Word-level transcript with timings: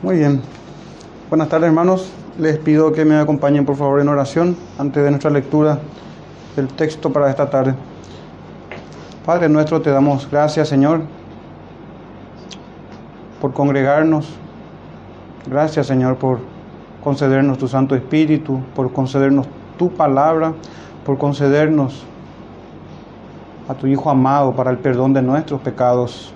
Muy 0.00 0.16
bien. 0.16 0.40
Buenas 1.28 1.48
tardes, 1.48 1.66
hermanos. 1.66 2.12
Les 2.38 2.56
pido 2.56 2.92
que 2.92 3.04
me 3.04 3.16
acompañen, 3.16 3.66
por 3.66 3.74
favor, 3.74 4.00
en 4.00 4.08
oración 4.08 4.56
antes 4.78 5.02
de 5.02 5.10
nuestra 5.10 5.28
lectura 5.28 5.80
del 6.54 6.68
texto 6.68 7.12
para 7.12 7.28
esta 7.28 7.50
tarde. 7.50 7.74
Padre 9.26 9.48
nuestro, 9.48 9.82
te 9.82 9.90
damos 9.90 10.30
gracias, 10.30 10.68
Señor, 10.68 11.00
por 13.40 13.52
congregarnos. 13.52 14.28
Gracias, 15.50 15.88
Señor, 15.88 16.16
por 16.16 16.38
concedernos 17.02 17.58
tu 17.58 17.66
Santo 17.66 17.96
Espíritu, 17.96 18.60
por 18.76 18.92
concedernos 18.92 19.48
tu 19.76 19.90
palabra, 19.90 20.52
por 21.04 21.18
concedernos 21.18 22.04
a 23.68 23.74
tu 23.74 23.88
Hijo 23.88 24.08
amado 24.08 24.54
para 24.54 24.70
el 24.70 24.78
perdón 24.78 25.12
de 25.12 25.22
nuestros 25.22 25.60
pecados, 25.60 26.32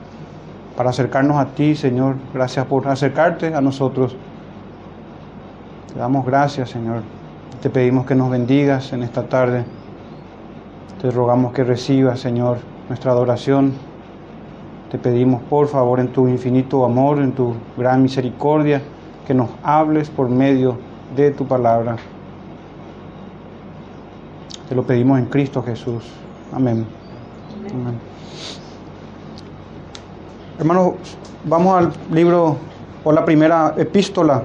para 0.77 0.91
acercarnos 0.91 1.37
a 1.37 1.47
ti, 1.47 1.75
Señor. 1.75 2.17
Gracias 2.33 2.67
por 2.67 2.89
acercarte 2.89 3.55
a 3.55 3.61
nosotros. 3.61 4.17
Te 5.93 5.99
damos 5.99 6.25
gracias, 6.25 6.71
Señor. 6.71 7.03
Te 7.61 7.71
pedimos 7.71 8.07
que 8.07 8.15
nos 8.15 8.31
bendigas 8.31 8.93
en 8.93 9.03
esta 9.03 9.29
tarde. 9.29 9.65
Te 11.01 11.11
rogamos 11.11 11.53
que 11.53 11.65
recibas, 11.65 12.21
Señor, 12.21 12.59
nuestra 12.89 13.13
adoración. 13.13 13.73
Te 14.91 14.99
pedimos, 14.99 15.43
por 15.43 15.69
favor, 15.69 16.01
en 16.01 16.09
tu 16.09 16.29
infinito 16.29 16.85
amor, 16.85 17.19
en 17.19 17.33
tu 17.33 17.55
gran 17.77 18.03
misericordia, 18.03 18.83
que 19.27 19.35
nos 19.35 19.51
hables 19.63 20.11
por 20.11 20.29
medio 20.29 20.79
de 21.15 21.31
tu 21.31 21.47
palabra. 21.47 21.97
Te 24.69 24.75
lo 24.75 24.83
pedimos 24.85 25.19
en 25.19 25.27
Cristo 25.27 25.63
Jesús. 25.63 26.05
Amén. 26.53 26.87
Amén. 27.71 28.13
Hermanos, 30.59 30.95
vamos 31.45 31.79
al 31.79 31.93
libro 32.15 32.59
o 33.03 33.11
la 33.11 33.25
primera 33.25 33.75
epístola 33.79 34.43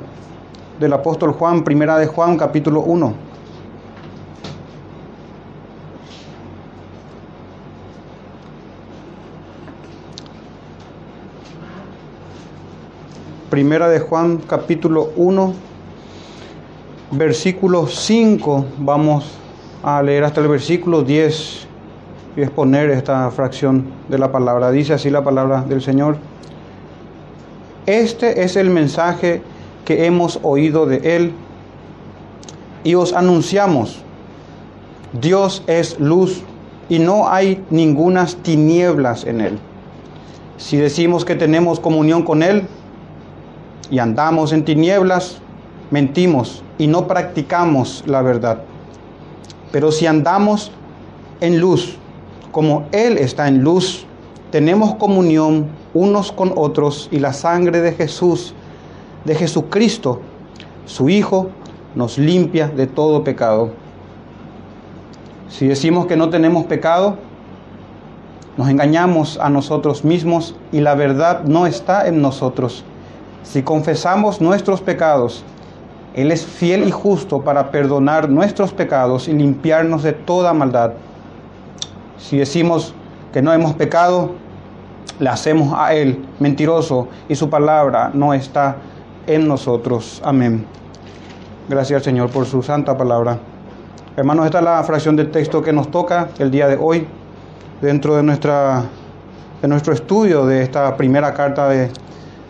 del 0.80 0.94
apóstol 0.94 1.34
Juan, 1.34 1.66
primera 1.66 1.98
de 1.98 2.08
Juan, 2.08 2.38
capítulo 2.38 2.80
1. 2.80 3.14
Primera 13.50 13.90
de 13.90 14.00
Juan, 14.00 14.38
capítulo 14.38 15.09
1, 15.18 15.53
versículo 17.12 17.86
5. 17.86 18.66
Vamos 18.78 19.38
a 19.84 20.02
leer 20.02 20.24
hasta 20.24 20.40
el 20.40 20.48
versículo 20.48 21.03
10 21.03 21.67
y 22.38 22.44
exponer 22.44 22.92
esta 22.92 23.30
fracción 23.32 23.86
de 24.08 24.20
la 24.20 24.32
palabra. 24.32 24.72
Dice 24.72 24.94
así 24.94 25.10
la 25.10 25.24
palabra 25.24 25.64
del 25.64 25.82
Señor. 25.82 26.18
Este 27.88 28.44
es 28.44 28.56
el 28.56 28.70
mensaje 28.70 29.42
que 29.84 30.06
hemos 30.06 30.40
oído 30.44 30.86
de 30.86 31.16
Él 31.16 31.34
y 32.84 32.94
os 32.96 33.14
anunciamos, 33.14 34.04
Dios 35.20 35.64
es 35.68 36.00
luz 36.00 36.44
y 36.90 37.00
no 37.00 37.28
hay 37.28 37.64
ningunas 37.70 38.36
tinieblas 38.36 39.26
en 39.26 39.42
Él. 39.42 39.60
Si 40.58 40.78
decimos 40.78 41.26
que 41.26 41.36
tenemos 41.36 41.80
comunión 41.80 42.24
con 42.24 42.44
Él 42.44 42.68
y 43.90 44.00
andamos 44.00 44.54
en 44.54 44.64
tinieblas, 44.64 45.40
mentimos 45.90 46.64
y 46.78 46.88
no 46.88 47.08
practicamos 47.08 48.04
la 48.06 48.22
verdad. 48.22 48.62
Pero 49.72 49.92
si 49.92 50.06
andamos 50.06 50.72
en 51.42 51.60
luz, 51.60 51.98
como 52.58 52.88
Él 52.91 53.19
está 53.19 53.47
en 53.47 53.61
luz, 53.61 54.08
tenemos 54.50 54.95
comunión 54.95 55.67
unos 55.94 56.31
con 56.31 56.53
otros 56.55 57.08
y 57.11 57.19
la 57.19 57.31
sangre 57.31 57.81
de 57.81 57.91
Jesús 57.91 58.55
de 59.25 59.36
Jesucristo, 59.36 60.22
su 60.88 61.08
Hijo, 61.08 61.52
nos 61.94 62.17
limpia 62.17 62.67
de 62.67 62.88
todo 62.88 63.23
pecado. 63.23 63.69
Si 65.50 65.67
decimos 65.67 66.07
que 66.07 66.17
no 66.17 66.31
tenemos 66.31 66.66
pecado, 66.66 67.17
nos 68.57 68.69
engañamos 68.69 69.38
a 69.40 69.51
nosotros 69.51 70.03
mismos 70.03 70.56
y 70.72 70.79
la 70.79 70.96
verdad 70.96 71.44
no 71.44 71.67
está 71.67 72.07
en 72.07 72.23
nosotros. 72.23 72.84
Si 73.44 73.62
confesamos 73.62 74.41
nuestros 74.41 74.81
pecados, 74.81 75.44
Él 76.16 76.31
es 76.31 76.44
fiel 76.44 76.88
y 76.88 76.91
justo 76.91 77.40
para 77.40 77.69
perdonar 77.69 78.31
nuestros 78.31 78.73
pecados 78.73 79.28
y 79.28 79.34
limpiarnos 79.34 80.01
de 80.01 80.13
toda 80.13 80.53
maldad. 80.53 80.94
Si 82.17 82.38
decimos 82.38 82.94
que 83.31 83.41
no 83.41 83.53
hemos 83.53 83.73
pecado, 83.73 84.31
le 85.19 85.29
hacemos 85.29 85.73
a 85.78 85.94
Él 85.94 86.25
mentiroso 86.39 87.07
y 87.28 87.35
su 87.35 87.50
palabra 87.50 88.11
no 88.13 88.33
está 88.33 88.78
en 89.25 89.47
nosotros. 89.47 90.22
Amén. 90.23 90.66
Gracias 91.69 92.03
Señor 92.03 92.29
por 92.29 92.45
su 92.45 92.61
santa 92.63 92.97
palabra. 92.97 93.38
Hermanos, 94.16 94.45
esta 94.45 94.59
es 94.59 94.63
la 94.63 94.83
fracción 94.83 95.16
del 95.16 95.31
texto 95.31 95.61
que 95.61 95.73
nos 95.73 95.91
toca 95.91 96.29
el 96.39 96.50
día 96.50 96.67
de 96.67 96.78
hoy 96.79 97.07
dentro 97.81 98.16
de, 98.16 98.23
nuestra, 98.23 98.84
de 99.61 99.67
nuestro 99.67 99.94
estudio 99.94 100.45
de 100.45 100.63
esta 100.63 100.95
primera 100.97 101.34
carta 101.34 101.69
de, 101.69 101.91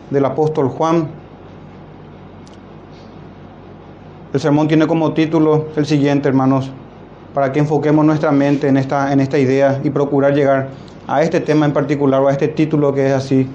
del 0.09 0.25
apóstol 0.25 0.69
Juan. 0.69 1.09
El 4.33 4.39
sermón 4.39 4.67
tiene 4.67 4.87
como 4.87 5.13
título 5.13 5.67
el 5.75 5.85
siguiente, 5.85 6.29
hermanos, 6.29 6.71
para 7.33 7.51
que 7.51 7.59
enfoquemos 7.59 8.05
nuestra 8.05 8.31
mente 8.31 8.67
en 8.67 8.77
esta, 8.77 9.11
en 9.13 9.19
esta 9.19 9.37
idea 9.37 9.79
y 9.83 9.89
procurar 9.89 10.33
llegar 10.33 10.69
a 11.07 11.21
este 11.21 11.39
tema 11.39 11.65
en 11.65 11.73
particular 11.73 12.21
o 12.21 12.27
a 12.27 12.31
este 12.31 12.47
título 12.47 12.93
que 12.93 13.07
es 13.07 13.13
así, 13.13 13.47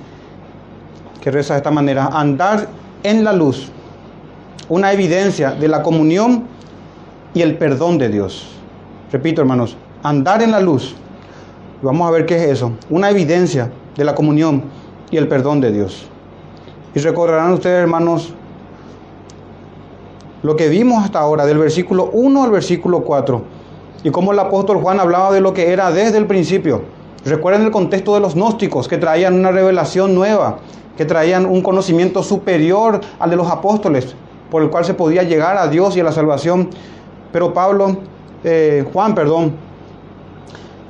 que 1.20 1.30
reza 1.30 1.54
de 1.54 1.58
esta 1.58 1.70
manera, 1.70 2.06
andar 2.06 2.68
en 3.02 3.24
la 3.24 3.32
luz 3.32 3.70
una 4.68 4.92
evidencia 4.92 5.50
de 5.50 5.68
la 5.68 5.82
comunión 5.82 6.44
y 7.34 7.42
el 7.42 7.58
perdón 7.58 7.98
de 7.98 8.08
Dios. 8.08 8.48
Repito, 9.10 9.42
hermanos, 9.42 9.76
andar 10.02 10.42
en 10.42 10.50
la 10.50 10.60
luz. 10.60 10.94
Vamos 11.82 12.08
a 12.08 12.10
ver 12.10 12.26
qué 12.26 12.36
es 12.36 12.42
eso. 12.42 12.72
Una 12.88 13.10
evidencia 13.10 13.70
de 13.96 14.04
la 14.04 14.14
comunión 14.14 14.64
y 15.10 15.16
el 15.16 15.28
perdón 15.28 15.60
de 15.60 15.72
Dios. 15.72 16.06
Y 16.94 17.00
recordarán 17.00 17.52
ustedes, 17.52 17.82
hermanos, 17.82 18.32
lo 20.42 20.56
que 20.56 20.68
vimos 20.68 21.04
hasta 21.04 21.20
ahora, 21.20 21.44
del 21.44 21.58
versículo 21.58 22.10
1 22.12 22.44
al 22.44 22.50
versículo 22.50 23.02
4, 23.02 23.42
y 24.04 24.10
cómo 24.10 24.32
el 24.32 24.38
apóstol 24.38 24.78
Juan 24.78 25.00
hablaba 25.00 25.32
de 25.32 25.40
lo 25.40 25.54
que 25.54 25.72
era 25.72 25.90
desde 25.90 26.18
el 26.18 26.26
principio. 26.26 26.82
Recuerden 27.24 27.62
el 27.62 27.70
contexto 27.70 28.14
de 28.14 28.20
los 28.20 28.34
gnósticos 28.34 28.88
que 28.88 28.98
traían 28.98 29.34
una 29.34 29.52
revelación 29.52 30.14
nueva, 30.14 30.58
que 30.96 31.04
traían 31.04 31.46
un 31.46 31.62
conocimiento 31.62 32.22
superior 32.22 33.00
al 33.18 33.30
de 33.30 33.36
los 33.36 33.48
apóstoles, 33.48 34.14
por 34.50 34.62
el 34.62 34.70
cual 34.70 34.84
se 34.84 34.94
podía 34.94 35.22
llegar 35.22 35.56
a 35.56 35.68
Dios 35.68 35.96
y 35.96 36.00
a 36.00 36.04
la 36.04 36.12
salvación. 36.12 36.68
Pero 37.30 37.54
Pablo, 37.54 37.96
eh, 38.42 38.84
Juan, 38.92 39.14
perdón, 39.14 39.52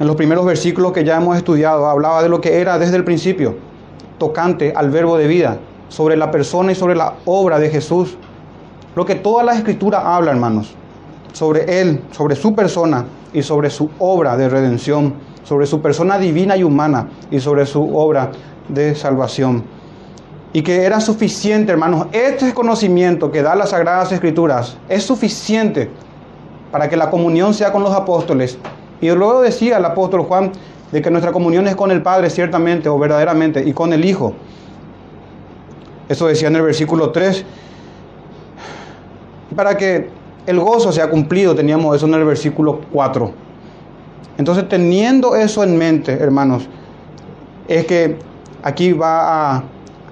en 0.01 0.07
los 0.07 0.17
primeros 0.17 0.47
versículos 0.47 0.93
que 0.93 1.05
ya 1.05 1.19
hemos 1.19 1.37
estudiado, 1.37 1.87
hablaba 1.87 2.23
de 2.23 2.29
lo 2.31 2.41
que 2.41 2.61
era 2.61 2.79
desde 2.79 2.97
el 2.97 3.05
principio, 3.05 3.57
tocante 4.19 4.73
al 4.75 4.91
verbo 4.91 5.19
de 5.19 5.27
vida, 5.27 5.59
sobre 5.89 6.17
la 6.17 6.31
persona 6.31 6.73
y 6.73 6.75
sobre 6.75 6.97
la 6.97 7.15
obra 7.27 7.59
de 7.59 7.69
Jesús. 7.69 8.17
Lo 8.97 9.05
que 9.05 9.15
toda 9.15 9.45
la 9.45 9.55
escritura 9.55 10.17
habla, 10.17 10.33
hermanos, 10.33 10.75
sobre 11.33 11.81
Él, 11.81 12.03
sobre 12.11 12.37
su 12.37 12.55
persona 12.55 13.07
y 13.33 13.43
sobre 13.43 13.71
su 13.71 13.91
obra 13.99 14.37
de 14.37 14.49
redención, 14.49 15.15
sobre 15.45 15.67
su 15.67 15.81
persona 15.81 16.19
divina 16.19 16.57
y 16.57 16.63
humana 16.63 17.09
y 17.31 17.41
sobre 17.41 17.67
su 17.67 17.97
obra 17.97 18.31
de 18.69 18.95
salvación 18.95 19.65
y 20.53 20.63
que 20.63 20.85
era 20.85 21.01
suficiente, 21.01 21.73
hermanos. 21.73 22.07
Este 22.13 22.53
conocimiento 22.53 23.31
que 23.31 23.43
da 23.43 23.55
las 23.55 23.71
Sagradas 23.71 24.13
Escrituras 24.13 24.77
es 24.89 25.03
suficiente 25.03 25.91
para 26.71 26.89
que 26.89 26.97
la 26.97 27.11
comunión 27.11 27.55
sea 27.55 27.73
con 27.73 27.83
los 27.83 27.95
apóstoles. 27.95 28.59
Y 29.01 29.11
luego 29.11 29.41
decía 29.41 29.79
el 29.79 29.85
apóstol 29.85 30.23
Juan 30.23 30.53
de 30.91 31.01
que 31.01 31.11
nuestra 31.11 31.33
comunión 31.33 31.67
es 31.69 31.75
con 31.75 31.91
el 31.91 32.03
Padre, 32.03 32.29
ciertamente 32.29 32.89
o 32.89 32.99
verdaderamente, 32.99 33.63
y 33.67 33.73
con 33.73 33.93
el 33.93 34.05
Hijo. 34.05 34.35
Eso 36.09 36.27
decía 36.27 36.49
en 36.49 36.57
el 36.57 36.63
versículo 36.63 37.11
3. 37.11 37.45
Para 39.57 39.77
que 39.77 40.11
el 40.47 40.59
gozo 40.61 40.93
sea 40.93 41.09
cumplido, 41.11 41.55
teníamos 41.55 41.97
eso 41.97 42.07
en 42.07 42.15
el 42.15 42.25
versículo 42.25 42.81
4. 42.93 43.31
Entonces, 44.39 44.69
teniendo 44.69 45.37
eso 45.37 45.63
en 45.63 45.77
mente, 45.77 46.13
hermanos, 46.13 46.69
es 47.69 47.87
que 47.87 48.17
aquí 48.63 48.93
va 48.93 49.57
a 49.57 49.63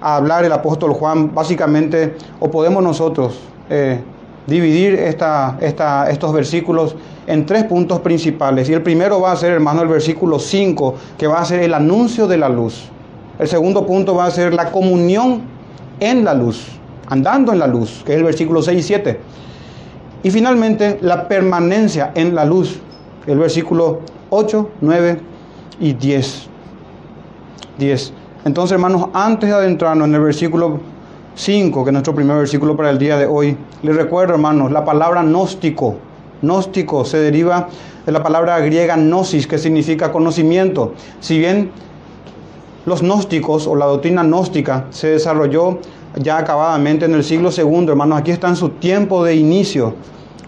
a 0.01 0.17
hablar 0.17 0.43
el 0.43 0.51
apóstol 0.51 0.93
Juan, 0.93 1.33
básicamente, 1.33 2.15
o 2.39 2.49
podemos 2.49 2.83
nosotros 2.83 3.39
eh, 3.69 3.99
dividir 4.47 4.95
esta, 4.95 5.57
esta, 5.61 6.09
estos 6.09 6.33
versículos 6.33 6.95
en 7.27 7.45
tres 7.45 7.63
puntos 7.65 7.99
principales. 7.99 8.67
Y 8.67 8.73
el 8.73 8.81
primero 8.81 9.21
va 9.21 9.31
a 9.31 9.35
ser, 9.35 9.53
hermano, 9.53 9.83
el 9.83 9.87
versículo 9.87 10.39
5, 10.39 10.95
que 11.17 11.27
va 11.27 11.39
a 11.39 11.45
ser 11.45 11.61
el 11.61 11.73
anuncio 11.73 12.27
de 12.27 12.37
la 12.37 12.49
luz. 12.49 12.89
El 13.37 13.47
segundo 13.47 13.85
punto 13.85 14.15
va 14.15 14.25
a 14.25 14.31
ser 14.31 14.53
la 14.53 14.71
comunión 14.71 15.43
en 15.99 16.25
la 16.25 16.33
luz, 16.33 16.67
andando 17.07 17.53
en 17.53 17.59
la 17.59 17.67
luz, 17.67 18.01
que 18.03 18.13
es 18.13 18.17
el 18.17 18.23
versículo 18.23 18.61
6 18.61 18.79
y 18.79 18.83
7. 18.83 19.19
Y 20.23 20.31
finalmente, 20.31 20.99
la 21.01 21.27
permanencia 21.27 22.11
en 22.15 22.35
la 22.35 22.45
luz, 22.45 22.79
el 23.27 23.39
versículo 23.39 24.01
8, 24.29 24.69
9 24.81 25.19
y 25.79 25.93
10. 25.93 26.47
10. 27.77 28.13
Entonces, 28.45 28.73
hermanos, 28.73 29.07
antes 29.13 29.49
de 29.49 29.55
adentrarnos 29.55 30.07
en 30.07 30.15
el 30.15 30.21
versículo 30.21 30.79
5, 31.35 31.83
que 31.83 31.89
es 31.89 31.93
nuestro 31.93 32.13
primer 32.13 32.37
versículo 32.37 32.75
para 32.75 32.89
el 32.89 32.97
día 32.97 33.17
de 33.17 33.25
hoy. 33.25 33.57
Les 33.83 33.95
recuerdo, 33.95 34.33
hermanos, 34.33 34.71
la 34.71 34.83
palabra 34.83 35.23
gnóstico. 35.23 35.95
Gnóstico 36.41 37.05
se 37.05 37.17
deriva 37.17 37.67
de 38.05 38.11
la 38.11 38.21
palabra 38.21 38.59
griega 38.59 38.95
gnosis, 38.95 39.47
que 39.47 39.57
significa 39.57 40.11
conocimiento. 40.11 40.93
Si 41.19 41.39
bien 41.39 41.71
los 42.85 43.01
gnósticos 43.01 43.67
o 43.67 43.75
la 43.75 43.85
doctrina 43.85 44.23
gnóstica 44.23 44.87
se 44.89 45.07
desarrolló 45.07 45.79
ya 46.15 46.37
acabadamente 46.37 47.05
en 47.05 47.13
el 47.13 47.23
siglo 47.23 47.49
II, 47.55 47.89
hermanos, 47.89 48.19
aquí 48.19 48.31
está 48.31 48.49
en 48.49 48.55
su 48.55 48.69
tiempo 48.69 49.23
de 49.23 49.35
inicio, 49.35 49.95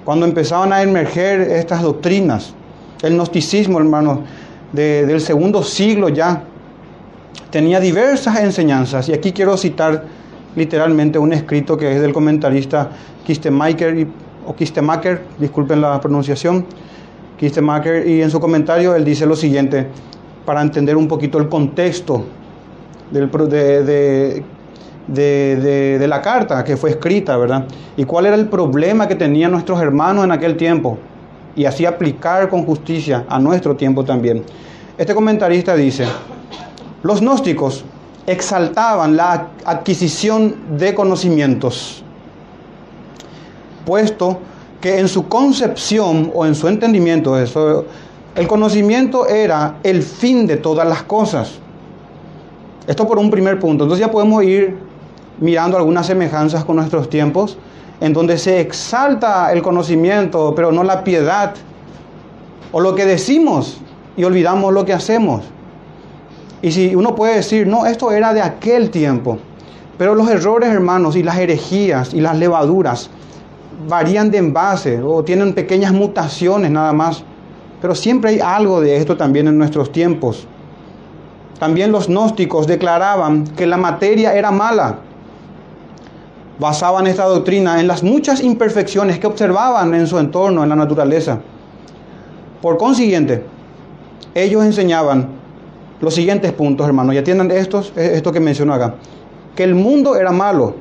cuando 0.04 0.26
empezaban 0.26 0.74
a 0.74 0.82
emerger 0.82 1.42
estas 1.42 1.82
doctrinas. 1.82 2.54
El 3.02 3.16
gnosticismo, 3.16 3.80
hermanos, 3.80 4.20
del 4.72 5.22
segundo 5.22 5.64
siglo 5.64 6.10
ya 6.10 6.44
tenía 7.52 7.80
diversas 7.80 8.40
enseñanzas. 8.40 9.08
Y 9.10 9.14
aquí 9.14 9.32
quiero 9.32 9.56
citar 9.58 10.06
literalmente 10.56 11.20
un 11.20 11.34
escrito 11.34 11.78
que 11.78 11.94
es 11.94 12.02
del 12.02 12.14
comentarista 12.14 12.90
Kistemaker, 13.26 14.08
o 14.46 14.56
Kistemaker, 14.56 15.22
disculpen 15.40 15.82
la 15.82 16.00
pronunciación, 16.02 16.66
Kistemaker, 17.38 18.08
y 18.08 18.22
en 18.22 18.30
su 18.30 18.40
comentario 18.40 18.96
él 18.96 19.06
dice 19.06 19.26
lo 19.26 19.36
siguiente, 19.36 19.88
para 20.46 20.62
entender 20.62 20.98
un 20.98 21.08
poquito 21.08 21.38
el 21.38 21.48
contexto 21.48 22.26
del, 23.12 23.30
de, 23.32 23.84
de, 23.84 24.44
de, 25.08 26.06
la 26.08 26.22
carta 26.22 26.64
que 26.64 26.78
fue 26.78 26.92
escrita, 26.92 27.38
¿verdad? 27.38 27.66
Y 27.98 28.06
cuál 28.06 28.26
era 28.26 28.36
el 28.36 28.48
problema 28.48 29.08
que 29.08 29.16
tenían 29.16 29.52
nuestros 29.52 29.82
hermanos 29.82 30.26
en 30.26 30.32
aquel 30.32 30.58
tiempo, 30.58 30.98
y 31.56 31.66
así 31.66 31.86
aplicar 31.86 32.50
con 32.50 32.66
justicia 32.66 33.26
a 33.28 33.40
nuestro 33.40 33.76
tiempo 33.76 34.04
también. 34.04 34.44
Este 34.98 35.14
comentarista 35.14 35.76
dice, 35.76 36.06
los 37.04 37.22
gnósticos 37.22 37.86
exaltaban 38.26 39.16
la 39.16 39.50
adquisición 39.66 40.78
de 40.78 40.96
conocimientos, 40.96 42.04
puesto 43.86 44.40
que 44.82 45.00
en 45.00 45.08
su 45.08 45.28
concepción 45.28 46.32
o 46.34 46.46
en 46.46 46.56
su 46.56 46.68
entendimiento, 46.68 47.40
eso, 47.40 47.86
el 48.36 48.48
conocimiento 48.48 49.28
era 49.28 49.78
el 49.84 50.02
fin 50.02 50.48
de 50.48 50.58
todas 50.58 50.88
las 50.88 51.04
cosas. 51.04 51.60
Esto 52.88 53.08
por 53.08 53.18
un 53.18 53.30
primer 53.30 53.60
punto. 53.60 53.86
Entonces 53.86 54.06
ya 54.06 54.12
podemos 54.12 54.44
ir 54.44 54.76
mirando 55.40 55.78
algunas 55.78 56.08
semejanzas 56.08 56.66
con 56.66 56.78
nuestros 56.78 57.10
tiempos, 57.10 57.58
en 58.00 58.14
donde 58.14 58.38
se 58.38 58.60
exalta 58.60 59.52
el 59.54 59.62
conocimiento, 59.62 60.54
pero 60.56 60.72
no 60.72 60.84
la 60.84 61.04
piedad, 61.04 61.54
o 62.72 62.80
lo 62.80 62.96
que 62.96 63.06
decimos 63.06 63.80
y 64.18 64.24
olvidamos 64.24 64.74
lo 64.74 64.86
que 64.86 64.94
hacemos. 64.94 65.44
Y 66.62 66.72
si 66.72 66.96
uno 66.96 67.16
puede 67.16 67.36
decir, 67.36 67.68
no, 67.68 67.86
esto 67.86 68.12
era 68.12 68.34
de 68.34 68.42
aquel 68.42 68.90
tiempo, 68.90 69.38
pero 69.98 70.16
los 70.16 70.30
errores, 70.30 70.70
hermanos, 70.70 71.16
y 71.16 71.24
las 71.24 71.38
herejías 71.38 72.14
y 72.14 72.22
las 72.22 72.38
levaduras 72.38 73.10
varían 73.88 74.32
de 74.32 74.38
envase 74.38 75.02
o 75.02 75.24
tienen 75.24 75.54
pequeñas 75.54 75.92
mutaciones 75.92 76.72
nada 76.72 76.94
más, 76.94 77.24
pero 77.82 77.96
siempre 77.96 78.32
hay 78.32 78.40
algo 78.40 78.82
de 78.82 78.98
esto 78.98 79.18
también 79.18 79.48
en 79.48 79.58
nuestros 79.58 79.92
tiempos. 79.92 80.48
También 81.60 81.92
los 81.92 82.08
gnósticos 82.08 82.66
declaraban 82.66 83.46
que 83.46 83.68
la 83.68 83.78
materia 83.78 84.34
era 84.34 84.52
mala. 84.52 85.00
Basaban 86.60 87.08
esta 87.08 87.26
doctrina 87.26 87.80
en 87.80 87.88
las 87.88 88.04
muchas 88.04 88.42
imperfecciones 88.42 89.20
que 89.20 89.28
observaban 89.28 89.94
en 89.96 90.06
su 90.08 90.20
entorno, 90.20 90.64
en 90.64 90.70
la 90.70 90.76
naturaleza. 90.76 91.40
Por 92.62 92.78
consiguiente, 92.78 93.44
ellos 94.36 94.64
enseñaban 94.64 95.28
los 96.00 96.14
siguientes 96.14 96.52
puntos, 96.52 96.86
hermanos. 96.86 97.16
Ya 97.16 97.24
tienen 97.24 97.50
estos, 97.52 97.94
eh, 97.96 98.12
esto 98.16 98.32
que 98.32 98.40
menciono 98.40 98.74
acá. 98.74 98.96
Que 99.56 99.64
el 99.64 99.76
mundo 99.76 100.16
era 100.16 100.32
malo. 100.32 100.76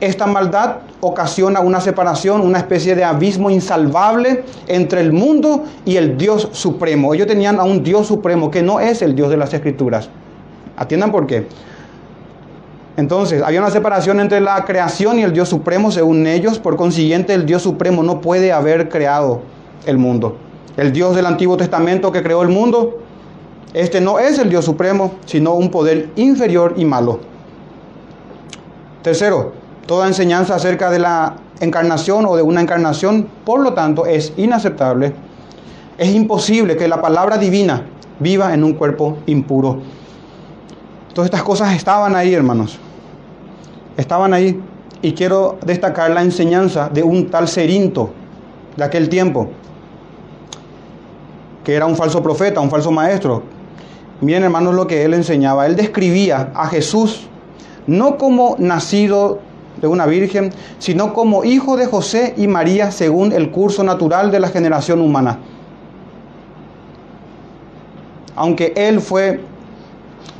Esta 0.00 0.26
maldad 0.26 0.76
ocasiona 1.00 1.60
una 1.60 1.80
separación, 1.80 2.40
una 2.40 2.58
especie 2.58 2.94
de 2.94 3.04
abismo 3.04 3.50
insalvable 3.50 4.44
entre 4.66 5.00
el 5.00 5.12
mundo 5.12 5.64
y 5.84 5.96
el 5.96 6.16
Dios 6.18 6.48
supremo. 6.52 7.14
Ellos 7.14 7.26
tenían 7.26 7.58
a 7.58 7.64
un 7.64 7.82
Dios 7.82 8.06
supremo 8.06 8.50
que 8.50 8.62
no 8.62 8.80
es 8.80 9.02
el 9.02 9.14
Dios 9.14 9.30
de 9.30 9.36
las 9.36 9.52
Escrituras. 9.54 10.08
Atiendan 10.76 11.10
por 11.10 11.26
qué. 11.26 11.46
Entonces, 12.96 13.42
había 13.42 13.60
una 13.60 13.70
separación 13.70 14.20
entre 14.20 14.40
la 14.40 14.64
creación 14.64 15.18
y 15.18 15.22
el 15.22 15.32
Dios 15.32 15.48
supremo, 15.48 15.90
según 15.90 16.26
ellos. 16.26 16.58
Por 16.58 16.76
consiguiente, 16.76 17.34
el 17.34 17.44
Dios 17.44 17.62
supremo 17.62 18.02
no 18.02 18.20
puede 18.22 18.52
haber 18.52 18.88
creado 18.88 19.42
el 19.84 19.98
mundo. 19.98 20.36
El 20.76 20.92
Dios 20.92 21.14
del 21.14 21.26
Antiguo 21.26 21.56
Testamento 21.56 22.10
que 22.10 22.22
creó 22.22 22.42
el 22.42 22.48
mundo, 22.48 22.98
este 23.74 24.00
no 24.00 24.18
es 24.18 24.38
el 24.38 24.48
Dios 24.48 24.64
supremo, 24.64 25.14
sino 25.26 25.52
un 25.54 25.70
poder 25.70 26.10
inferior 26.16 26.74
y 26.76 26.84
malo. 26.86 27.20
Tercero, 29.02 29.52
toda 29.86 30.06
enseñanza 30.06 30.54
acerca 30.54 30.90
de 30.90 30.98
la 30.98 31.36
encarnación 31.60 32.24
o 32.26 32.36
de 32.36 32.42
una 32.42 32.60
encarnación, 32.62 33.28
por 33.44 33.60
lo 33.60 33.74
tanto, 33.74 34.06
es 34.06 34.32
inaceptable. 34.38 35.14
Es 35.98 36.14
imposible 36.14 36.76
que 36.76 36.88
la 36.88 37.00
palabra 37.00 37.36
divina 37.36 37.82
viva 38.18 38.54
en 38.54 38.64
un 38.64 38.72
cuerpo 38.72 39.18
impuro. 39.26 39.80
Todas 41.12 41.26
estas 41.26 41.42
cosas 41.42 41.74
estaban 41.74 42.16
ahí, 42.16 42.34
hermanos. 42.34 42.78
Estaban 43.96 44.34
ahí. 44.34 44.60
Y 45.02 45.12
quiero 45.12 45.58
destacar 45.64 46.10
la 46.10 46.22
enseñanza 46.22 46.88
de 46.88 47.02
un 47.02 47.30
tal 47.30 47.48
Cerinto 47.48 48.10
de 48.76 48.84
aquel 48.84 49.08
tiempo, 49.08 49.50
que 51.64 51.74
era 51.74 51.86
un 51.86 51.96
falso 51.96 52.22
profeta, 52.22 52.60
un 52.60 52.70
falso 52.70 52.90
maestro. 52.90 53.42
Miren 54.20 54.44
hermanos 54.44 54.74
lo 54.74 54.86
que 54.86 55.04
él 55.04 55.14
enseñaba. 55.14 55.66
Él 55.66 55.76
describía 55.76 56.50
a 56.54 56.66
Jesús 56.68 57.28
no 57.86 58.16
como 58.16 58.56
nacido 58.58 59.40
de 59.80 59.86
una 59.86 60.06
virgen, 60.06 60.52
sino 60.78 61.12
como 61.12 61.44
hijo 61.44 61.76
de 61.76 61.86
José 61.86 62.34
y 62.36 62.46
María 62.46 62.90
según 62.90 63.32
el 63.32 63.50
curso 63.50 63.84
natural 63.84 64.30
de 64.30 64.40
la 64.40 64.48
generación 64.48 65.00
humana. 65.00 65.38
Aunque 68.34 68.72
él 68.76 69.00
fue 69.00 69.40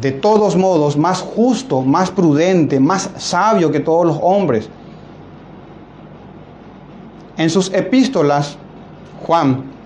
de 0.01 0.13
todos 0.13 0.57
modos 0.57 0.97
más 0.97 1.21
justo, 1.21 1.83
más 1.83 2.11
prudente, 2.11 2.81
más 2.81 3.11
sabio 3.17 3.71
que 3.71 3.81
todos 3.81 4.07
los 4.07 4.19
hombres. 4.21 4.69
En 7.37 7.51
sus 7.51 7.73
epístolas, 7.73 8.57
Juan 9.27 9.77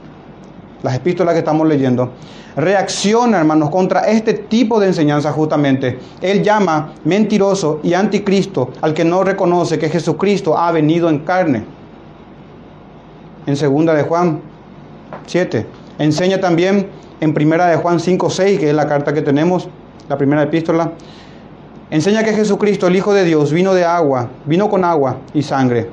las 0.83 0.95
epístolas 0.95 1.35
que 1.35 1.41
estamos 1.41 1.67
leyendo, 1.67 2.11
reacciona, 2.57 3.39
hermanos, 3.39 3.71
contra 3.71 4.01
este 4.09 4.35
tipo 4.35 4.81
de 4.81 4.89
enseñanza 4.89 5.33
justamente. 5.33 5.99
Él 6.21 6.43
llama 6.43 6.95
mentiroso 7.05 7.81
y 7.83 7.95
anticristo 7.95 8.71
al 8.81 8.95
que 8.95 9.05
no 9.05 9.23
reconoce 9.23 9.79
que 9.79 9.89
Jesucristo 9.89 10.57
ha 10.57 10.73
venido 10.73 11.09
en 11.09 11.21
carne. 11.21 11.65
En 13.47 13.57
segunda 13.57 13.95
de 13.95 14.03
Juan 14.03 14.41
7. 15.27 15.67
Enseña 15.99 16.41
también 16.41 16.89
en 17.21 17.35
primera 17.35 17.67
de 17.67 17.77
Juan 17.77 18.01
5, 18.01 18.31
6, 18.31 18.59
que 18.59 18.71
es 18.71 18.75
la 18.75 18.87
carta 18.87 19.13
que 19.13 19.23
tenemos, 19.23 19.69
la 20.11 20.19
primera 20.19 20.43
epístola. 20.43 20.93
Enseña 21.89 22.23
que 22.23 22.35
Jesucristo, 22.35 22.89
el 22.89 22.97
Hijo 22.97 23.15
de 23.15 23.25
Dios, 23.25 23.51
vino 23.51 23.73
de 23.73 23.87
agua, 23.87 24.29
vino 24.45 24.69
con 24.69 24.85
agua 24.85 25.17
y 25.33 25.43
sangre 25.43 25.89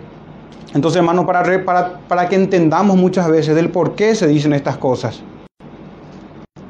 entonces, 0.74 1.00
hermanos, 1.00 1.26
para, 1.26 2.30
que 2.30 2.36
entendamos 2.36 2.98
muchas 2.98 3.30
veces 3.30 3.56
del 3.56 3.70
por 3.70 3.96
qué 3.96 4.16
se 4.16 4.28
dicen 4.28 4.54
estas 4.54 4.78
cosas. 4.78 5.22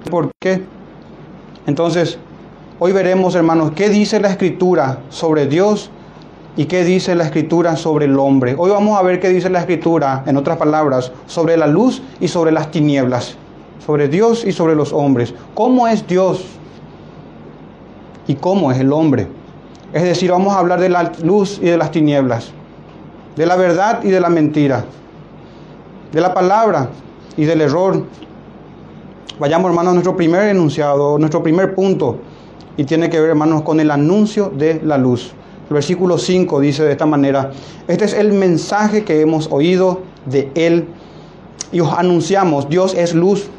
¿Por 0.09 0.31
qué? 0.39 0.63
Entonces, 1.65 2.17
hoy 2.79 2.91
veremos, 2.91 3.35
hermanos, 3.35 3.71
qué 3.75 3.89
dice 3.89 4.19
la 4.19 4.29
Escritura 4.29 4.99
sobre 5.09 5.47
Dios 5.47 5.89
y 6.55 6.65
qué 6.65 6.83
dice 6.83 7.15
la 7.15 7.25
Escritura 7.25 7.75
sobre 7.75 8.05
el 8.05 8.17
hombre. 8.19 8.55
Hoy 8.57 8.69
vamos 8.69 8.97
a 8.97 9.03
ver 9.03 9.19
qué 9.19 9.29
dice 9.29 9.49
la 9.49 9.59
Escritura, 9.59 10.23
en 10.25 10.37
otras 10.37 10.57
palabras, 10.57 11.11
sobre 11.25 11.57
la 11.57 11.67
luz 11.67 12.01
y 12.21 12.27
sobre 12.27 12.51
las 12.51 12.71
tinieblas, 12.71 13.35
sobre 13.85 14.07
Dios 14.07 14.45
y 14.45 14.51
sobre 14.51 14.75
los 14.75 14.93
hombres. 14.93 15.33
¿Cómo 15.55 15.87
es 15.87 16.07
Dios 16.07 16.45
y 18.27 18.35
cómo 18.35 18.71
es 18.71 18.79
el 18.79 18.91
hombre? 18.93 19.27
Es 19.93 20.03
decir, 20.03 20.31
vamos 20.31 20.53
a 20.53 20.59
hablar 20.59 20.79
de 20.79 20.89
la 20.89 21.11
luz 21.23 21.59
y 21.61 21.65
de 21.65 21.77
las 21.77 21.91
tinieblas 21.91 22.53
de 23.37 23.45
la 23.45 23.55
verdad 23.55 24.03
y 24.03 24.09
de 24.09 24.19
la 24.19 24.29
mentira, 24.29 24.83
de 26.11 26.19
la 26.19 26.33
palabra 26.33 26.89
y 27.37 27.45
del 27.45 27.61
error. 27.61 28.03
Vayamos, 29.39 29.69
hermanos, 29.69 29.91
a 29.91 29.93
nuestro 29.93 30.17
primer 30.17 30.49
enunciado, 30.49 31.19
nuestro 31.19 31.43
primer 31.43 31.75
punto, 31.75 32.17
y 32.75 32.83
tiene 32.83 33.09
que 33.09 33.19
ver, 33.19 33.29
hermanos, 33.29 33.61
con 33.61 33.79
el 33.79 33.91
anuncio 33.91 34.49
de 34.49 34.81
la 34.83 34.97
luz. 34.97 35.33
El 35.69 35.75
versículo 35.75 36.17
5 36.17 36.59
dice 36.59 36.83
de 36.83 36.93
esta 36.93 37.05
manera, 37.05 37.51
este 37.87 38.05
es 38.05 38.13
el 38.13 38.33
mensaje 38.33 39.03
que 39.03 39.21
hemos 39.21 39.51
oído 39.51 40.01
de 40.25 40.49
Él 40.55 40.87
y 41.71 41.79
os 41.81 41.93
anunciamos, 41.93 42.69
Dios 42.69 42.95
es 42.95 43.13
luz 43.13 43.49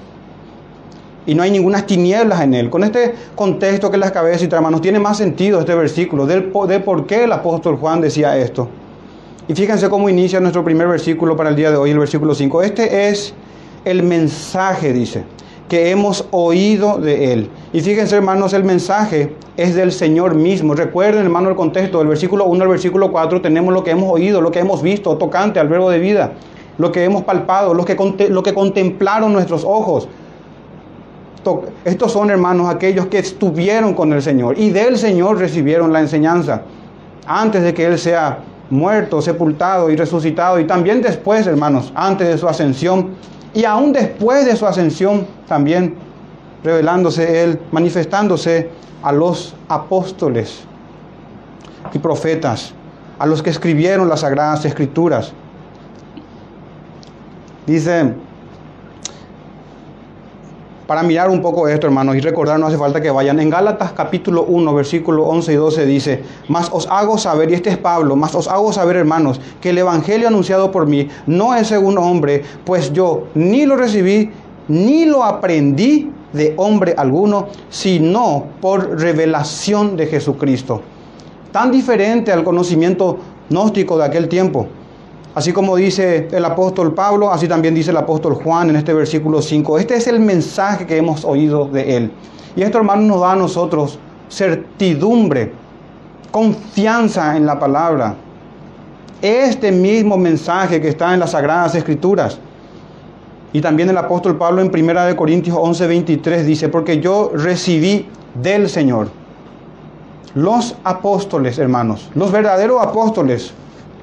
y 1.28 1.34
no 1.34 1.42
hay 1.42 1.50
ninguna 1.50 1.84
tinieblas 1.84 2.40
en 2.40 2.54
Él. 2.54 2.70
Con 2.70 2.82
este 2.84 3.14
contexto 3.34 3.90
que 3.90 3.98
les 3.98 4.08
acabé 4.08 4.30
de 4.30 4.38
citar, 4.38 4.56
hermanos, 4.56 4.80
tiene 4.80 4.98
más 4.98 5.18
sentido 5.18 5.60
este 5.60 5.74
versículo, 5.74 6.26
de 6.26 6.40
por 6.80 7.06
qué 7.06 7.24
el 7.24 7.32
apóstol 7.32 7.76
Juan 7.76 8.00
decía 8.00 8.38
esto. 8.38 8.66
Y 9.46 9.54
fíjense 9.54 9.90
cómo 9.90 10.08
inicia 10.08 10.40
nuestro 10.40 10.64
primer 10.64 10.88
versículo 10.88 11.36
para 11.36 11.50
el 11.50 11.56
día 11.56 11.70
de 11.70 11.76
hoy, 11.76 11.90
el 11.90 11.98
versículo 11.98 12.34
5. 12.34 12.62
Este 12.62 13.10
es 13.10 13.34
el 13.84 14.02
mensaje, 14.04 14.94
dice, 14.94 15.24
que 15.68 15.90
hemos 15.90 16.24
oído 16.30 16.96
de 16.96 17.34
Él. 17.34 17.50
Y 17.74 17.82
fíjense, 17.82 18.16
hermanos, 18.16 18.54
el 18.54 18.64
mensaje 18.64 19.34
es 19.58 19.74
del 19.74 19.92
Señor 19.92 20.34
mismo. 20.34 20.74
Recuerden, 20.74 21.24
hermano, 21.24 21.50
el 21.50 21.56
contexto 21.56 21.98
del 21.98 22.08
versículo 22.08 22.46
1 22.46 22.62
al 22.62 22.70
versículo 22.70 23.12
4 23.12 23.42
tenemos 23.42 23.74
lo 23.74 23.84
que 23.84 23.90
hemos 23.90 24.10
oído, 24.10 24.40
lo 24.40 24.50
que 24.50 24.60
hemos 24.60 24.80
visto, 24.80 25.18
tocante 25.18 25.60
al 25.60 25.68
verbo 25.68 25.90
de 25.90 25.98
vida, 25.98 26.32
lo 26.78 26.90
que 26.90 27.04
hemos 27.04 27.24
palpado, 27.24 27.74
que, 27.84 28.28
lo 28.30 28.42
que 28.42 28.54
contemplaron 28.54 29.34
nuestros 29.34 29.62
ojos. 29.66 30.08
Estos 31.84 32.12
son, 32.12 32.30
hermanos, 32.30 32.68
aquellos 32.68 33.06
que 33.06 33.18
estuvieron 33.18 33.94
con 33.94 34.12
el 34.12 34.22
Señor 34.22 34.58
y 34.58 34.70
del 34.70 34.98
Señor 34.98 35.38
recibieron 35.38 35.92
la 35.92 36.00
enseñanza 36.00 36.62
antes 37.26 37.62
de 37.62 37.74
que 37.74 37.86
Él 37.86 37.98
sea 37.98 38.38
muerto, 38.70 39.22
sepultado 39.22 39.90
y 39.90 39.96
resucitado, 39.96 40.58
y 40.58 40.66
también 40.66 41.00
después, 41.00 41.46
hermanos, 41.46 41.92
antes 41.94 42.28
de 42.28 42.38
su 42.38 42.48
ascensión, 42.48 43.10
y 43.54 43.64
aún 43.64 43.92
después 43.92 44.44
de 44.44 44.56
su 44.56 44.66
ascensión, 44.66 45.26
también 45.46 45.94
revelándose 46.62 47.44
Él, 47.44 47.60
manifestándose 47.70 48.70
a 49.02 49.12
los 49.12 49.54
apóstoles 49.68 50.64
y 51.92 51.98
profetas, 51.98 52.74
a 53.18 53.26
los 53.26 53.42
que 53.42 53.50
escribieron 53.50 54.08
las 54.08 54.20
sagradas 54.20 54.64
escrituras. 54.64 55.32
Dice 57.66 58.14
para 60.88 61.02
mirar 61.02 61.28
un 61.28 61.42
poco 61.42 61.68
esto, 61.68 61.86
hermanos, 61.86 62.16
y 62.16 62.20
recordar, 62.20 62.58
no 62.58 62.66
hace 62.66 62.78
falta 62.78 63.02
que 63.02 63.10
vayan. 63.10 63.38
En 63.40 63.50
Gálatas 63.50 63.92
capítulo 63.92 64.44
1, 64.44 64.72
versículo 64.72 65.24
11 65.26 65.52
y 65.52 65.56
12 65.56 65.84
dice, 65.84 66.22
mas 66.48 66.70
os 66.72 66.86
hago 66.90 67.18
saber, 67.18 67.50
y 67.50 67.54
este 67.54 67.68
es 67.68 67.76
Pablo, 67.76 68.16
mas 68.16 68.34
os 68.34 68.48
hago 68.48 68.72
saber, 68.72 68.96
hermanos, 68.96 69.38
que 69.60 69.68
el 69.68 69.76
Evangelio 69.76 70.28
anunciado 70.28 70.72
por 70.72 70.86
mí 70.86 71.06
no 71.26 71.54
es 71.54 71.66
según 71.66 71.98
hombre, 71.98 72.42
pues 72.64 72.90
yo 72.94 73.24
ni 73.34 73.66
lo 73.66 73.76
recibí, 73.76 74.30
ni 74.68 75.04
lo 75.04 75.24
aprendí 75.24 76.10
de 76.32 76.54
hombre 76.56 76.94
alguno, 76.96 77.48
sino 77.68 78.46
por 78.62 78.98
revelación 78.98 79.94
de 79.94 80.06
Jesucristo. 80.06 80.80
Tan 81.52 81.70
diferente 81.70 82.32
al 82.32 82.44
conocimiento 82.44 83.18
gnóstico 83.50 83.98
de 83.98 84.06
aquel 84.06 84.26
tiempo. 84.26 84.68
Así 85.38 85.52
como 85.52 85.76
dice 85.76 86.26
el 86.32 86.44
apóstol 86.44 86.94
Pablo, 86.94 87.30
así 87.30 87.46
también 87.46 87.72
dice 87.72 87.92
el 87.92 87.96
apóstol 87.96 88.34
Juan 88.34 88.70
en 88.70 88.74
este 88.74 88.92
versículo 88.92 89.40
5. 89.40 89.78
Este 89.78 89.94
es 89.94 90.08
el 90.08 90.18
mensaje 90.18 90.84
que 90.84 90.96
hemos 90.96 91.24
oído 91.24 91.66
de 91.66 91.96
él. 91.96 92.10
Y 92.56 92.62
esto, 92.62 92.78
hermano, 92.78 93.02
nos 93.02 93.20
da 93.20 93.34
a 93.34 93.36
nosotros 93.36 94.00
certidumbre, 94.28 95.52
confianza 96.32 97.36
en 97.36 97.46
la 97.46 97.56
palabra. 97.56 98.16
Este 99.22 99.70
mismo 99.70 100.16
mensaje 100.16 100.80
que 100.80 100.88
está 100.88 101.14
en 101.14 101.20
las 101.20 101.30
Sagradas 101.30 101.76
Escrituras. 101.76 102.40
Y 103.52 103.60
también 103.60 103.88
el 103.90 103.96
apóstol 103.96 104.36
Pablo 104.36 104.60
en 104.60 104.72
1 104.74 105.14
Corintios 105.14 105.56
11, 105.56 105.86
23 105.86 106.46
dice, 106.46 106.68
porque 106.68 106.98
yo 106.98 107.30
recibí 107.32 108.08
del 108.42 108.68
Señor. 108.68 109.08
Los 110.34 110.74
apóstoles, 110.82 111.60
hermanos, 111.60 112.10
los 112.16 112.32
verdaderos 112.32 112.82
apóstoles, 112.82 113.52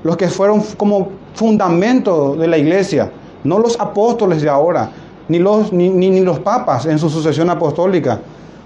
los 0.05 0.15
que 0.15 0.29
fueron 0.29 0.61
como 0.77 1.24
fundamento 1.35 2.35
de 2.35 2.47
la 2.47 2.57
iglesia, 2.57 3.11
no 3.43 3.59
los 3.59 3.79
apóstoles 3.79 4.41
de 4.41 4.49
ahora, 4.49 4.89
ni 5.27 5.39
los, 5.39 5.71
ni, 5.71 5.89
ni, 5.89 6.21
los 6.21 6.39
papas 6.39 6.85
en 6.85 6.99
su 6.99 7.09
sucesión 7.09 7.49
apostólica, 7.49 8.19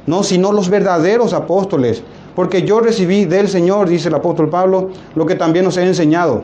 no, 0.06 0.24
sino 0.24 0.52
los 0.52 0.70
verdaderos 0.70 1.34
apóstoles, 1.34 2.04
porque 2.36 2.64
yo 2.64 2.80
recibí 2.80 3.26
del 3.26 3.48
Señor, 3.48 3.90
dice 3.90 4.10
el 4.10 4.16
apóstol 4.16 4.50
Pablo, 4.50 4.90
lo 5.16 5.26
que 5.26 5.36
también 5.36 5.66
os 5.68 5.78
he 5.78 5.86
enseñado. 5.86 6.44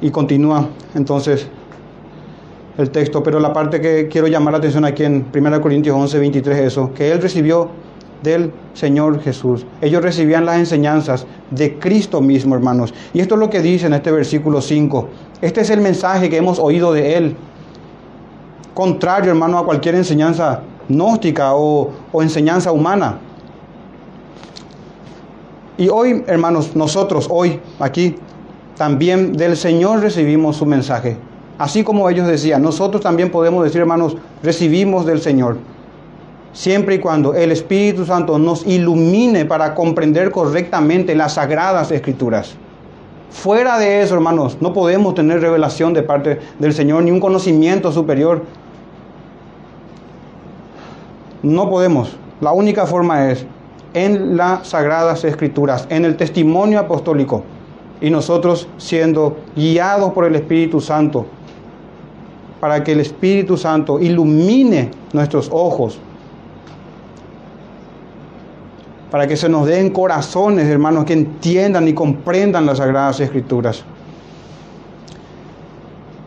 Y 0.00 0.10
continúa 0.10 0.68
entonces 0.94 1.48
el 2.76 2.90
texto, 2.90 3.22
pero 3.22 3.40
la 3.40 3.52
parte 3.52 3.80
que 3.80 4.08
quiero 4.08 4.26
llamar 4.26 4.52
la 4.52 4.58
atención 4.58 4.84
aquí 4.84 5.04
en 5.04 5.26
1 5.34 5.60
Corintios 5.60 5.96
11, 5.96 6.18
23 6.18 6.58
eso, 6.58 6.92
que 6.94 7.10
él 7.10 7.22
recibió 7.22 7.70
del 8.22 8.52
Señor 8.74 9.20
Jesús. 9.20 9.66
Ellos 9.80 10.02
recibían 10.02 10.44
las 10.44 10.58
enseñanzas 10.58 11.26
de 11.50 11.78
Cristo 11.78 12.20
mismo, 12.20 12.54
hermanos. 12.54 12.92
Y 13.12 13.20
esto 13.20 13.34
es 13.34 13.40
lo 13.40 13.50
que 13.50 13.62
dice 13.62 13.86
en 13.86 13.94
este 13.94 14.10
versículo 14.10 14.60
5. 14.60 15.08
Este 15.40 15.60
es 15.60 15.70
el 15.70 15.80
mensaje 15.80 16.28
que 16.28 16.36
hemos 16.36 16.58
oído 16.58 16.92
de 16.92 17.16
Él. 17.16 17.36
Contrario, 18.74 19.30
hermano, 19.30 19.58
a 19.58 19.64
cualquier 19.64 19.94
enseñanza 19.94 20.62
gnóstica 20.88 21.54
o, 21.54 21.90
o 22.12 22.22
enseñanza 22.22 22.72
humana. 22.72 23.18
Y 25.78 25.88
hoy, 25.88 26.24
hermanos, 26.26 26.74
nosotros, 26.74 27.28
hoy, 27.30 27.60
aquí, 27.78 28.16
también 28.76 29.32
del 29.32 29.56
Señor 29.56 30.00
recibimos 30.00 30.56
su 30.56 30.66
mensaje. 30.66 31.16
Así 31.58 31.84
como 31.84 32.08
ellos 32.10 32.26
decían, 32.26 32.62
nosotros 32.62 33.02
también 33.02 33.30
podemos 33.30 33.64
decir, 33.64 33.80
hermanos, 33.80 34.16
recibimos 34.42 35.06
del 35.06 35.20
Señor 35.20 35.58
siempre 36.56 36.94
y 36.94 36.98
cuando 37.00 37.34
el 37.34 37.52
Espíritu 37.52 38.06
Santo 38.06 38.38
nos 38.38 38.66
ilumine 38.66 39.44
para 39.44 39.74
comprender 39.74 40.30
correctamente 40.30 41.14
las 41.14 41.34
sagradas 41.34 41.92
escrituras. 41.92 42.54
Fuera 43.30 43.78
de 43.78 44.00
eso, 44.00 44.14
hermanos, 44.14 44.56
no 44.62 44.72
podemos 44.72 45.14
tener 45.14 45.42
revelación 45.42 45.92
de 45.92 46.02
parte 46.02 46.40
del 46.58 46.72
Señor 46.72 47.02
ni 47.02 47.10
un 47.10 47.20
conocimiento 47.20 47.92
superior. 47.92 48.44
No 51.42 51.68
podemos. 51.68 52.16
La 52.40 52.52
única 52.52 52.86
forma 52.86 53.30
es 53.30 53.44
en 53.92 54.38
las 54.38 54.68
sagradas 54.68 55.24
escrituras, 55.24 55.86
en 55.90 56.06
el 56.06 56.16
testimonio 56.16 56.80
apostólico 56.80 57.42
y 58.00 58.08
nosotros 58.08 58.66
siendo 58.78 59.36
guiados 59.54 60.14
por 60.14 60.24
el 60.24 60.34
Espíritu 60.34 60.80
Santo 60.80 61.26
para 62.60 62.82
que 62.82 62.92
el 62.92 63.00
Espíritu 63.00 63.58
Santo 63.58 64.00
ilumine 64.00 64.90
nuestros 65.12 65.50
ojos 65.52 66.00
para 69.10 69.26
que 69.26 69.36
se 69.36 69.48
nos 69.48 69.66
den 69.66 69.90
corazones, 69.90 70.66
hermanos, 70.66 71.04
que 71.04 71.12
entiendan 71.12 71.86
y 71.88 71.92
comprendan 71.92 72.66
las 72.66 72.78
sagradas 72.78 73.20
escrituras. 73.20 73.84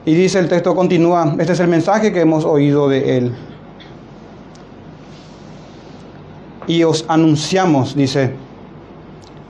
Y 0.06 0.14
dice 0.16 0.40
el 0.40 0.48
texto 0.48 0.76
continúa, 0.76 1.36
este 1.40 1.54
es 1.54 1.60
el 1.60 1.68
mensaje 1.68 2.12
que 2.14 2.22
hemos 2.22 2.46
oído 2.46 2.88
de 2.88 3.18
él. 3.18 3.36
Y 6.68 6.84
os 6.84 7.06
anunciamos, 7.08 7.96
dice. 7.96 8.32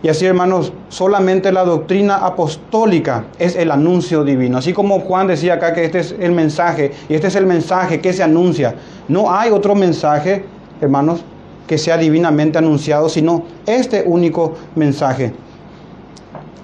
Y 0.01 0.07
así, 0.07 0.25
hermanos, 0.25 0.71
solamente 0.87 1.51
la 1.51 1.65
doctrina 1.65 2.17
apostólica 2.17 3.25
es 3.37 3.57
el 3.57 3.69
anuncio 3.69 4.23
divino. 4.23 4.57
Así 4.57 4.71
como 4.71 5.01
Juan 5.01 5.27
decía 5.27 5.55
acá 5.55 5.73
que 5.73 5.83
este 5.83 5.99
es 5.99 6.15
el 6.19 6.31
mensaje, 6.31 6.93
y 7.09 7.13
este 7.13 7.27
es 7.27 7.35
el 7.35 7.45
mensaje 7.45 7.99
que 7.99 8.13
se 8.13 8.23
anuncia. 8.23 8.75
No 9.09 9.31
hay 9.31 9.51
otro 9.51 9.75
mensaje, 9.75 10.45
hermanos, 10.79 11.23
que 11.69 11.77
sea 11.77 11.99
divinamente 11.99 12.57
anunciado, 12.57 13.09
sino 13.09 13.43
este 13.67 14.01
único 14.03 14.55
mensaje. 14.73 15.31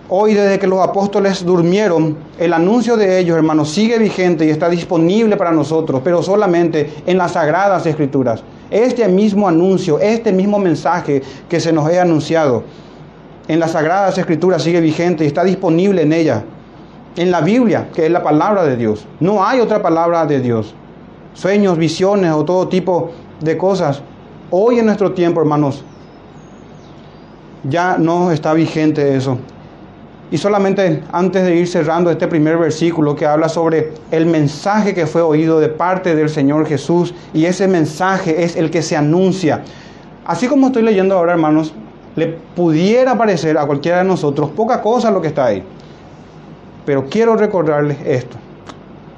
Hoy 0.10 0.34
desde 0.34 0.58
que 0.58 0.66
los 0.66 0.80
apóstoles 0.80 1.46
durmieron, 1.46 2.18
el 2.40 2.52
anuncio 2.54 2.98
de 2.98 3.20
ellos, 3.20 3.38
hermanos, 3.38 3.70
sigue 3.70 4.00
vigente 4.00 4.48
y 4.48 4.50
está 4.50 4.68
disponible 4.68 5.38
para 5.38 5.52
nosotros, 5.52 6.02
pero 6.04 6.24
solamente 6.24 6.92
en 7.06 7.20
las 7.20 7.34
sagradas 7.34 7.86
escrituras. 7.86 8.42
Este 8.72 9.08
mismo 9.08 9.48
anuncio, 9.48 10.00
este 10.00 10.34
mismo 10.34 10.58
mensaje 10.58 11.22
que 11.48 11.60
se 11.60 11.72
nos 11.72 11.88
ha 11.88 12.02
anunciado 12.02 12.64
en 13.48 13.60
las 13.60 13.74
sagradas 13.74 14.18
escrituras 14.18 14.64
sigue 14.64 14.82
vigente 14.82 15.24
y 15.24 15.28
está 15.28 15.44
disponible 15.44 16.02
en 16.02 16.14
ella. 16.14 16.44
En 17.16 17.30
la 17.30 17.42
Biblia, 17.42 17.90
que 17.94 18.08
es 18.08 18.12
la 18.12 18.24
palabra 18.24 18.64
de 18.64 18.76
Dios. 18.76 19.06
No 19.20 19.46
hay 19.46 19.60
otra 19.60 19.84
palabra 19.84 20.26
de 20.26 20.40
Dios. 20.42 20.74
Sueños, 21.36 21.78
visiones 21.78 22.32
o 22.32 22.44
todo 22.44 22.68
tipo 22.70 23.12
de 23.40 23.56
cosas 23.56 24.02
Hoy 24.52 24.78
en 24.78 24.86
nuestro 24.86 25.12
tiempo, 25.14 25.40
hermanos, 25.42 25.84
ya 27.64 27.98
no 27.98 28.32
está 28.32 28.54
vigente 28.54 29.16
eso. 29.16 29.40
Y 30.30 30.38
solamente 30.38 31.04
antes 31.12 31.44
de 31.44 31.56
ir 31.56 31.68
cerrando 31.68 32.12
este 32.12 32.28
primer 32.28 32.58
versículo 32.58 33.16
que 33.16 33.25
habla 33.25 33.50
sobre 33.50 33.94
el 34.12 34.28
mensaje 34.28 34.94
que 34.94 35.08
fue 35.08 35.24
oído 35.24 35.60
de 35.60 35.70
parte 35.70 36.16
del 36.16 36.30
Señor 36.30 36.68
Jesús 36.68 37.14
y 37.34 37.46
ese 37.46 37.68
mensaje 37.68 38.44
es 38.44 38.56
el 38.56 38.70
que 38.70 38.84
se 38.84 38.96
anuncia. 38.96 39.64
Así 40.25 40.48
como 40.48 40.68
estoy 40.68 40.84
leyendo 40.84 41.18
ahora, 41.18 41.34
hermanos, 41.34 41.74
le 42.16 42.28
pudiera 42.56 43.18
parecer 43.18 43.58
a 43.58 43.66
cualquiera 43.66 44.00
de 44.00 44.04
nosotros 44.04 44.52
poca 44.52 44.82
cosa 44.82 45.10
lo 45.10 45.22
que 45.22 45.30
está 45.30 45.46
ahí. 45.46 45.64
Pero 46.86 47.06
quiero 47.10 47.36
recordarles 47.36 47.98
esto. 48.06 48.38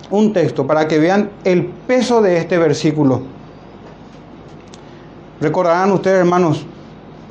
Un 0.09 0.31
texto 0.31 0.65
para 0.65 0.87
que 0.87 0.99
vean 0.99 1.29
el 1.43 1.65
peso 1.65 2.21
de 2.21 2.37
este 2.37 2.57
versículo 2.57 3.36
Recordarán 5.39 5.91
ustedes, 5.91 6.17
hermanos, 6.17 6.65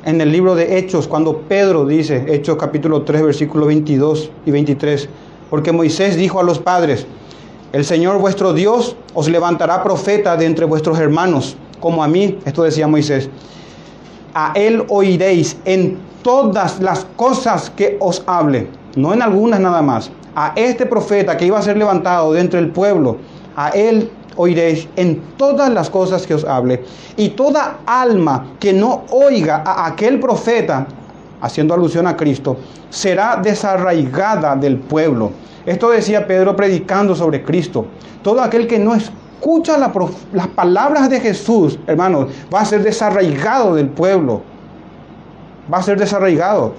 en 0.05 0.21
el 0.21 0.31
libro 0.31 0.55
de 0.55 0.77
Hechos, 0.77 1.09
cuando 1.09 1.39
Pedro 1.39 1.85
dice, 1.85 2.23
Hechos 2.29 2.55
capítulo 2.55 3.01
3, 3.01 3.21
versículos 3.21 3.67
22 3.67 4.31
y 4.45 4.51
23, 4.51 5.09
porque 5.49 5.73
Moisés 5.73 6.15
dijo 6.15 6.39
a 6.39 6.43
los 6.43 6.59
padres, 6.59 7.05
el 7.73 7.83
Señor 7.83 8.17
vuestro 8.19 8.53
Dios 8.53 8.95
os 9.13 9.27
levantará 9.27 9.83
profeta 9.83 10.37
de 10.37 10.45
entre 10.45 10.63
vuestros 10.63 10.97
hermanos, 10.99 11.57
como 11.81 12.01
a 12.01 12.07
mí, 12.07 12.39
esto 12.45 12.63
decía 12.63 12.87
Moisés, 12.87 13.29
a 14.33 14.53
él 14.55 14.85
oiréis 14.87 15.57
en 15.65 15.97
todas 16.23 16.79
las 16.79 17.05
cosas 17.17 17.69
que 17.71 17.97
os 17.99 18.23
hable, 18.25 18.69
no 18.95 19.13
en 19.13 19.21
algunas 19.21 19.59
nada 19.59 19.81
más, 19.81 20.11
a 20.33 20.53
este 20.55 20.85
profeta 20.85 21.35
que 21.35 21.45
iba 21.45 21.59
a 21.59 21.61
ser 21.61 21.75
levantado 21.75 22.31
de 22.31 22.39
entre 22.39 22.59
el 22.59 22.69
pueblo, 22.69 23.17
a 23.57 23.69
Él 23.69 24.09
oiréis 24.37 24.87
en 24.95 25.19
todas 25.35 25.69
las 25.71 25.89
cosas 25.89 26.25
que 26.25 26.35
os 26.35 26.45
hable. 26.45 26.83
Y 27.17 27.29
toda 27.29 27.79
alma 27.85 28.51
que 28.59 28.71
no 28.71 29.03
oiga 29.09 29.63
a 29.65 29.87
aquel 29.87 30.19
profeta, 30.19 30.87
haciendo 31.41 31.73
alusión 31.73 32.07
a 32.07 32.15
Cristo, 32.15 32.57
será 32.89 33.37
desarraigada 33.43 34.55
del 34.55 34.77
pueblo. 34.77 35.31
Esto 35.65 35.89
decía 35.89 36.27
Pedro 36.27 36.55
predicando 36.55 37.15
sobre 37.15 37.43
Cristo. 37.43 37.87
Todo 38.21 38.41
aquel 38.41 38.67
que 38.67 38.77
no 38.77 38.93
escucha 38.93 39.77
las 39.77 40.47
palabras 40.49 41.09
de 41.09 41.19
Jesús, 41.19 41.79
hermanos, 41.87 42.29
va 42.53 42.61
a 42.61 42.65
ser 42.65 42.83
desarraigado 42.83 43.73
del 43.73 43.89
pueblo. 43.89 44.43
Va 45.71 45.79
a 45.79 45.83
ser 45.83 45.99
desarraigado. 45.99 46.73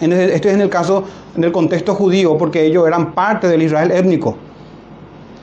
Esto 0.00 0.48
es 0.48 0.54
en 0.54 0.62
el 0.62 0.70
caso, 0.70 1.04
en 1.36 1.44
el 1.44 1.52
contexto 1.52 1.94
judío, 1.94 2.38
porque 2.38 2.64
ellos 2.64 2.86
eran 2.88 3.12
parte 3.12 3.46
del 3.46 3.62
Israel 3.62 3.90
étnico 3.92 4.36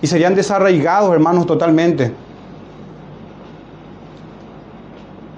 y 0.01 0.07
serían 0.07 0.35
desarraigados, 0.35 1.13
hermanos, 1.13 1.45
totalmente 1.45 2.13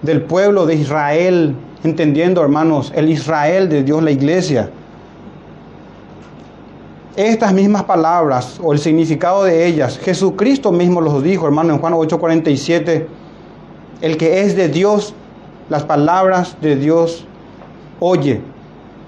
del 0.01 0.23
pueblo 0.23 0.65
de 0.65 0.75
Israel, 0.75 1.55
entendiendo, 1.83 2.41
hermanos, 2.41 2.91
el 2.95 3.09
Israel 3.09 3.69
de 3.69 3.83
Dios, 3.83 4.01
la 4.03 4.11
iglesia. 4.11 4.69
Estas 7.15 7.53
mismas 7.53 7.83
palabras 7.83 8.59
o 8.63 8.73
el 8.73 8.79
significado 8.79 9.43
de 9.43 9.65
ellas, 9.65 9.99
Jesucristo 9.99 10.71
mismo 10.71 11.01
los 11.01 11.21
dijo, 11.21 11.45
hermano, 11.45 11.73
en 11.73 11.79
Juan 11.79 11.93
8:47, 11.93 13.05
el 14.01 14.17
que 14.17 14.41
es 14.41 14.55
de 14.55 14.69
Dios, 14.69 15.13
las 15.69 15.83
palabras 15.83 16.57
de 16.61 16.75
Dios 16.75 17.25
oye. 17.99 18.41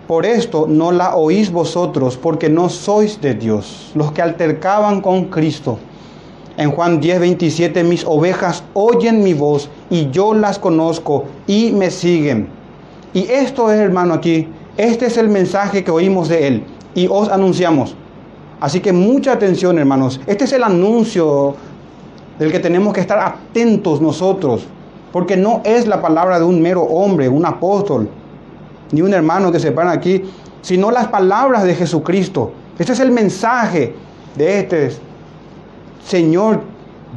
Por 0.08 0.26
esto 0.26 0.66
no 0.68 0.92
la 0.92 1.16
oís 1.16 1.50
vosotros, 1.50 2.18
porque 2.18 2.50
no 2.50 2.68
sois 2.68 3.22
de 3.22 3.36
Dios. 3.36 3.92
Los 3.96 4.12
que 4.12 4.22
altercaban 4.22 5.00
con 5.00 5.26
Cristo. 5.26 5.80
En 6.58 6.72
Juan 6.72 7.00
10, 7.00 7.22
27, 7.22 7.84
mis 7.86 8.04
ovejas 8.06 8.66
oyen 8.74 9.24
mi 9.24 9.34
voz 9.34 9.70
y 9.90 10.12
yo 10.12 10.34
las 10.34 10.60
conozco 10.60 11.24
y 11.48 11.72
me 11.72 11.90
siguen. 11.90 12.50
Y 13.14 13.22
esto 13.22 13.72
es, 13.72 13.80
hermano, 13.80 14.14
aquí, 14.14 14.50
este 14.76 15.06
es 15.06 15.16
el 15.16 15.30
mensaje 15.30 15.86
que 15.86 15.92
oímos 15.92 16.28
de 16.28 16.48
Él 16.48 16.64
y 16.96 17.08
os 17.10 17.30
anunciamos. 17.30 17.96
Así 18.60 18.82
que 18.82 18.92
mucha 18.92 19.32
atención, 19.32 19.80
hermanos. 19.80 20.20
Este 20.28 20.44
es 20.44 20.52
el 20.52 20.64
anuncio 20.64 21.56
del 22.38 22.52
que 22.52 22.60
tenemos 22.60 22.94
que 22.94 23.00
estar 23.00 23.20
atentos 23.20 24.02
nosotros, 24.02 24.66
porque 25.14 25.38
no 25.38 25.62
es 25.64 25.88
la 25.88 26.02
palabra 26.02 26.40
de 26.40 26.46
un 26.46 26.62
mero 26.62 26.82
hombre, 26.84 27.30
un 27.30 27.46
apóstol 27.46 28.10
ni 28.94 29.02
un 29.02 29.14
hermano 29.14 29.52
que 29.52 29.60
se 29.60 29.72
para 29.72 29.92
aquí, 29.92 30.24
sino 30.62 30.92
las 30.92 31.08
palabras 31.08 31.64
de 31.64 31.76
Jesucristo. 31.76 32.54
Este 32.78 32.94
es 32.94 33.00
el 33.00 33.12
mensaje 33.12 33.96
de 34.36 34.60
este 34.60 34.92
Señor 36.06 36.62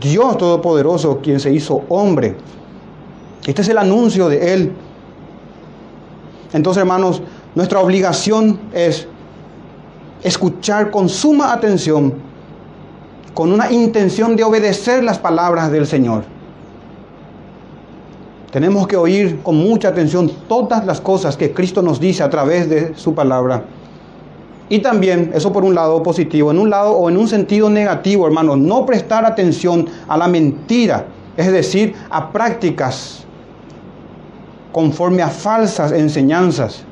Dios 0.01 0.39
Todopoderoso, 0.39 1.21
quien 1.23 1.39
se 1.39 1.53
hizo 1.53 1.83
hombre. 1.91 2.35
Este 3.47 3.63
es 3.63 3.69
el 3.69 3.79
anuncio 3.79 4.29
de 4.29 4.55
Él. 4.55 4.73
Entonces, 6.55 6.81
hermanos, 6.81 7.23
nuestra 7.55 7.81
obligación 7.81 8.59
es 8.73 9.07
escuchar 10.23 10.91
con 10.91 11.11
suma 11.11 11.53
atención, 11.53 12.15
con 13.35 13.53
una 13.53 13.71
intención 13.71 14.35
de 14.35 14.45
obedecer 14.45 15.05
las 15.05 15.19
palabras 15.19 15.71
del 15.71 15.87
Señor. 15.87 16.25
Tenemos 18.57 18.87
que 18.87 18.97
oír 18.97 19.41
con 19.43 19.57
mucha 19.57 19.89
atención 19.89 20.33
todas 20.49 20.87
las 20.87 21.03
cosas 21.03 21.37
que 21.37 21.53
Cristo 21.53 21.83
nos 21.83 22.01
dice 22.01 22.23
a 22.23 22.31
través 22.31 22.71
de 22.71 22.95
su 22.97 23.15
palabra. 23.15 23.65
Y 24.71 24.79
también, 24.79 25.31
eso 25.35 25.53
por 25.53 25.63
un 25.63 25.75
lado 25.75 26.03
positivo, 26.03 26.53
en 26.53 26.59
un 26.59 26.71
lado 26.71 26.93
o 26.93 27.11
en 27.11 27.19
un 27.19 27.29
sentido 27.29 27.69
negativo, 27.69 28.27
hermanos, 28.27 28.57
no 28.57 28.87
prestar 28.87 29.27
atención 29.27 29.87
a 30.09 30.17
la 30.17 30.27
mentira, 30.27 31.05
es 31.37 31.53
decir, 31.53 31.95
a 32.09 32.33
prácticas 32.33 33.27
conforme 34.73 35.21
a 35.21 35.29
falsas 35.29 35.93
enseñanzas. 35.93 36.83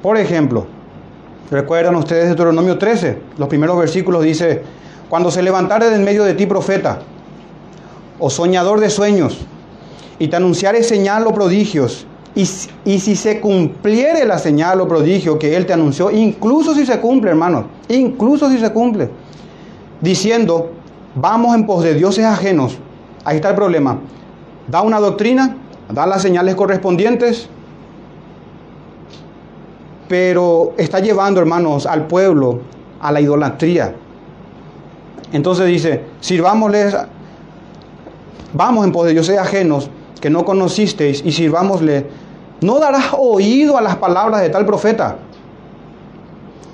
Por 0.00 0.16
ejemplo, 0.16 0.64
recuerdan 1.50 1.94
ustedes 1.96 2.28
Deuteronomio 2.28 2.78
13, 2.78 3.18
los 3.36 3.48
primeros 3.48 3.76
versículos 3.76 4.24
dice, 4.24 4.62
cuando 5.10 5.30
se 5.30 5.42
levantare 5.42 5.90
de 5.90 5.96
en 5.96 6.04
medio 6.04 6.24
de 6.24 6.32
ti 6.32 6.46
profeta 6.46 7.00
o 8.18 8.30
soñador 8.30 8.80
de 8.80 8.88
sueños, 8.88 9.46
y 10.18 10.28
te 10.28 10.36
anunciare 10.36 10.82
señal 10.82 11.26
o 11.26 11.34
prodigios. 11.34 12.06
Y, 12.34 12.48
y, 12.84 12.98
si 12.98 13.14
se 13.14 13.40
cumpliere 13.40 14.24
la 14.24 14.38
señal 14.38 14.80
o 14.80 14.88
prodigio 14.88 15.38
que 15.38 15.54
Él 15.54 15.66
te 15.66 15.72
anunció, 15.72 16.10
incluso 16.10 16.74
si 16.74 16.84
se 16.84 16.98
cumple, 16.98 17.30
hermanos, 17.30 17.66
incluso 17.88 18.50
si 18.50 18.58
se 18.58 18.72
cumple, 18.72 19.08
diciendo, 20.00 20.70
vamos 21.14 21.54
en 21.54 21.64
pos 21.64 21.84
de 21.84 21.94
dioses 21.94 22.24
ajenos, 22.24 22.76
ahí 23.24 23.36
está 23.36 23.50
el 23.50 23.54
problema. 23.54 24.00
Da 24.66 24.82
una 24.82 24.98
doctrina, 24.98 25.56
da 25.88 26.06
las 26.06 26.22
señales 26.22 26.56
correspondientes, 26.56 27.48
pero 30.08 30.74
está 30.76 31.00
llevando, 31.00 31.40
hermanos, 31.40 31.86
al 31.86 32.06
pueblo 32.06 32.60
a 33.00 33.12
la 33.12 33.20
idolatría. 33.20 33.94
Entonces 35.32 35.66
dice, 35.66 36.02
sirvámosles, 36.20 36.96
vamos 38.52 38.84
en 38.84 38.92
pos 38.92 39.06
de 39.06 39.12
dioses 39.12 39.38
ajenos, 39.38 39.90
que 40.24 40.30
no 40.30 40.42
conocisteis 40.42 41.20
y 41.22 41.32
sirvámosle, 41.32 42.06
no 42.62 42.78
darás 42.78 43.12
oído 43.12 43.76
a 43.76 43.82
las 43.82 43.96
palabras 43.96 44.40
de 44.40 44.48
tal 44.48 44.64
profeta, 44.64 45.18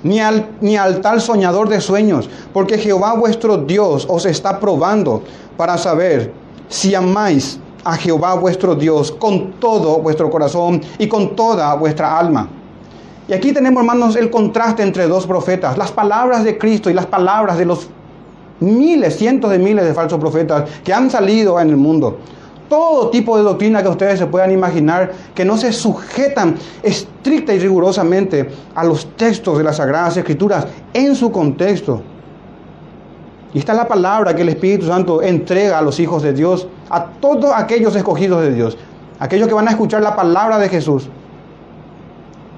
ni 0.03 0.21
al, 0.21 0.51
ni 0.61 0.77
al 0.77 1.01
tal 1.01 1.19
soñador 1.19 1.67
de 1.67 1.81
sueños, 1.81 2.29
porque 2.53 2.77
Jehová 2.77 3.13
vuestro 3.15 3.57
Dios 3.57 4.07
os 4.09 4.25
está 4.25 4.57
probando 4.57 5.21
para 5.57 5.77
saber 5.77 6.31
si 6.69 6.95
amáis 6.95 7.59
a 7.83 7.97
Jehová 7.97 8.35
vuestro 8.35 8.73
Dios 8.73 9.11
con 9.11 9.51
todo 9.59 9.97
vuestro 9.97 10.29
corazón 10.29 10.79
y 10.97 11.09
con 11.09 11.35
toda 11.35 11.75
vuestra 11.75 12.17
alma. 12.17 12.47
Y 13.27 13.33
aquí 13.33 13.51
tenemos, 13.51 13.81
hermanos, 13.81 14.15
el 14.15 14.29
contraste 14.29 14.81
entre 14.81 15.09
dos 15.09 15.27
profetas, 15.27 15.77
las 15.77 15.91
palabras 15.91 16.45
de 16.45 16.57
Cristo 16.57 16.89
y 16.89 16.93
las 16.93 17.05
palabras 17.05 17.57
de 17.57 17.65
los 17.65 17.89
miles, 18.61 19.17
cientos 19.17 19.51
de 19.51 19.59
miles 19.59 19.83
de 19.83 19.93
falsos 19.93 20.21
profetas 20.21 20.69
que 20.85 20.93
han 20.93 21.09
salido 21.09 21.59
en 21.59 21.69
el 21.69 21.75
mundo 21.75 22.17
todo 22.71 23.09
tipo 23.09 23.35
de 23.35 23.43
doctrina 23.43 23.83
que 23.83 23.89
ustedes 23.89 24.17
se 24.17 24.27
puedan 24.27 24.49
imaginar, 24.49 25.11
que 25.35 25.43
no 25.43 25.57
se 25.57 25.73
sujetan 25.73 26.55
estricta 26.81 27.53
y 27.53 27.59
rigurosamente 27.59 28.49
a 28.73 28.85
los 28.85 29.13
textos 29.17 29.57
de 29.57 29.65
las 29.65 29.75
Sagradas 29.75 30.15
Escrituras 30.15 30.65
en 30.93 31.13
su 31.13 31.33
contexto. 31.33 32.01
Y 33.53 33.59
esta 33.59 33.73
es 33.73 33.77
la 33.77 33.89
palabra 33.89 34.33
que 34.33 34.43
el 34.43 34.47
Espíritu 34.47 34.85
Santo 34.85 35.21
entrega 35.21 35.79
a 35.79 35.81
los 35.81 35.99
hijos 35.99 36.23
de 36.23 36.31
Dios, 36.31 36.65
a 36.89 37.07
todos 37.07 37.51
aquellos 37.53 37.93
escogidos 37.93 38.41
de 38.41 38.53
Dios, 38.53 38.77
aquellos 39.19 39.49
que 39.49 39.53
van 39.53 39.67
a 39.67 39.71
escuchar 39.71 40.01
la 40.01 40.15
palabra 40.15 40.57
de 40.57 40.69
Jesús. 40.69 41.09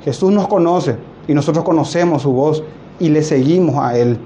Jesús 0.04 0.32
nos 0.32 0.48
conoce 0.48 0.96
y 1.28 1.34
nosotros 1.34 1.66
conocemos 1.66 2.22
su 2.22 2.32
voz 2.32 2.64
y 3.00 3.10
le 3.10 3.24
seguimos 3.24 3.78
a 3.78 3.98
Él. 3.98 4.20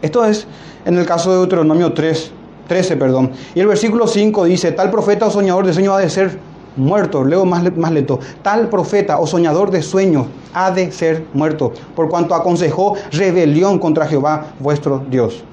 Esto 0.00 0.24
es 0.24 0.46
en 0.86 0.96
el 0.96 1.04
caso 1.04 1.30
de 1.30 1.36
Deuteronomio 1.40 1.92
3, 1.92 2.32
13, 2.68 2.96
perdón. 2.96 3.30
Y 3.54 3.60
el 3.60 3.66
versículo 3.66 4.06
5 4.06 4.44
dice, 4.44 4.72
tal 4.72 4.90
profeta 4.90 5.26
o 5.26 5.30
soñador 5.30 5.66
de 5.66 5.72
sueños 5.72 5.94
ha 5.94 5.98
de 5.98 6.10
ser 6.10 6.38
muerto. 6.76 7.24
Luego 7.24 7.44
más, 7.44 7.76
más 7.76 7.92
lento. 7.92 8.18
Tal 8.42 8.68
profeta 8.68 9.18
o 9.18 9.26
soñador 9.26 9.70
de 9.70 9.82
sueños 9.82 10.26
ha 10.52 10.70
de 10.70 10.90
ser 10.92 11.24
muerto, 11.32 11.72
por 11.94 12.08
cuanto 12.08 12.34
aconsejó 12.34 12.96
rebelión 13.12 13.78
contra 13.78 14.06
Jehová 14.06 14.46
vuestro 14.58 15.02
Dios. 15.10 15.44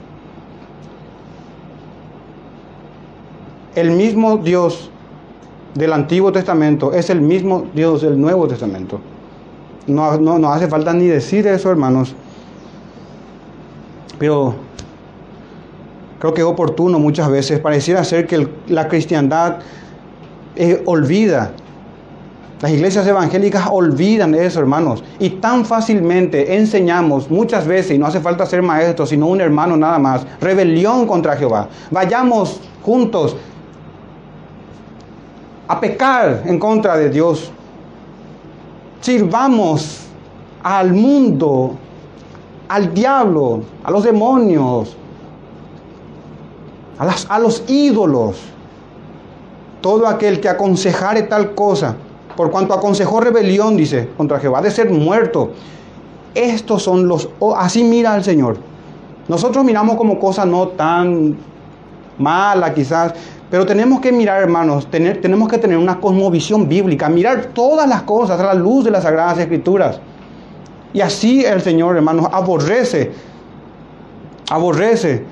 El 3.75 3.91
mismo 3.91 4.37
Dios 4.37 4.89
del 5.75 5.93
Antiguo 5.93 6.31
Testamento 6.31 6.91
es 6.93 7.09
el 7.09 7.21
mismo 7.21 7.65
Dios 7.73 8.01
del 8.01 8.19
Nuevo 8.19 8.47
Testamento. 8.47 8.99
No, 9.87 10.17
no, 10.17 10.37
no 10.37 10.51
hace 10.51 10.67
falta 10.67 10.93
ni 10.93 11.07
decir 11.07 11.47
eso, 11.47 11.71
hermanos. 11.71 12.13
Pero 14.19 14.55
creo 16.21 16.35
que 16.35 16.41
es 16.41 16.47
oportuno 16.47 16.99
muchas 16.99 17.31
veces, 17.31 17.59
pareciera 17.59 18.03
ser 18.03 18.27
que 18.27 18.47
la 18.67 18.87
cristiandad 18.87 19.57
eh, 20.55 20.83
olvida, 20.85 21.49
las 22.61 22.71
iglesias 22.71 23.07
evangélicas 23.07 23.67
olvidan 23.71 24.35
eso, 24.35 24.59
hermanos, 24.59 25.03
y 25.17 25.31
tan 25.31 25.65
fácilmente 25.65 26.57
enseñamos 26.57 27.31
muchas 27.31 27.65
veces, 27.65 27.93
y 27.93 27.97
no 27.97 28.05
hace 28.05 28.19
falta 28.19 28.45
ser 28.45 28.61
maestros, 28.61 29.09
sino 29.09 29.25
un 29.25 29.41
hermano 29.41 29.75
nada 29.75 29.97
más, 29.97 30.23
rebelión 30.39 31.07
contra 31.07 31.35
Jehová. 31.35 31.67
Vayamos 31.89 32.61
juntos 32.83 33.35
a 35.67 35.79
pecar 35.79 36.43
en 36.45 36.59
contra 36.59 36.97
de 36.97 37.09
Dios. 37.09 37.51
Sirvamos 38.99 40.01
al 40.61 40.93
mundo, 40.93 41.77
al 42.67 42.93
diablo, 42.93 43.63
a 43.83 43.89
los 43.89 44.03
demonios, 44.03 44.97
a, 47.29 47.39
los 47.39 47.63
ídolos. 47.67 48.37
Todo 49.81 50.07
aquel 50.07 50.39
que 50.39 50.49
aconsejare 50.49 51.23
tal 51.23 51.55
cosa, 51.55 51.95
por 52.37 52.51
cuanto 52.51 52.73
aconsejó 52.73 53.19
rebelión, 53.19 53.75
dice, 53.75 54.09
contra 54.15 54.39
Jehová, 54.39 54.61
de 54.61 54.69
ser 54.69 54.91
muerto. 54.91 55.51
Estos 56.35 56.83
son 56.83 57.07
los, 57.07 57.29
así 57.57 57.83
mira 57.83 58.13
al 58.13 58.23
Señor. 58.23 58.57
Nosotros 59.27 59.65
miramos 59.65 59.95
como 59.97 60.19
cosa 60.19 60.45
no 60.45 60.69
tan 60.69 61.35
mala 62.17 62.73
quizás, 62.73 63.13
pero 63.49 63.65
tenemos 63.65 63.99
que 63.99 64.11
mirar, 64.11 64.41
hermanos, 64.41 64.89
tener, 64.89 65.19
tenemos 65.19 65.49
que 65.49 65.57
tener 65.57 65.77
una 65.77 65.99
cosmovisión 65.99 66.69
bíblica, 66.69 67.09
mirar 67.09 67.47
todas 67.47 67.87
las 67.89 68.03
cosas 68.03 68.39
a 68.39 68.43
la 68.43 68.53
luz 68.53 68.85
de 68.85 68.91
las 68.91 69.03
Sagradas 69.03 69.39
Escrituras. 69.39 69.99
Y 70.93 71.01
así 71.01 71.43
el 71.43 71.61
Señor, 71.61 71.95
hermanos, 71.95 72.27
aborrece, 72.31 73.11
aborrece 74.49 75.25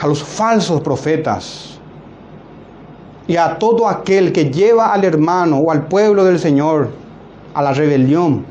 a 0.00 0.06
los 0.06 0.22
falsos 0.22 0.80
profetas 0.80 1.78
y 3.26 3.36
a 3.36 3.58
todo 3.58 3.88
aquel 3.88 4.32
que 4.32 4.50
lleva 4.50 4.92
al 4.92 5.04
hermano 5.04 5.58
o 5.58 5.70
al 5.70 5.86
pueblo 5.86 6.24
del 6.24 6.38
Señor 6.38 6.90
a 7.54 7.62
la 7.62 7.72
rebelión. 7.72 8.44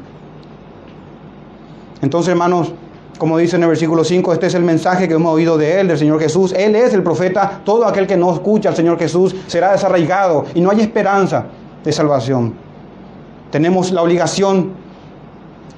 Entonces, 2.01 2.31
hermanos, 2.31 2.71
como 3.17 3.39
dice 3.39 3.55
en 3.55 3.63
el 3.63 3.69
versículo 3.69 4.03
5, 4.03 4.33
este 4.33 4.45
es 4.45 4.53
el 4.53 4.63
mensaje 4.63 5.07
que 5.07 5.15
hemos 5.15 5.33
oído 5.33 5.57
de 5.57 5.79
Él, 5.79 5.87
del 5.87 5.97
Señor 5.97 6.19
Jesús. 6.19 6.53
Él 6.53 6.75
es 6.75 6.93
el 6.93 7.01
profeta. 7.01 7.61
Todo 7.65 7.85
aquel 7.85 8.05
que 8.05 8.15
no 8.15 8.31
escucha 8.31 8.69
al 8.69 8.75
Señor 8.75 8.99
Jesús 8.99 9.35
será 9.47 9.71
desarraigado 9.71 10.45
y 10.53 10.61
no 10.61 10.69
hay 10.69 10.81
esperanza 10.81 11.45
de 11.83 11.91
salvación. 11.91 12.53
Tenemos 13.49 13.91
la 13.91 14.03
obligación, 14.03 14.73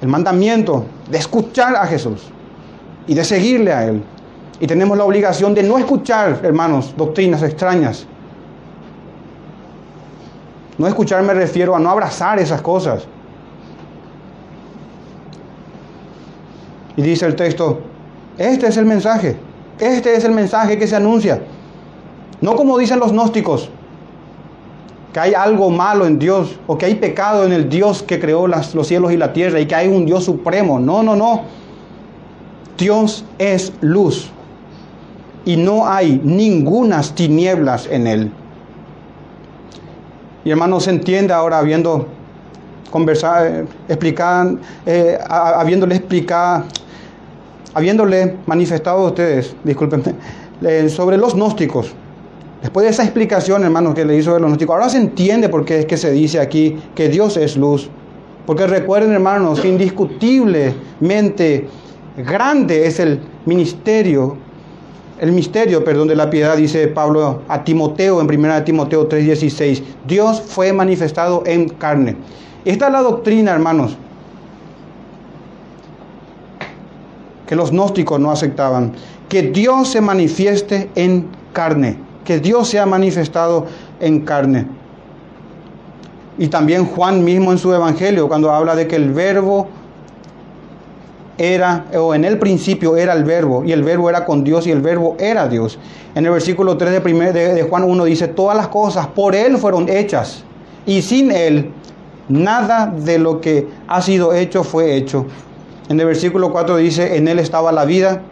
el 0.02 0.08
mandamiento 0.08 0.84
de 1.10 1.18
escuchar 1.18 1.76
a 1.76 1.86
Jesús 1.86 2.30
y 3.06 3.14
de 3.14 3.24
seguirle 3.24 3.72
a 3.72 3.86
Él. 3.86 4.02
Y 4.60 4.66
tenemos 4.66 4.96
la 4.98 5.04
obligación 5.04 5.54
de 5.54 5.62
no 5.62 5.78
escuchar, 5.78 6.38
hermanos, 6.42 6.94
doctrinas 6.94 7.42
extrañas. 7.42 8.06
No 10.76 10.86
escuchar 10.86 11.22
me 11.22 11.32
refiero 11.32 11.74
a 11.74 11.80
no 11.80 11.88
abrazar 11.88 12.38
esas 12.38 12.60
cosas. 12.60 13.06
Y 16.94 17.02
dice 17.02 17.24
el 17.24 17.36
texto, 17.36 17.80
este 18.36 18.66
es 18.66 18.76
el 18.76 18.84
mensaje, 18.84 19.36
este 19.78 20.14
es 20.14 20.24
el 20.24 20.32
mensaje 20.32 20.76
que 20.76 20.86
se 20.86 20.96
anuncia. 20.96 21.40
No 22.42 22.54
como 22.54 22.76
dicen 22.76 23.00
los 23.00 23.12
gnósticos, 23.12 23.70
que 25.14 25.20
hay 25.20 25.32
algo 25.32 25.70
malo 25.70 26.06
en 26.06 26.18
Dios 26.18 26.58
o 26.66 26.76
que 26.76 26.84
hay 26.84 26.96
pecado 26.96 27.44
en 27.44 27.52
el 27.52 27.68
Dios 27.70 28.02
que 28.02 28.20
creó 28.20 28.46
los 28.46 28.86
cielos 28.86 29.10
y 29.10 29.16
la 29.16 29.32
tierra 29.32 29.58
y 29.58 29.66
que 29.66 29.74
hay 29.74 29.88
un 29.88 30.04
Dios 30.04 30.24
supremo. 30.24 30.78
No, 30.78 31.02
no, 31.02 31.16
no. 31.16 31.42
Dios 32.76 33.24
es 33.38 33.72
luz 33.80 34.30
y 35.50 35.56
no 35.56 35.88
hay 35.88 36.20
ningunas 36.22 37.12
tinieblas 37.12 37.88
en 37.90 38.06
él. 38.06 38.30
Y 40.44 40.52
hermanos, 40.52 40.84
se 40.84 40.90
entiende 40.90 41.34
ahora 41.34 41.60
viendo 41.62 42.06
conversar, 42.88 43.46
eh, 43.46 43.64
explicar, 43.88 44.54
eh, 44.86 45.18
habiéndole 45.28 45.96
explicado, 45.96 46.66
habiéndole 47.74 48.36
manifestado 48.46 49.00
a 49.00 49.06
ustedes, 49.08 49.56
discúlpenme, 49.64 50.14
sobre 50.88 51.16
los 51.16 51.34
gnósticos. 51.34 51.94
Después 52.62 52.84
de 52.84 52.90
esa 52.90 53.02
explicación, 53.02 53.64
hermanos, 53.64 53.94
que 53.94 54.04
le 54.04 54.16
hizo 54.16 54.34
de 54.34 54.38
los 54.38 54.50
gnósticos, 54.50 54.74
ahora 54.74 54.88
se 54.88 54.98
entiende 54.98 55.48
por 55.48 55.64
qué 55.64 55.80
es 55.80 55.86
que 55.86 55.96
se 55.96 56.12
dice 56.12 56.38
aquí 56.38 56.78
que 56.94 57.08
Dios 57.08 57.36
es 57.36 57.56
luz. 57.56 57.90
Porque 58.46 58.68
recuerden, 58.68 59.10
hermanos, 59.10 59.64
indiscutiblemente 59.64 61.66
grande 62.18 62.86
es 62.86 63.00
el 63.00 63.18
ministerio, 63.46 64.36
el 65.20 65.32
misterio, 65.32 65.84
perdón, 65.84 66.08
de 66.08 66.16
la 66.16 66.30
piedad, 66.30 66.56
dice 66.56 66.88
Pablo 66.88 67.42
a 67.46 67.62
Timoteo 67.62 68.22
en 68.22 68.26
1 68.26 68.64
Timoteo 68.64 69.06
3:16. 69.06 69.82
Dios 70.06 70.40
fue 70.40 70.72
manifestado 70.72 71.42
en 71.44 71.68
carne. 71.68 72.16
Esta 72.64 72.86
es 72.86 72.92
la 72.92 73.02
doctrina, 73.02 73.52
hermanos, 73.52 73.98
que 77.46 77.54
los 77.54 77.70
gnósticos 77.70 78.18
no 78.18 78.30
aceptaban. 78.30 78.92
Que 79.28 79.42
Dios 79.42 79.88
se 79.88 80.00
manifieste 80.00 80.88
en 80.94 81.28
carne, 81.52 81.98
que 82.24 82.38
Dios 82.38 82.68
se 82.68 82.78
ha 82.78 82.86
manifestado 82.86 83.66
en 84.00 84.20
carne. 84.20 84.66
Y 86.38 86.48
también 86.48 86.86
Juan 86.86 87.22
mismo 87.22 87.52
en 87.52 87.58
su 87.58 87.74
evangelio, 87.74 88.26
cuando 88.26 88.50
habla 88.50 88.74
de 88.74 88.88
que 88.88 88.96
el 88.96 89.12
verbo 89.12 89.68
era, 91.40 91.86
o 91.94 92.14
en 92.14 92.24
el 92.24 92.38
principio 92.38 92.96
era 92.96 93.12
el 93.14 93.24
verbo, 93.24 93.64
y 93.64 93.72
el 93.72 93.82
verbo 93.82 94.10
era 94.10 94.24
con 94.24 94.44
Dios, 94.44 94.66
y 94.66 94.70
el 94.70 94.80
verbo 94.80 95.16
era 95.18 95.48
Dios. 95.48 95.78
En 96.14 96.26
el 96.26 96.32
versículo 96.32 96.76
3 96.76 96.92
de, 96.92 97.00
primer, 97.00 97.32
de, 97.32 97.62
Juan 97.62 97.84
1 97.84 98.04
dice, 98.04 98.28
todas 98.28 98.56
las 98.56 98.68
cosas 98.68 99.06
por 99.08 99.34
Él 99.34 99.56
fueron 99.56 99.88
hechas, 99.88 100.44
y 100.86 101.02
sin 101.02 101.30
Él 101.32 101.72
Nada 102.30 102.86
de 102.86 103.18
lo 103.18 103.40
que 103.40 103.66
ha 103.88 104.00
sido 104.00 104.32
hecho 104.32 104.62
fue 104.62 104.94
hecho. 104.94 105.26
En 105.88 105.98
el 105.98 106.06
versículo 106.06 106.52
4 106.52 106.76
dice, 106.76 107.16
en 107.16 107.26
él 107.26 107.40
estaba 107.40 107.72
la 107.72 107.84
vida 107.84 108.22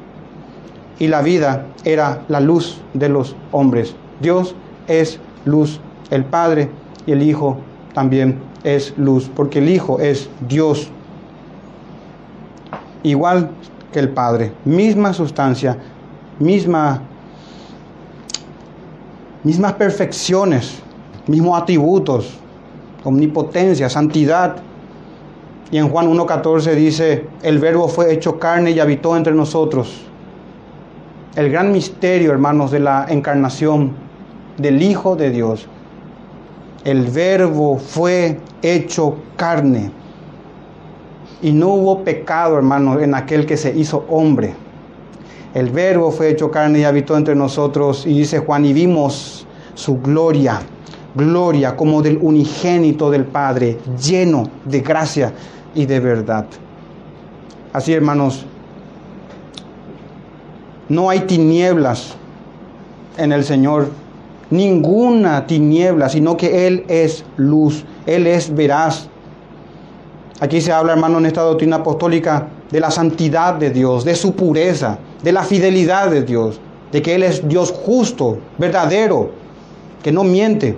y 1.00 1.08
la 1.08 1.20
vida 1.20 1.66
era 1.82 2.22
la 2.28 2.38
luz 2.38 2.80
de 2.94 3.08
los 3.08 3.34
hombres. 3.50 3.96
Dios 4.20 4.54
es 4.86 5.18
luz, 5.44 5.80
el 6.12 6.24
Padre 6.24 6.70
y 7.06 7.12
el 7.12 7.24
Hijo 7.24 7.58
también 7.92 8.38
es 8.62 8.94
luz, 8.96 9.28
porque 9.34 9.58
el 9.58 9.68
Hijo 9.68 9.98
es 9.98 10.30
Dios, 10.46 10.90
igual 13.02 13.50
que 13.92 13.98
el 13.98 14.10
Padre, 14.10 14.52
misma 14.64 15.12
sustancia, 15.12 15.76
misma, 16.38 17.02
mismas 19.44 19.72
perfecciones, 19.74 20.80
mismos 21.26 21.60
atributos, 21.60 22.38
omnipotencia, 23.04 23.88
santidad. 23.88 24.56
Y 25.70 25.78
en 25.78 25.88
Juan 25.90 26.10
1.14 26.10 26.74
dice, 26.74 27.26
el 27.42 27.58
verbo 27.58 27.88
fue 27.88 28.12
hecho 28.12 28.38
carne 28.38 28.70
y 28.70 28.80
habitó 28.80 29.16
entre 29.16 29.34
nosotros. 29.34 30.04
El 31.36 31.50
gran 31.50 31.72
misterio, 31.72 32.32
hermanos, 32.32 32.70
de 32.70 32.80
la 32.80 33.06
encarnación 33.08 33.92
del 34.56 34.82
Hijo 34.82 35.14
de 35.14 35.30
Dios. 35.30 35.66
El 36.84 37.04
verbo 37.04 37.78
fue 37.78 38.40
hecho 38.62 39.16
carne. 39.36 39.90
Y 41.42 41.52
no 41.52 41.68
hubo 41.68 42.04
pecado, 42.04 42.56
hermanos, 42.56 43.00
en 43.02 43.14
aquel 43.14 43.46
que 43.46 43.56
se 43.56 43.76
hizo 43.76 44.04
hombre. 44.08 44.54
El 45.54 45.70
verbo 45.70 46.10
fue 46.10 46.30
hecho 46.30 46.50
carne 46.50 46.80
y 46.80 46.84
habitó 46.84 47.16
entre 47.16 47.34
nosotros. 47.34 48.06
Y 48.06 48.18
dice 48.18 48.40
Juan, 48.40 48.64
y 48.64 48.72
vimos 48.72 49.46
su 49.74 49.98
gloria 50.00 50.60
gloria 51.14 51.76
como 51.76 52.02
del 52.02 52.18
unigénito 52.20 53.10
del 53.10 53.24
Padre, 53.24 53.78
lleno 54.00 54.48
de 54.64 54.80
gracia 54.80 55.32
y 55.74 55.86
de 55.86 56.00
verdad. 56.00 56.46
Así, 57.72 57.92
hermanos, 57.92 58.46
no 60.88 61.10
hay 61.10 61.20
tinieblas 61.20 62.14
en 63.16 63.32
el 63.32 63.44
Señor, 63.44 63.90
ninguna 64.50 65.46
tiniebla, 65.46 66.08
sino 66.08 66.36
que 66.36 66.66
Él 66.66 66.84
es 66.88 67.24
luz, 67.36 67.84
Él 68.06 68.26
es 68.26 68.54
veraz. 68.54 69.08
Aquí 70.40 70.60
se 70.60 70.72
habla, 70.72 70.92
hermano, 70.92 71.18
en 71.18 71.26
esta 71.26 71.42
doctrina 71.42 71.76
apostólica 71.76 72.48
de 72.70 72.80
la 72.80 72.90
santidad 72.90 73.54
de 73.54 73.70
Dios, 73.70 74.04
de 74.04 74.14
su 74.14 74.34
pureza, 74.34 74.98
de 75.22 75.32
la 75.32 75.42
fidelidad 75.42 76.10
de 76.10 76.22
Dios, 76.22 76.60
de 76.92 77.02
que 77.02 77.14
Él 77.14 77.22
es 77.22 77.48
Dios 77.48 77.72
justo, 77.72 78.38
verdadero, 78.58 79.30
que 80.02 80.12
no 80.12 80.24
miente 80.24 80.76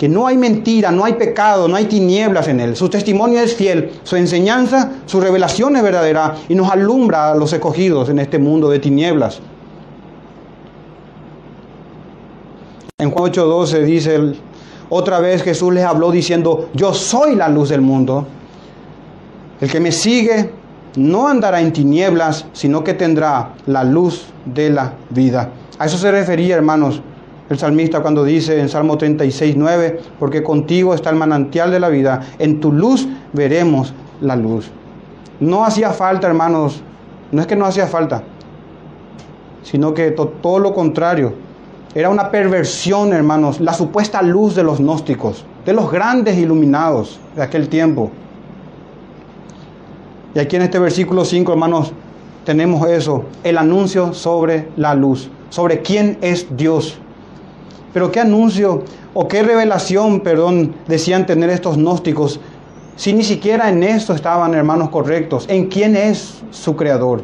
que 0.00 0.08
no 0.08 0.26
hay 0.26 0.38
mentira, 0.38 0.90
no 0.90 1.04
hay 1.04 1.12
pecado, 1.12 1.68
no 1.68 1.76
hay 1.76 1.84
tinieblas 1.84 2.48
en 2.48 2.58
él. 2.58 2.74
Su 2.74 2.88
testimonio 2.88 3.38
es 3.38 3.54
fiel, 3.54 3.90
su 4.02 4.16
enseñanza, 4.16 4.92
su 5.04 5.20
revelación 5.20 5.76
es 5.76 5.82
verdadera 5.82 6.36
y 6.48 6.54
nos 6.54 6.70
alumbra 6.70 7.32
a 7.32 7.34
los 7.34 7.52
escogidos 7.52 8.08
en 8.08 8.18
este 8.18 8.38
mundo 8.38 8.70
de 8.70 8.78
tinieblas. 8.78 9.42
En 12.96 13.10
Juan 13.10 13.30
8:12 13.30 13.82
dice, 13.82 14.20
otra 14.88 15.20
vez 15.20 15.42
Jesús 15.42 15.74
les 15.74 15.84
habló 15.84 16.10
diciendo, 16.10 16.70
yo 16.72 16.94
soy 16.94 17.36
la 17.36 17.50
luz 17.50 17.68
del 17.68 17.82
mundo. 17.82 18.26
El 19.60 19.70
que 19.70 19.80
me 19.80 19.92
sigue 19.92 20.50
no 20.96 21.28
andará 21.28 21.60
en 21.60 21.72
tinieblas, 21.72 22.46
sino 22.52 22.82
que 22.82 22.94
tendrá 22.94 23.50
la 23.66 23.84
luz 23.84 24.26
de 24.44 24.70
la 24.70 24.94
vida. 25.10 25.50
A 25.78 25.86
eso 25.86 25.98
se 25.98 26.10
refería, 26.10 26.56
hermanos, 26.56 27.02
el 27.50 27.58
salmista 27.58 28.00
cuando 28.00 28.24
dice 28.24 28.60
en 28.60 28.68
Salmo 28.68 28.96
36, 28.96 29.56
9, 29.56 30.00
porque 30.18 30.42
contigo 30.42 30.94
está 30.94 31.10
el 31.10 31.16
manantial 31.16 31.70
de 31.70 31.80
la 31.80 31.88
vida, 31.88 32.20
en 32.38 32.60
tu 32.60 32.72
luz 32.72 33.08
veremos 33.32 33.92
la 34.20 34.36
luz. 34.36 34.70
No 35.40 35.64
hacía 35.64 35.90
falta, 35.90 36.26
hermanos, 36.26 36.82
no 37.32 37.40
es 37.40 37.46
que 37.46 37.56
no 37.56 37.66
hacía 37.66 37.86
falta, 37.86 38.22
sino 39.62 39.92
que 39.94 40.10
todo 40.12 40.58
lo 40.58 40.72
contrario. 40.72 41.34
Era 41.94 42.08
una 42.08 42.30
perversión, 42.30 43.12
hermanos, 43.12 43.60
la 43.60 43.74
supuesta 43.74 44.22
luz 44.22 44.54
de 44.54 44.62
los 44.62 44.78
gnósticos, 44.78 45.44
de 45.66 45.72
los 45.72 45.90
grandes 45.90 46.38
iluminados 46.38 47.18
de 47.34 47.42
aquel 47.42 47.68
tiempo. 47.68 48.10
Y 50.34 50.38
aquí 50.38 50.56
en 50.56 50.62
este 50.62 50.78
versículo 50.78 51.24
5, 51.24 51.52
hermanos, 51.52 51.92
tenemos 52.44 52.88
eso, 52.88 53.24
el 53.42 53.58
anuncio 53.58 54.14
sobre 54.14 54.68
la 54.76 54.94
luz, 54.94 55.30
sobre 55.48 55.82
quién 55.82 56.18
es 56.20 56.46
Dios. 56.56 56.98
Pero 57.92 58.12
qué 58.12 58.20
anuncio 58.20 58.84
o 59.12 59.26
qué 59.26 59.42
revelación, 59.42 60.20
perdón, 60.20 60.74
decían 60.86 61.26
tener 61.26 61.50
estos 61.50 61.76
gnósticos, 61.76 62.40
si 62.94 63.12
ni 63.12 63.24
siquiera 63.24 63.68
en 63.70 63.82
esto 63.82 64.14
estaban 64.14 64.54
hermanos 64.54 64.90
correctos, 64.90 65.46
en 65.48 65.66
quién 65.66 65.96
es 65.96 66.42
su 66.50 66.76
creador. 66.76 67.22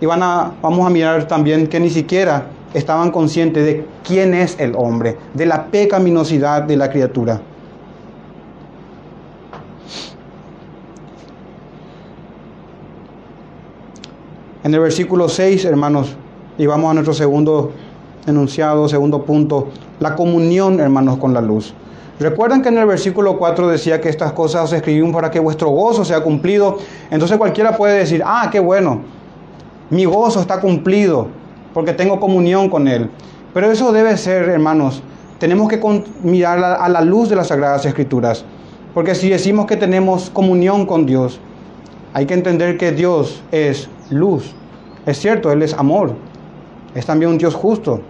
Y 0.00 0.06
van 0.06 0.22
a, 0.22 0.52
vamos 0.62 0.86
a 0.86 0.90
mirar 0.90 1.26
también 1.26 1.66
que 1.66 1.80
ni 1.80 1.90
siquiera 1.90 2.46
estaban 2.74 3.10
conscientes 3.10 3.64
de 3.64 3.86
quién 4.04 4.34
es 4.34 4.58
el 4.60 4.74
hombre, 4.76 5.18
de 5.34 5.46
la 5.46 5.66
pecaminosidad 5.66 6.62
de 6.62 6.76
la 6.76 6.90
criatura. 6.90 7.40
En 14.64 14.74
el 14.74 14.80
versículo 14.80 15.28
6, 15.28 15.64
hermanos, 15.66 16.16
y 16.58 16.66
vamos 16.66 16.90
a 16.90 16.94
nuestro 16.94 17.14
segundo 17.14 17.70
enunciado, 18.26 18.88
segundo 18.88 19.22
punto, 19.22 19.68
la 20.00 20.16
comunión, 20.16 20.80
hermanos, 20.80 21.18
con 21.18 21.32
la 21.32 21.40
luz. 21.40 21.74
Recuerdan 22.18 22.62
que 22.62 22.68
en 22.68 22.78
el 22.78 22.86
versículo 22.86 23.38
4 23.38 23.68
decía 23.68 24.00
que 24.00 24.08
estas 24.08 24.32
cosas 24.32 24.64
os 24.64 24.72
escribimos 24.72 25.14
para 25.14 25.30
que 25.30 25.38
vuestro 25.38 25.68
gozo 25.68 26.04
sea 26.04 26.20
cumplido. 26.22 26.78
Entonces 27.12 27.38
cualquiera 27.38 27.76
puede 27.76 27.98
decir, 27.98 28.20
ah, 28.26 28.48
qué 28.50 28.58
bueno, 28.58 29.02
mi 29.90 30.04
gozo 30.04 30.40
está 30.40 30.60
cumplido 30.60 31.28
porque 31.72 31.92
tengo 31.92 32.18
comunión 32.18 32.68
con 32.68 32.88
Él. 32.88 33.08
Pero 33.54 33.70
eso 33.70 33.92
debe 33.92 34.16
ser, 34.16 34.48
hermanos, 34.48 35.04
tenemos 35.38 35.68
que 35.68 35.80
mirar 36.24 36.64
a 36.64 36.88
la 36.88 37.00
luz 37.02 37.28
de 37.28 37.36
las 37.36 37.46
Sagradas 37.46 37.86
Escrituras. 37.86 38.44
Porque 38.92 39.14
si 39.14 39.28
decimos 39.28 39.66
que 39.66 39.76
tenemos 39.76 40.30
comunión 40.30 40.84
con 40.84 41.06
Dios, 41.06 41.38
hay 42.18 42.26
que 42.26 42.34
entender 42.34 42.76
que 42.78 42.90
Dios 42.90 43.44
es 43.52 43.88
luz. 44.10 44.52
Es 45.06 45.20
cierto, 45.20 45.52
Él 45.52 45.62
es 45.62 45.72
amor. 45.72 46.16
Es 46.92 47.06
también 47.06 47.30
un 47.30 47.38
Dios 47.38 47.54
justo, 47.54 48.00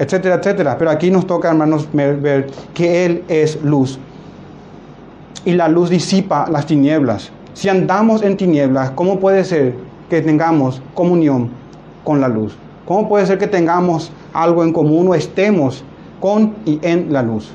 etcétera, 0.00 0.34
etcétera. 0.34 0.76
Pero 0.76 0.90
aquí 0.90 1.12
nos 1.12 1.28
toca, 1.28 1.50
hermanos, 1.50 1.88
ver 1.92 2.48
que 2.74 3.04
Él 3.04 3.22
es 3.28 3.62
luz. 3.62 4.00
Y 5.44 5.52
la 5.52 5.68
luz 5.68 5.90
disipa 5.90 6.48
las 6.50 6.66
tinieblas. 6.66 7.30
Si 7.54 7.68
andamos 7.68 8.24
en 8.24 8.36
tinieblas, 8.36 8.90
¿cómo 8.90 9.20
puede 9.20 9.44
ser 9.44 9.76
que 10.10 10.20
tengamos 10.22 10.82
comunión 10.94 11.48
con 12.02 12.20
la 12.20 12.26
luz? 12.26 12.56
¿Cómo 12.84 13.08
puede 13.08 13.26
ser 13.26 13.38
que 13.38 13.46
tengamos 13.46 14.10
algo 14.32 14.64
en 14.64 14.72
común 14.72 15.06
o 15.06 15.14
estemos 15.14 15.84
con 16.18 16.56
y 16.66 16.80
en 16.82 17.12
la 17.12 17.22
luz? 17.22 17.52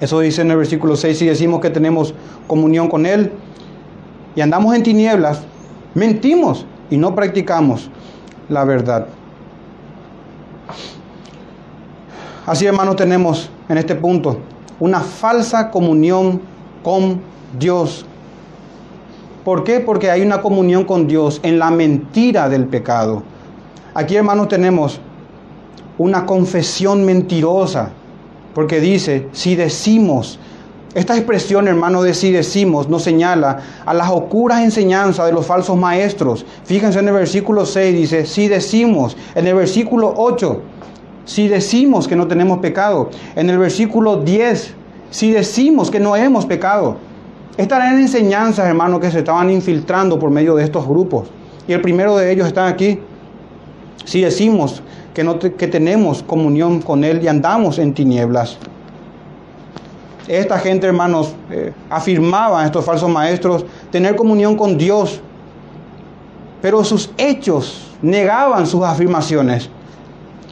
Eso 0.00 0.18
dice 0.18 0.42
en 0.42 0.50
el 0.50 0.56
versículo 0.56 0.96
6, 0.96 1.16
si 1.16 1.26
decimos 1.26 1.60
que 1.60 1.70
tenemos 1.70 2.12
comunión 2.48 2.88
con 2.88 3.06
Él 3.06 3.30
y 4.34 4.40
andamos 4.40 4.74
en 4.74 4.82
tinieblas, 4.82 5.42
mentimos 5.94 6.66
y 6.90 6.96
no 6.96 7.14
practicamos 7.14 7.90
la 8.48 8.64
verdad. 8.64 9.06
Así 12.46 12.66
hermanos 12.66 12.96
tenemos 12.96 13.50
en 13.68 13.78
este 13.78 13.94
punto 13.94 14.38
una 14.80 15.00
falsa 15.00 15.70
comunión 15.70 16.40
con 16.82 17.20
Dios. 17.58 18.04
¿Por 19.44 19.64
qué? 19.64 19.80
Porque 19.80 20.10
hay 20.10 20.22
una 20.22 20.42
comunión 20.42 20.84
con 20.84 21.06
Dios 21.06 21.40
en 21.42 21.58
la 21.58 21.70
mentira 21.70 22.48
del 22.48 22.66
pecado. 22.66 23.22
Aquí 23.94 24.16
hermanos 24.16 24.48
tenemos 24.48 25.00
una 25.98 26.26
confesión 26.26 27.04
mentirosa, 27.04 27.90
porque 28.54 28.80
dice, 28.80 29.28
si 29.32 29.54
decimos, 29.54 30.38
esta 30.94 31.16
expresión, 31.16 31.68
hermano, 31.68 32.02
de 32.02 32.12
si 32.12 32.32
decimos, 32.32 32.88
nos 32.88 33.02
señala 33.02 33.60
a 33.86 33.94
las 33.94 34.10
oscuras 34.10 34.62
enseñanzas 34.62 35.24
de 35.24 35.32
los 35.32 35.46
falsos 35.46 35.76
maestros. 35.78 36.44
Fíjense 36.64 36.98
en 36.98 37.08
el 37.08 37.14
versículo 37.14 37.64
6, 37.64 37.96
dice, 37.96 38.26
si 38.26 38.46
decimos. 38.46 39.16
En 39.34 39.46
el 39.46 39.54
versículo 39.54 40.12
8, 40.14 40.60
si 41.24 41.48
decimos 41.48 42.06
que 42.08 42.14
no 42.14 42.26
tenemos 42.26 42.58
pecado. 42.58 43.08
En 43.36 43.48
el 43.48 43.56
versículo 43.56 44.18
10, 44.18 44.74
si 45.10 45.30
decimos 45.30 45.90
que 45.90 45.98
no 45.98 46.14
hemos 46.14 46.44
pecado. 46.44 46.96
Estas 47.56 47.78
eran 47.78 47.98
enseñanzas, 47.98 48.66
hermano, 48.66 49.00
que 49.00 49.10
se 49.10 49.20
estaban 49.20 49.48
infiltrando 49.50 50.18
por 50.18 50.30
medio 50.30 50.56
de 50.56 50.64
estos 50.64 50.86
grupos. 50.86 51.28
Y 51.66 51.72
el 51.72 51.80
primero 51.80 52.18
de 52.18 52.30
ellos 52.30 52.46
está 52.46 52.66
aquí. 52.66 52.98
Si 54.04 54.20
decimos 54.20 54.82
que, 55.14 55.24
no 55.24 55.38
que 55.38 55.68
tenemos 55.68 56.22
comunión 56.22 56.82
con 56.82 57.02
Él 57.02 57.22
y 57.22 57.28
andamos 57.28 57.78
en 57.78 57.94
tinieblas. 57.94 58.58
Esta 60.28 60.58
gente, 60.58 60.86
hermanos, 60.86 61.34
eh, 61.50 61.72
afirmaba, 61.90 62.64
estos 62.64 62.84
falsos 62.84 63.10
maestros, 63.10 63.64
tener 63.90 64.14
comunión 64.14 64.56
con 64.56 64.78
Dios, 64.78 65.20
pero 66.60 66.84
sus 66.84 67.10
hechos 67.18 67.90
negaban 68.02 68.66
sus 68.66 68.82
afirmaciones. 68.82 69.68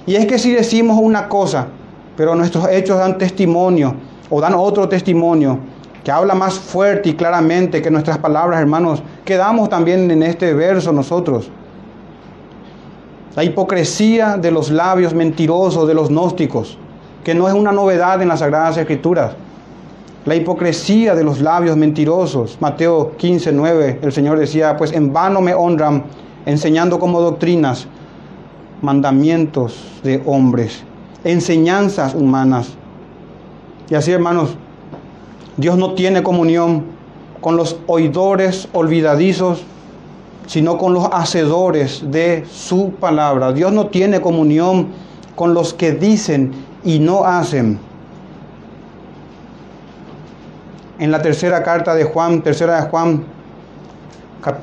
Y 0.06 0.16
es 0.16 0.26
que 0.26 0.38
si 0.38 0.52
decimos 0.52 0.98
una 1.00 1.28
cosa, 1.28 1.68
pero 2.16 2.34
nuestros 2.34 2.68
hechos 2.68 2.98
dan 2.98 3.16
testimonio 3.16 3.94
o 4.28 4.40
dan 4.40 4.54
otro 4.54 4.88
testimonio 4.88 5.58
que 6.02 6.10
habla 6.10 6.34
más 6.34 6.58
fuerte 6.58 7.10
y 7.10 7.14
claramente 7.14 7.82
que 7.82 7.90
nuestras 7.90 8.18
palabras, 8.18 8.60
hermanos, 8.60 9.02
quedamos 9.24 9.68
también 9.68 10.10
en 10.10 10.22
este 10.22 10.54
verso 10.54 10.92
nosotros. 10.92 11.50
La 13.36 13.44
hipocresía 13.44 14.36
de 14.36 14.50
los 14.50 14.70
labios 14.70 15.14
mentirosos 15.14 15.86
de 15.86 15.94
los 15.94 16.08
gnósticos, 16.08 16.78
que 17.22 17.34
no 17.34 17.46
es 17.48 17.54
una 17.54 17.70
novedad 17.70 18.20
en 18.22 18.28
las 18.28 18.40
Sagradas 18.40 18.76
Escrituras. 18.76 19.32
La 20.26 20.34
hipocresía 20.34 21.14
de 21.14 21.24
los 21.24 21.40
labios 21.40 21.78
mentirosos. 21.78 22.58
Mateo 22.60 23.16
15, 23.16 23.52
9, 23.52 24.00
el 24.02 24.12
Señor 24.12 24.38
decía, 24.38 24.76
pues 24.76 24.92
en 24.92 25.12
vano 25.14 25.40
me 25.40 25.54
honran 25.54 26.04
enseñando 26.44 26.98
como 26.98 27.22
doctrinas 27.22 27.86
mandamientos 28.82 30.00
de 30.02 30.22
hombres, 30.26 30.82
enseñanzas 31.24 32.14
humanas. 32.14 32.68
Y 33.88 33.94
así, 33.94 34.12
hermanos, 34.12 34.56
Dios 35.56 35.78
no 35.78 35.94
tiene 35.94 36.22
comunión 36.22 36.84
con 37.40 37.56
los 37.56 37.78
oidores 37.86 38.68
olvidadizos, 38.72 39.62
sino 40.46 40.76
con 40.76 40.92
los 40.92 41.08
hacedores 41.12 42.02
de 42.10 42.44
su 42.50 42.90
palabra. 42.92 43.52
Dios 43.52 43.72
no 43.72 43.86
tiene 43.86 44.20
comunión 44.20 44.88
con 45.34 45.54
los 45.54 45.72
que 45.72 45.92
dicen 45.92 46.52
y 46.84 46.98
no 46.98 47.24
hacen. 47.24 47.78
En 51.00 51.10
la 51.10 51.22
tercera 51.22 51.62
carta 51.62 51.94
de 51.94 52.04
Juan, 52.04 52.42
tercera 52.42 52.82
de 52.82 52.90
Juan, 52.90 53.24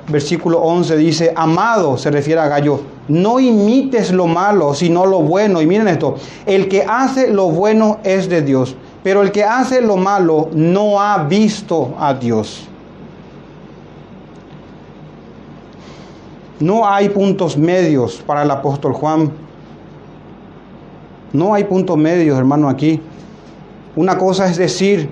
versículo 0.07 0.59
11 0.59 0.95
dice, 0.95 1.33
amado, 1.35 1.97
se 1.97 2.11
refiere 2.11 2.39
a 2.39 2.47
Gallo, 2.47 2.79
no 3.07 3.39
imites 3.39 4.11
lo 4.11 4.27
malo, 4.27 4.75
sino 4.75 5.07
lo 5.07 5.21
bueno. 5.23 5.63
Y 5.63 5.65
miren 5.65 5.87
esto, 5.87 6.13
el 6.45 6.67
que 6.67 6.83
hace 6.83 7.33
lo 7.33 7.49
bueno 7.49 7.97
es 8.03 8.29
de 8.29 8.43
Dios, 8.43 8.75
pero 9.03 9.23
el 9.23 9.31
que 9.31 9.43
hace 9.43 9.81
lo 9.81 9.97
malo 9.97 10.49
no 10.53 11.01
ha 11.01 11.23
visto 11.23 11.95
a 11.99 12.13
Dios. 12.13 12.67
No 16.59 16.87
hay 16.87 17.09
puntos 17.09 17.57
medios 17.57 18.21
para 18.23 18.43
el 18.43 18.51
apóstol 18.51 18.93
Juan. 18.93 19.31
No 21.33 21.55
hay 21.55 21.63
puntos 21.63 21.97
medios, 21.97 22.37
hermano, 22.37 22.69
aquí. 22.69 23.01
Una 23.95 24.19
cosa 24.19 24.45
es 24.45 24.57
decir, 24.57 25.09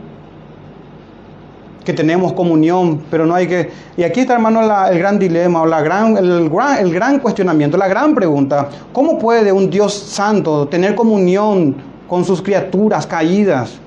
que 1.85 1.93
tenemos 1.93 2.33
comunión, 2.33 3.03
pero 3.11 3.25
no 3.25 3.35
hay 3.35 3.47
que... 3.47 3.69
Y 3.95 4.03
aquí 4.03 4.21
está, 4.21 4.33
hermano, 4.33 4.61
el 4.61 4.97
gran 4.97 5.19
dilema, 5.19 5.61
o 5.61 5.65
la 5.67 5.81
gran, 5.81 6.17
el, 6.17 6.49
gran, 6.49 6.79
el 6.79 6.91
gran 6.91 7.19
cuestionamiento, 7.19 7.77
la 7.77 7.87
gran 7.87 8.15
pregunta. 8.15 8.67
¿Cómo 8.91 9.19
puede 9.19 9.51
un 9.51 9.69
Dios 9.69 9.93
santo 9.93 10.67
tener 10.67 10.95
comunión 10.95 11.75
con 12.09 12.25
sus 12.25 12.41
criaturas 12.41 13.05
caídas, 13.05 13.79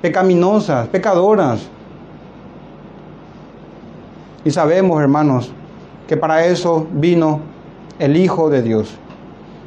pecaminosas, 0.00 0.88
pecadoras? 0.88 1.60
Y 4.44 4.50
sabemos, 4.50 5.00
hermanos, 5.00 5.52
que 6.06 6.16
para 6.16 6.46
eso 6.46 6.86
vino 6.90 7.40
el 7.98 8.16
Hijo 8.16 8.48
de 8.48 8.62
Dios, 8.62 8.96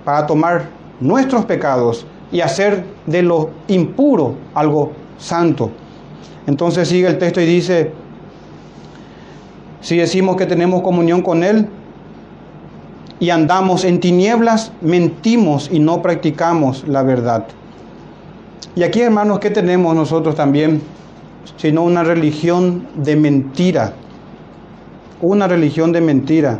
para 0.03 0.25
tomar 0.25 0.69
nuestros 0.99 1.45
pecados 1.45 2.07
y 2.31 2.41
hacer 2.41 2.83
de 3.05 3.21
lo 3.21 3.51
impuro 3.67 4.33
algo 4.55 4.93
santo. 5.19 5.69
Entonces 6.47 6.87
sigue 6.87 7.07
el 7.07 7.17
texto 7.17 7.41
y 7.41 7.45
dice, 7.45 7.91
si 9.81 9.97
decimos 9.97 10.35
que 10.35 10.45
tenemos 10.45 10.81
comunión 10.81 11.21
con 11.21 11.43
Él 11.43 11.67
y 13.19 13.29
andamos 13.29 13.83
en 13.83 13.99
tinieblas, 13.99 14.71
mentimos 14.81 15.69
y 15.71 15.79
no 15.79 16.01
practicamos 16.01 16.87
la 16.87 17.03
verdad. 17.03 17.45
Y 18.75 18.83
aquí, 18.83 19.01
hermanos, 19.01 19.39
¿qué 19.39 19.49
tenemos 19.49 19.95
nosotros 19.95 20.35
también? 20.35 20.81
Sino 21.57 21.83
una 21.83 22.03
religión 22.03 22.87
de 22.95 23.15
mentira. 23.15 23.93
Una 25.21 25.47
religión 25.47 25.91
de 25.91 26.01
mentira. 26.01 26.59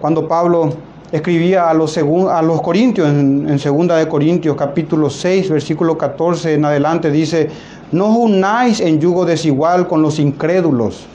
Cuando 0.00 0.26
Pablo 0.26 0.74
escribía 1.12 1.68
a 1.68 1.74
los, 1.74 1.96
a 1.96 2.42
los 2.42 2.62
corintios, 2.62 3.08
en, 3.08 3.48
en 3.48 3.58
segunda 3.58 3.96
de 3.96 4.08
Corintios 4.08 4.56
capítulo 4.56 5.10
6, 5.10 5.50
versículo 5.50 5.98
14 5.98 6.54
en 6.54 6.64
adelante, 6.64 7.10
dice, 7.10 7.50
no 7.94 8.08
unáis 8.08 8.80
en 8.80 8.98
yugo 8.98 9.24
desigual 9.24 9.86
con 9.86 10.02
los 10.02 10.18
incrédulos. 10.18 11.06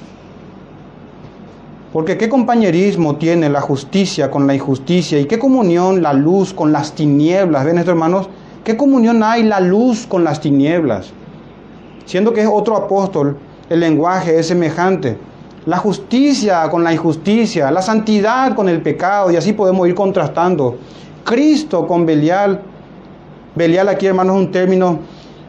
Porque 1.92 2.18
qué 2.18 2.30
compañerismo 2.30 3.18
tiene 3.18 3.50
la 3.50 3.60
justicia 3.60 4.32
con 4.32 4.48
la 4.48 4.54
injusticia 4.54 5.20
y 5.20 5.26
qué 5.26 5.38
comunión 5.38 6.02
la 6.02 6.13
luz 6.13 6.54
con 6.54 6.72
las 6.72 6.94
tinieblas. 6.94 7.65
¿Ven 7.65 7.80
esto, 7.80 7.92
hermanos? 7.92 8.30
¿Qué 8.63 8.78
comunión 8.78 9.24
hay 9.24 9.44
la 9.44 9.60
luz 9.60 10.08
con 10.08 10.24
las 10.24 10.39
tinieblas? 10.39 11.12
Siendo 12.06 12.32
que 12.34 12.42
es 12.42 12.50
otro 12.50 12.78
apóstol, 12.78 13.38
el 13.70 13.82
lenguaje 13.82 14.39
es 14.39 14.48
semejante. 14.48 15.18
la 15.65 15.78
justicia 15.78 16.70
con 16.70 16.84
la 16.84 16.94
injusticia, 16.94 17.70
la 17.70 17.82
santidad 17.82 18.56
con 18.56 18.70
el 18.70 18.82
pecado, 18.82 19.30
y 19.32 19.36
así 19.36 19.54
podemos 19.54 19.88
ir 19.88 19.94
contrastando. 19.94 20.78
Cristo 21.24 21.86
con 21.86 22.06
Belial. 22.06 22.62
Belial 23.56 23.89
aquí, 23.89 24.08
hermanos, 24.08 24.38
es 24.38 24.42
un 24.46 24.52
término 24.52 25.00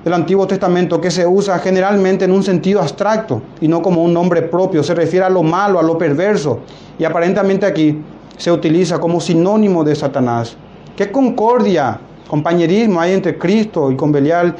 del 0.04 0.12
Antiguo 0.14 0.46
Testamento 0.46 1.00
que 1.00 1.10
se 1.10 1.26
usa 1.26 1.58
generalmente 1.58 2.24
en 2.24 2.32
un 2.32 2.42
sentido 2.42 2.80
abstracto 2.80 3.42
y 3.60 3.68
no 3.68 3.82
como 3.82 4.02
un 4.02 4.14
nombre 4.14 4.42
propio. 4.42 4.82
Se 4.82 4.94
refiere 4.94 5.26
a 5.26 5.30
lo 5.30 5.42
malo, 5.42 5.78
a 5.78 5.82
lo 5.82 5.98
perverso. 5.98 6.60
Y 6.98 7.04
aparentemente 7.04 7.66
aquí 7.66 7.98
se 8.36 8.50
utiliza 8.50 8.98
como 8.98 9.20
sinónimo 9.20 9.84
de 9.84 9.94
Satanás. 9.94 10.56
¿Qué 10.96 11.10
concordia, 11.10 12.00
compañerismo 12.28 13.00
hay 13.00 13.12
entre 13.12 13.36
Cristo 13.36 13.90
y 13.90 13.96
con 13.96 14.10
Belial? 14.12 14.54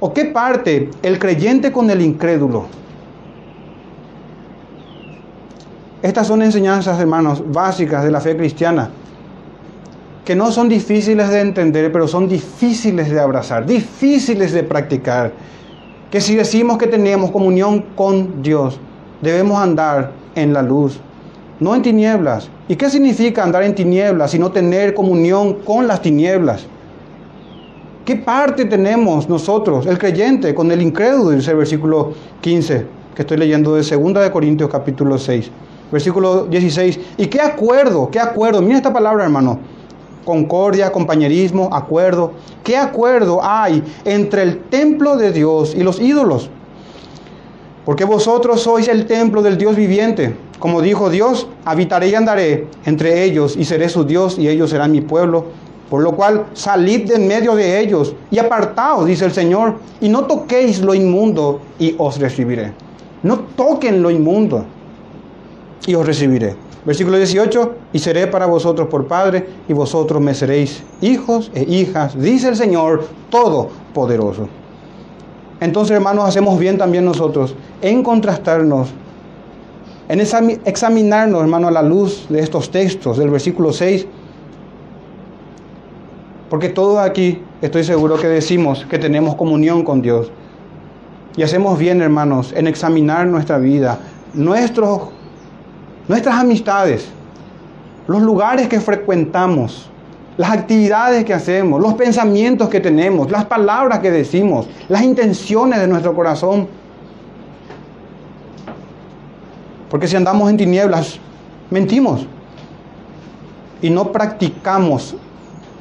¿O 0.00 0.12
qué 0.12 0.26
parte 0.26 0.90
el 1.02 1.18
creyente 1.18 1.72
con 1.72 1.88
el 1.90 2.02
incrédulo? 2.02 2.66
Estas 6.02 6.26
son 6.26 6.42
enseñanzas, 6.42 7.00
hermanos, 7.00 7.42
básicas 7.50 8.04
de 8.04 8.10
la 8.10 8.20
fe 8.20 8.36
cristiana, 8.36 8.90
que 10.26 10.34
no 10.34 10.50
son 10.50 10.68
difíciles 10.68 11.30
de 11.30 11.40
entender, 11.40 11.92
pero 11.92 12.08
son 12.08 12.26
difíciles 12.26 13.08
de 13.08 13.20
abrazar, 13.20 13.64
difíciles 13.64 14.52
de 14.52 14.64
practicar. 14.64 15.32
Que 16.10 16.20
si 16.20 16.34
decimos 16.34 16.78
que 16.78 16.88
tenemos 16.88 17.30
comunión 17.30 17.84
con 17.94 18.42
Dios, 18.42 18.80
debemos 19.22 19.56
andar 19.56 20.10
en 20.34 20.52
la 20.52 20.62
luz, 20.62 20.98
no 21.60 21.76
en 21.76 21.82
tinieblas. 21.82 22.50
¿Y 22.68 22.74
qué 22.74 22.90
significa 22.90 23.44
andar 23.44 23.62
en 23.62 23.76
tinieblas 23.76 24.34
y 24.34 24.40
no 24.40 24.50
tener 24.50 24.94
comunión 24.94 25.58
con 25.64 25.86
las 25.86 26.02
tinieblas? 26.02 26.66
¿Qué 28.04 28.16
parte 28.16 28.64
tenemos 28.64 29.28
nosotros, 29.28 29.86
el 29.86 29.96
creyente, 29.96 30.52
con 30.56 30.72
el 30.72 30.82
incrédulo? 30.82 31.30
Dice 31.30 31.52
el 31.52 31.58
versículo 31.58 32.14
15, 32.40 32.84
que 33.14 33.22
estoy 33.22 33.36
leyendo 33.36 33.76
de 33.76 33.82
2 33.82 34.14
de 34.14 34.32
Corintios 34.32 34.70
capítulo 34.70 35.18
6 35.18 35.52
versículo 35.92 36.46
16. 36.46 36.98
¿Y 37.16 37.26
qué 37.26 37.40
acuerdo? 37.40 38.10
¿Qué 38.10 38.18
acuerdo? 38.18 38.60
Mira 38.60 38.78
esta 38.78 38.92
palabra, 38.92 39.22
hermano. 39.22 39.60
Concordia, 40.26 40.90
compañerismo, 40.90 41.70
acuerdo. 41.72 42.32
¿Qué 42.64 42.76
acuerdo 42.76 43.38
hay 43.44 43.80
entre 44.04 44.42
el 44.42 44.58
templo 44.58 45.16
de 45.16 45.30
Dios 45.30 45.72
y 45.76 45.84
los 45.84 46.00
ídolos? 46.00 46.50
Porque 47.84 48.04
vosotros 48.04 48.60
sois 48.60 48.88
el 48.88 49.06
templo 49.06 49.40
del 49.40 49.56
Dios 49.56 49.76
viviente. 49.76 50.34
Como 50.58 50.82
dijo 50.82 51.10
Dios, 51.10 51.46
habitaré 51.64 52.08
y 52.08 52.16
andaré 52.16 52.66
entre 52.86 53.22
ellos 53.22 53.56
y 53.56 53.64
seré 53.64 53.88
su 53.88 54.02
Dios 54.02 54.36
y 54.36 54.48
ellos 54.48 54.70
serán 54.70 54.90
mi 54.90 55.00
pueblo. 55.00 55.44
Por 55.88 56.02
lo 56.02 56.16
cual 56.16 56.46
salid 56.54 57.06
de 57.06 57.14
en 57.14 57.28
medio 57.28 57.54
de 57.54 57.78
ellos 57.78 58.16
y 58.32 58.38
apartaos, 58.40 59.06
dice 59.06 59.26
el 59.26 59.32
Señor, 59.32 59.76
y 60.00 60.08
no 60.08 60.24
toquéis 60.24 60.80
lo 60.80 60.92
inmundo 60.92 61.60
y 61.78 61.94
os 61.98 62.18
recibiré. 62.18 62.72
No 63.22 63.38
toquen 63.54 64.02
lo 64.02 64.10
inmundo 64.10 64.64
y 65.86 65.94
os 65.94 66.04
recibiré. 66.04 66.65
Versículo 66.86 67.16
18, 67.16 67.74
y 67.92 67.98
seré 67.98 68.28
para 68.28 68.46
vosotros 68.46 68.86
por 68.86 69.08
Padre, 69.08 69.44
y 69.68 69.72
vosotros 69.72 70.22
me 70.22 70.34
seréis 70.34 70.84
hijos 71.00 71.50
e 71.52 71.64
hijas, 71.64 72.16
dice 72.16 72.48
el 72.48 72.54
Señor 72.54 73.04
Todopoderoso. 73.28 74.48
Entonces, 75.58 75.96
hermanos, 75.96 76.28
hacemos 76.28 76.60
bien 76.60 76.78
también 76.78 77.04
nosotros 77.04 77.56
en 77.82 78.04
contrastarnos, 78.04 78.90
en 80.08 80.20
examinarnos, 80.64 81.40
hermano, 81.40 81.66
a 81.66 81.72
la 81.72 81.82
luz 81.82 82.26
de 82.28 82.38
estos 82.38 82.70
textos 82.70 83.18
del 83.18 83.30
versículo 83.30 83.72
6, 83.72 84.06
porque 86.48 86.68
todos 86.68 87.00
aquí 87.00 87.42
estoy 87.62 87.82
seguro 87.82 88.16
que 88.16 88.28
decimos 88.28 88.86
que 88.88 89.00
tenemos 89.00 89.34
comunión 89.34 89.82
con 89.82 90.02
Dios. 90.02 90.30
Y 91.36 91.42
hacemos 91.42 91.80
bien, 91.80 92.00
hermanos, 92.00 92.52
en 92.56 92.68
examinar 92.68 93.26
nuestra 93.26 93.58
vida, 93.58 93.98
nuestros 94.34 95.08
nuestras 96.08 96.36
amistades, 96.36 97.08
los 98.06 98.22
lugares 98.22 98.68
que 98.68 98.80
frecuentamos, 98.80 99.90
las 100.36 100.50
actividades 100.50 101.24
que 101.24 101.34
hacemos, 101.34 101.80
los 101.80 101.94
pensamientos 101.94 102.68
que 102.68 102.80
tenemos, 102.80 103.30
las 103.30 103.46
palabras 103.46 104.00
que 104.00 104.10
decimos, 104.10 104.68
las 104.88 105.02
intenciones 105.02 105.80
de 105.80 105.88
nuestro 105.88 106.14
corazón. 106.14 106.68
Porque 109.90 110.06
si 110.06 110.16
andamos 110.16 110.50
en 110.50 110.56
tinieblas, 110.56 111.18
mentimos 111.70 112.26
y 113.80 113.90
no 113.90 114.12
practicamos 114.12 115.16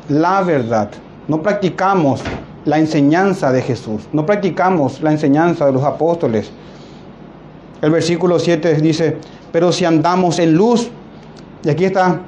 la 0.08 0.42
verdad, 0.42 0.90
no 1.28 1.42
practicamos 1.42 2.22
la 2.66 2.80
enseñanza 2.80 3.52
de 3.52 3.62
Jesús, 3.62 4.08
no 4.14 4.26
practicamos 4.26 5.02
la 5.02 5.12
enseñanza 5.12 5.66
de 5.66 5.74
los 5.74 5.84
apóstoles. 5.84 6.52
El 7.82 7.92
versículo 7.92 8.40
7 8.40 8.76
dice, 8.82 9.18
pero 9.56 9.72
si 9.72 9.86
andamos 9.86 10.38
en 10.40 10.54
luz, 10.54 10.90
y 11.64 11.70
aquí 11.70 11.86
está 11.86 12.20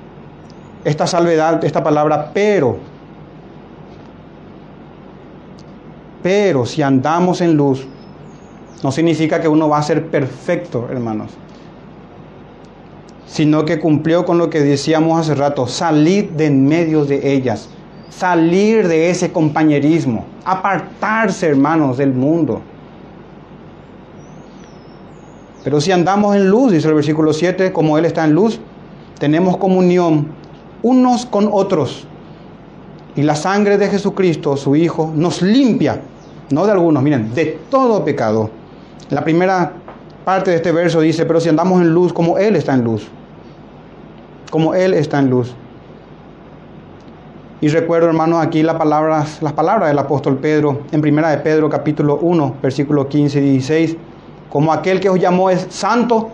esta 0.85 1.05
salvedad, 1.05 1.61
esta 1.65 1.83
palabra, 1.83 2.31
pero, 2.33 2.77
pero 6.23 6.65
si 6.65 6.81
andamos 6.81 7.41
en 7.41 7.57
luz, 7.57 7.85
no 8.81 8.93
significa 8.93 9.41
que 9.41 9.49
uno 9.49 9.67
va 9.67 9.79
a 9.79 9.83
ser 9.83 10.05
perfecto, 10.05 10.87
hermanos, 10.89 11.31
sino 13.25 13.65
que 13.65 13.77
cumplió 13.81 14.23
con 14.23 14.37
lo 14.37 14.49
que 14.49 14.61
decíamos 14.61 15.19
hace 15.19 15.35
rato, 15.35 15.67
salir 15.67 16.31
de 16.31 16.45
en 16.45 16.65
medio 16.65 17.03
de 17.03 17.33
ellas, 17.33 17.67
salir 18.09 18.87
de 18.87 19.09
ese 19.09 19.33
compañerismo, 19.33 20.23
apartarse, 20.45 21.47
hermanos, 21.47 21.97
del 21.97 22.13
mundo. 22.13 22.61
Pero 25.67 25.81
si 25.81 25.91
andamos 25.91 26.33
en 26.33 26.49
luz, 26.49 26.71
dice 26.71 26.87
el 26.87 26.93
versículo 26.93 27.33
7, 27.33 27.73
como 27.73 27.97
Él 27.97 28.05
está 28.05 28.23
en 28.23 28.31
luz, 28.31 28.57
tenemos 29.19 29.57
comunión 29.57 30.29
unos 30.81 31.25
con 31.25 31.49
otros. 31.51 32.07
Y 33.17 33.23
la 33.23 33.35
sangre 33.35 33.77
de 33.77 33.89
Jesucristo, 33.89 34.55
su 34.55 34.77
Hijo, 34.77 35.11
nos 35.13 35.41
limpia, 35.41 35.99
no 36.51 36.65
de 36.65 36.71
algunos, 36.71 37.03
miren, 37.03 37.33
de 37.33 37.59
todo 37.69 38.05
pecado. 38.05 38.49
La 39.09 39.25
primera 39.25 39.73
parte 40.23 40.51
de 40.51 40.55
este 40.55 40.71
verso 40.71 41.01
dice, 41.01 41.25
pero 41.25 41.41
si 41.41 41.49
andamos 41.49 41.81
en 41.81 41.93
luz, 41.93 42.13
como 42.13 42.37
Él 42.37 42.55
está 42.55 42.73
en 42.73 42.85
luz. 42.85 43.05
Como 44.49 44.73
Él 44.73 44.93
está 44.93 45.19
en 45.19 45.29
luz. 45.29 45.53
Y 47.59 47.67
recuerdo, 47.67 48.07
hermanos, 48.07 48.41
aquí 48.41 48.63
las 48.63 48.77
palabras, 48.77 49.41
las 49.41 49.51
palabras 49.51 49.89
del 49.89 49.99
apóstol 49.99 50.37
Pedro, 50.37 50.83
en 50.93 51.01
primera 51.01 51.29
de 51.29 51.39
Pedro 51.39 51.69
capítulo 51.69 52.19
1, 52.21 52.55
versículo 52.61 53.09
15 53.09 53.39
y 53.39 53.49
16 53.49 53.97
como 54.57 54.73
aquel 54.73 54.99
que 54.99 55.07
os 55.07 55.19
llamó 55.19 55.51
es 55.51 55.67
santo, 55.69 56.29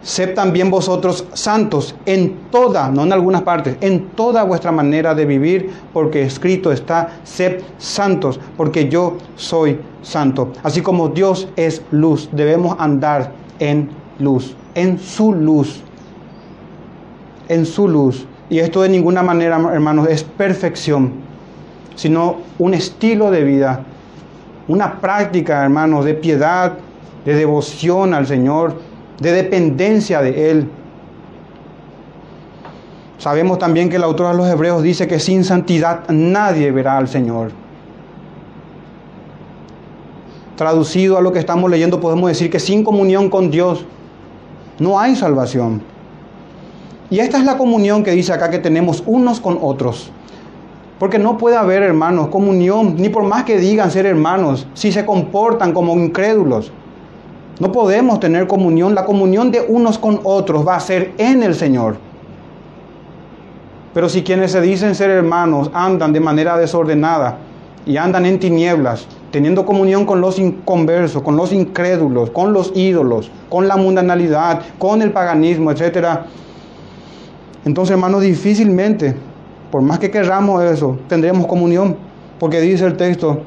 sed 0.00 0.32
también 0.32 0.70
vosotros 0.70 1.26
santos 1.34 1.94
en 2.06 2.38
toda, 2.50 2.88
no 2.88 3.02
en 3.02 3.12
algunas 3.12 3.42
partes, 3.42 3.76
en 3.82 4.08
toda 4.12 4.44
vuestra 4.44 4.72
manera 4.72 5.14
de 5.14 5.26
vivir, 5.26 5.70
porque 5.92 6.22
escrito 6.22 6.72
está, 6.72 7.18
sed 7.22 7.60
santos, 7.76 8.40
porque 8.56 8.88
yo 8.88 9.18
soy 9.36 9.78
santo. 10.00 10.54
Así 10.62 10.80
como 10.80 11.10
Dios 11.10 11.48
es 11.56 11.82
luz, 11.90 12.30
debemos 12.32 12.76
andar 12.78 13.32
en 13.58 13.90
luz, 14.18 14.56
en 14.74 14.98
su 14.98 15.34
luz, 15.34 15.82
en 17.50 17.66
su 17.66 17.88
luz. 17.88 18.26
Y 18.48 18.60
esto 18.60 18.80
de 18.80 18.88
ninguna 18.88 19.22
manera, 19.22 19.56
hermanos, 19.70 20.08
es 20.08 20.24
perfección, 20.24 21.12
sino 21.94 22.36
un 22.58 22.72
estilo 22.72 23.30
de 23.30 23.44
vida 23.44 23.84
una 24.68 25.00
práctica, 25.00 25.62
hermanos, 25.62 26.04
de 26.04 26.14
piedad, 26.14 26.72
de 27.24 27.34
devoción 27.34 28.14
al 28.14 28.26
Señor, 28.26 28.74
de 29.20 29.32
dependencia 29.32 30.20
de 30.20 30.50
Él. 30.50 30.70
Sabemos 33.18 33.58
también 33.58 33.88
que 33.88 33.96
el 33.96 34.04
autor 34.04 34.32
de 34.32 34.36
los 34.36 34.48
Hebreos 34.48 34.82
dice 34.82 35.06
que 35.06 35.18
sin 35.18 35.44
santidad 35.44 36.08
nadie 36.08 36.70
verá 36.70 36.98
al 36.98 37.08
Señor. 37.08 37.52
Traducido 40.56 41.18
a 41.18 41.20
lo 41.20 41.32
que 41.32 41.38
estamos 41.38 41.70
leyendo, 41.70 42.00
podemos 42.00 42.28
decir 42.28 42.50
que 42.50 42.60
sin 42.60 42.84
comunión 42.84 43.30
con 43.30 43.50
Dios 43.50 43.84
no 44.78 44.98
hay 45.00 45.16
salvación. 45.16 45.82
Y 47.10 47.18
esta 47.20 47.38
es 47.38 47.44
la 47.44 47.56
comunión 47.56 48.02
que 48.02 48.12
dice 48.12 48.32
acá 48.32 48.50
que 48.50 48.58
tenemos 48.58 49.02
unos 49.06 49.40
con 49.40 49.58
otros. 49.60 50.10
Porque 50.98 51.18
no 51.18 51.36
puede 51.36 51.56
haber, 51.56 51.82
hermanos, 51.82 52.28
comunión, 52.28 52.96
ni 52.96 53.08
por 53.08 53.24
más 53.24 53.44
que 53.44 53.58
digan 53.58 53.90
ser 53.90 54.06
hermanos, 54.06 54.66
si 54.74 54.92
se 54.92 55.04
comportan 55.04 55.72
como 55.72 55.94
incrédulos. 55.94 56.72
No 57.60 57.72
podemos 57.72 58.20
tener 58.20 58.46
comunión. 58.46 58.94
La 58.94 59.04
comunión 59.04 59.50
de 59.50 59.60
unos 59.60 59.98
con 59.98 60.20
otros 60.24 60.66
va 60.66 60.76
a 60.76 60.80
ser 60.80 61.12
en 61.18 61.42
el 61.42 61.54
Señor. 61.54 61.96
Pero 63.92 64.08
si 64.08 64.22
quienes 64.22 64.52
se 64.52 64.60
dicen 64.60 64.94
ser 64.94 65.10
hermanos 65.10 65.70
andan 65.72 66.12
de 66.12 66.20
manera 66.20 66.56
desordenada 66.56 67.38
y 67.86 67.96
andan 67.96 68.26
en 68.26 68.40
tinieblas, 68.40 69.06
teniendo 69.30 69.64
comunión 69.64 70.04
con 70.04 70.20
los 70.20 70.38
inconversos, 70.38 71.22
con 71.22 71.36
los 71.36 71.52
incrédulos, 71.52 72.30
con 72.30 72.52
los 72.52 72.72
ídolos, 72.74 73.30
con 73.48 73.68
la 73.68 73.76
mundanalidad, 73.76 74.62
con 74.78 75.00
el 75.02 75.12
paganismo, 75.12 75.70
etc. 75.70 76.20
Entonces, 77.64 77.92
hermanos, 77.92 78.22
difícilmente 78.22 79.14
por 79.74 79.82
más 79.82 79.98
que 79.98 80.08
querramos 80.08 80.62
eso, 80.62 81.00
tendremos 81.08 81.48
comunión, 81.48 81.96
porque 82.38 82.60
dice 82.60 82.86
el 82.86 82.96
texto 82.96 83.40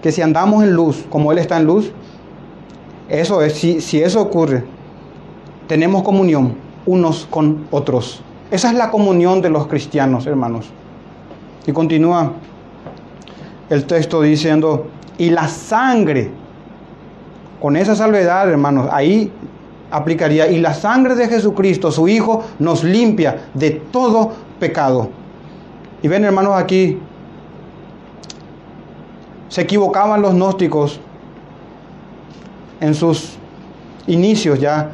que 0.00 0.12
si 0.12 0.22
andamos 0.22 0.62
en 0.62 0.74
luz, 0.74 1.04
como 1.10 1.32
Él 1.32 1.38
está 1.38 1.56
en 1.56 1.64
luz, 1.64 1.90
eso 3.08 3.42
es, 3.42 3.54
si, 3.54 3.80
si 3.80 4.00
eso 4.00 4.22
ocurre, 4.22 4.62
tenemos 5.66 6.04
comunión 6.04 6.54
unos 6.86 7.26
con 7.28 7.66
otros. 7.72 8.22
Esa 8.52 8.70
es 8.70 8.76
la 8.76 8.92
comunión 8.92 9.42
de 9.42 9.50
los 9.50 9.66
cristianos, 9.66 10.24
hermanos. 10.28 10.70
Y 11.66 11.72
continúa 11.72 12.30
el 13.70 13.86
texto 13.86 14.22
diciendo, 14.22 14.86
y 15.18 15.30
la 15.30 15.48
sangre, 15.48 16.30
con 17.60 17.76
esa 17.76 17.96
salvedad, 17.96 18.48
hermanos, 18.48 18.88
ahí 18.92 19.32
aplicaría, 19.90 20.48
y 20.50 20.58
la 20.58 20.74
sangre 20.74 21.14
de 21.14 21.28
Jesucristo, 21.28 21.90
su 21.90 22.08
Hijo, 22.08 22.44
nos 22.58 22.84
limpia 22.84 23.48
de 23.54 23.70
todo 23.70 24.32
pecado. 24.58 25.10
Y 26.02 26.08
ven, 26.08 26.24
hermanos, 26.24 26.54
aquí 26.56 26.98
se 29.48 29.62
equivocaban 29.62 30.22
los 30.22 30.34
gnósticos 30.34 31.00
en 32.80 32.94
sus 32.94 33.38
inicios 34.06 34.60
ya 34.60 34.90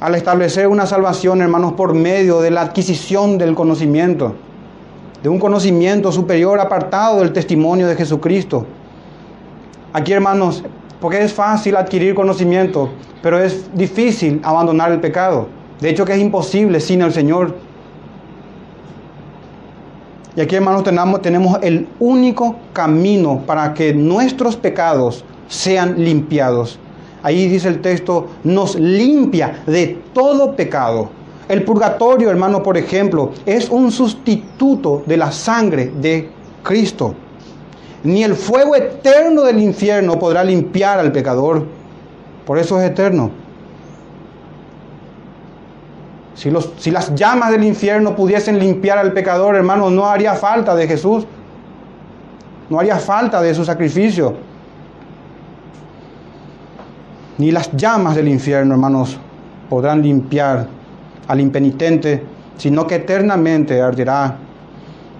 al 0.00 0.16
establecer 0.16 0.66
una 0.66 0.84
salvación, 0.84 1.40
hermanos, 1.42 1.74
por 1.74 1.94
medio 1.94 2.40
de 2.40 2.50
la 2.50 2.62
adquisición 2.62 3.38
del 3.38 3.54
conocimiento, 3.54 4.34
de 5.22 5.28
un 5.28 5.38
conocimiento 5.38 6.10
superior 6.10 6.58
apartado 6.58 7.20
del 7.20 7.32
testimonio 7.32 7.86
de 7.86 7.94
Jesucristo. 7.94 8.66
Aquí, 9.92 10.12
hermanos, 10.12 10.64
porque 11.02 11.20
es 11.20 11.32
fácil 11.34 11.74
adquirir 11.74 12.14
conocimiento, 12.14 12.88
pero 13.22 13.42
es 13.42 13.68
difícil 13.74 14.40
abandonar 14.44 14.92
el 14.92 15.00
pecado. 15.00 15.48
De 15.80 15.90
hecho, 15.90 16.04
que 16.04 16.12
es 16.12 16.20
imposible 16.20 16.78
sin 16.78 17.02
el 17.02 17.12
Señor. 17.12 17.56
Y 20.36 20.40
aquí, 20.40 20.54
hermanos, 20.54 20.84
tenemos, 20.84 21.20
tenemos 21.20 21.58
el 21.60 21.88
único 21.98 22.54
camino 22.72 23.42
para 23.44 23.74
que 23.74 23.92
nuestros 23.92 24.54
pecados 24.54 25.24
sean 25.48 26.02
limpiados. 26.04 26.78
Ahí 27.24 27.48
dice 27.48 27.66
el 27.66 27.80
texto, 27.80 28.28
nos 28.44 28.76
limpia 28.76 29.64
de 29.66 29.98
todo 30.14 30.54
pecado. 30.54 31.10
El 31.48 31.64
purgatorio, 31.64 32.30
hermano, 32.30 32.62
por 32.62 32.78
ejemplo, 32.78 33.32
es 33.44 33.68
un 33.70 33.90
sustituto 33.90 35.02
de 35.04 35.16
la 35.16 35.32
sangre 35.32 35.92
de 36.00 36.30
Cristo. 36.62 37.16
Ni 38.04 38.24
el 38.24 38.34
fuego 38.34 38.74
eterno 38.74 39.42
del 39.42 39.60
infierno 39.60 40.18
podrá 40.18 40.42
limpiar 40.42 40.98
al 40.98 41.12
pecador. 41.12 41.66
Por 42.44 42.58
eso 42.58 42.80
es 42.80 42.90
eterno. 42.90 43.30
Si, 46.34 46.90
las 46.90 47.14
llamas 47.14 47.52
del 47.52 47.62
infierno 47.62 48.16
pudiesen 48.16 48.58
limpiar 48.58 48.98
al 48.98 49.12
pecador, 49.12 49.54
hermano, 49.54 49.90
no 49.90 50.06
haría 50.06 50.34
falta 50.34 50.74
de 50.74 50.88
Jesús. 50.88 51.24
No 52.68 52.80
haría 52.80 52.96
falta 52.96 53.40
de 53.40 53.54
su 53.54 53.64
sacrificio 53.64 54.34
ni 57.42 57.50
las 57.50 57.72
llamas 57.72 58.14
del 58.14 58.28
infierno, 58.28 58.74
hermanos, 58.74 59.18
podrán 59.68 60.00
limpiar 60.00 60.68
al 61.26 61.40
impenitente, 61.40 62.22
sino 62.56 62.86
que 62.86 62.96
eternamente 62.96 63.80
arderá. 63.80 64.36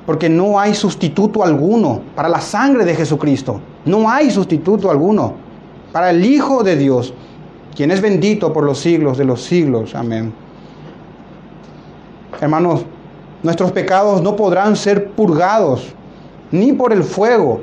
Porque 0.07 0.29
no 0.29 0.59
hay 0.59 0.75
sustituto 0.75 1.45
alguno 1.45 2.01
para 2.17 2.29
la 2.29 2.41
sangre 2.41 2.85
de 2.85 2.95
Jesucristo. 2.95 3.61
No 3.85 4.11
hay 4.11 4.31
sustituto 4.31 4.91
alguno 4.91 5.35
para 5.93 6.11
el 6.11 6.25
Hijo 6.25 6.63
de 6.65 6.77
Dios, 6.77 7.15
quien 7.77 7.91
es 7.91 8.01
bendito 8.01 8.53
por 8.53 8.65
los 8.65 8.79
siglos 8.79 9.19
de 9.19 9.25
los 9.25 9.43
siglos. 9.43 9.95
Amén. 9.95 10.33
Hermanos, 12.41 12.85
nuestros 13.43 13.73
pecados 13.73 14.23
no 14.23 14.35
podrán 14.35 14.75
ser 14.77 15.11
purgados 15.11 15.95
ni 16.51 16.73
por 16.73 16.93
el 16.93 17.05
fuego 17.05 17.61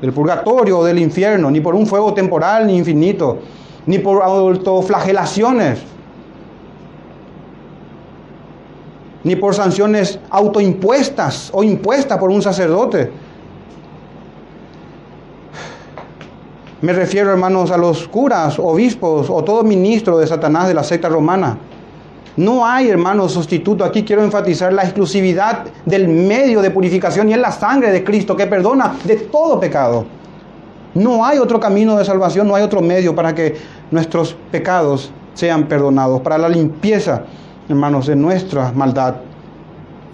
del 0.00 0.12
purgatorio 0.12 0.78
o 0.78 0.84
del 0.84 0.98
infierno, 0.98 1.50
ni 1.50 1.60
por 1.60 1.74
un 1.74 1.86
fuego 1.86 2.12
temporal 2.12 2.66
ni 2.66 2.76
infinito, 2.76 3.38
ni 3.86 3.98
por 3.98 4.22
autoflagelaciones, 4.22 5.80
ni 9.24 9.36
por 9.36 9.54
sanciones 9.54 10.18
autoimpuestas 10.30 11.50
o 11.52 11.64
impuestas 11.64 12.18
por 12.18 12.30
un 12.30 12.42
sacerdote. 12.42 13.10
Me 16.82 16.92
refiero, 16.92 17.30
hermanos, 17.30 17.70
a 17.70 17.78
los 17.78 18.06
curas, 18.08 18.58
obispos 18.58 19.30
o 19.30 19.42
todo 19.42 19.62
ministro 19.62 20.18
de 20.18 20.26
Satanás 20.26 20.68
de 20.68 20.74
la 20.74 20.84
secta 20.84 21.08
romana. 21.08 21.56
No 22.36 22.66
hay, 22.66 22.88
hermanos, 22.88 23.32
sustituto. 23.32 23.84
Aquí 23.84 24.02
quiero 24.02 24.22
enfatizar 24.22 24.72
la 24.72 24.82
exclusividad 24.82 25.64
del 25.86 26.08
medio 26.08 26.60
de 26.60 26.70
purificación 26.70 27.30
y 27.30 27.32
es 27.32 27.38
la 27.38 27.52
sangre 27.52 27.90
de 27.90 28.04
Cristo 28.04 28.36
que 28.36 28.46
perdona 28.46 28.96
de 29.04 29.16
todo 29.16 29.58
pecado. 29.58 30.04
No 30.94 31.24
hay 31.24 31.38
otro 31.38 31.58
camino 31.58 31.96
de 31.96 32.04
salvación, 32.04 32.46
no 32.46 32.54
hay 32.54 32.62
otro 32.62 32.82
medio 32.82 33.14
para 33.14 33.34
que 33.34 33.56
nuestros 33.90 34.36
pecados 34.50 35.10
sean 35.32 35.66
perdonados, 35.66 36.20
para 36.20 36.36
la 36.36 36.48
limpieza, 36.48 37.22
hermanos, 37.68 38.06
de 38.06 38.16
nuestra 38.16 38.72
maldad. 38.72 39.16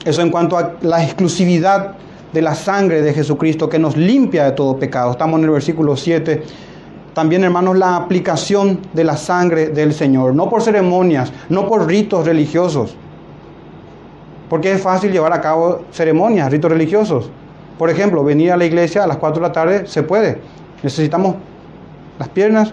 Eso 0.04 0.22
en 0.22 0.30
cuanto 0.30 0.56
a 0.56 0.74
la 0.82 1.02
exclusividad 1.02 1.94
de 2.32 2.42
la 2.42 2.54
sangre 2.54 3.02
de 3.02 3.12
Jesucristo 3.12 3.68
que 3.68 3.78
nos 3.78 3.96
limpia 3.96 4.44
de 4.44 4.52
todo 4.52 4.78
pecado. 4.78 5.10
Estamos 5.10 5.38
en 5.38 5.44
el 5.44 5.50
versículo 5.50 5.96
7. 5.96 6.42
También, 7.12 7.42
hermanos, 7.42 7.76
la 7.76 7.96
aplicación 7.96 8.80
de 8.92 9.04
la 9.04 9.16
sangre 9.16 9.68
del 9.68 9.92
Señor, 9.92 10.34
no 10.34 10.48
por 10.48 10.62
ceremonias, 10.62 11.32
no 11.48 11.66
por 11.68 11.86
ritos 11.86 12.24
religiosos. 12.24 12.96
Porque 14.48 14.72
es 14.72 14.80
fácil 14.80 15.12
llevar 15.12 15.32
a 15.32 15.40
cabo 15.40 15.82
ceremonias, 15.92 16.50
ritos 16.50 16.70
religiosos. 16.70 17.30
Por 17.78 17.90
ejemplo, 17.90 18.22
venir 18.22 18.52
a 18.52 18.56
la 18.56 18.64
iglesia 18.64 19.04
a 19.04 19.06
las 19.06 19.16
4 19.16 19.40
de 19.40 19.48
la 19.48 19.52
tarde 19.52 19.86
se 19.86 20.02
puede. 20.02 20.40
Necesitamos 20.82 21.36
las 22.18 22.28
piernas 22.28 22.72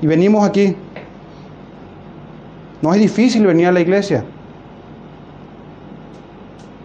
y 0.00 0.06
venimos 0.06 0.46
aquí. 0.46 0.76
No 2.82 2.92
es 2.94 3.00
difícil 3.00 3.46
venir 3.46 3.66
a 3.66 3.72
la 3.72 3.80
iglesia. 3.80 4.24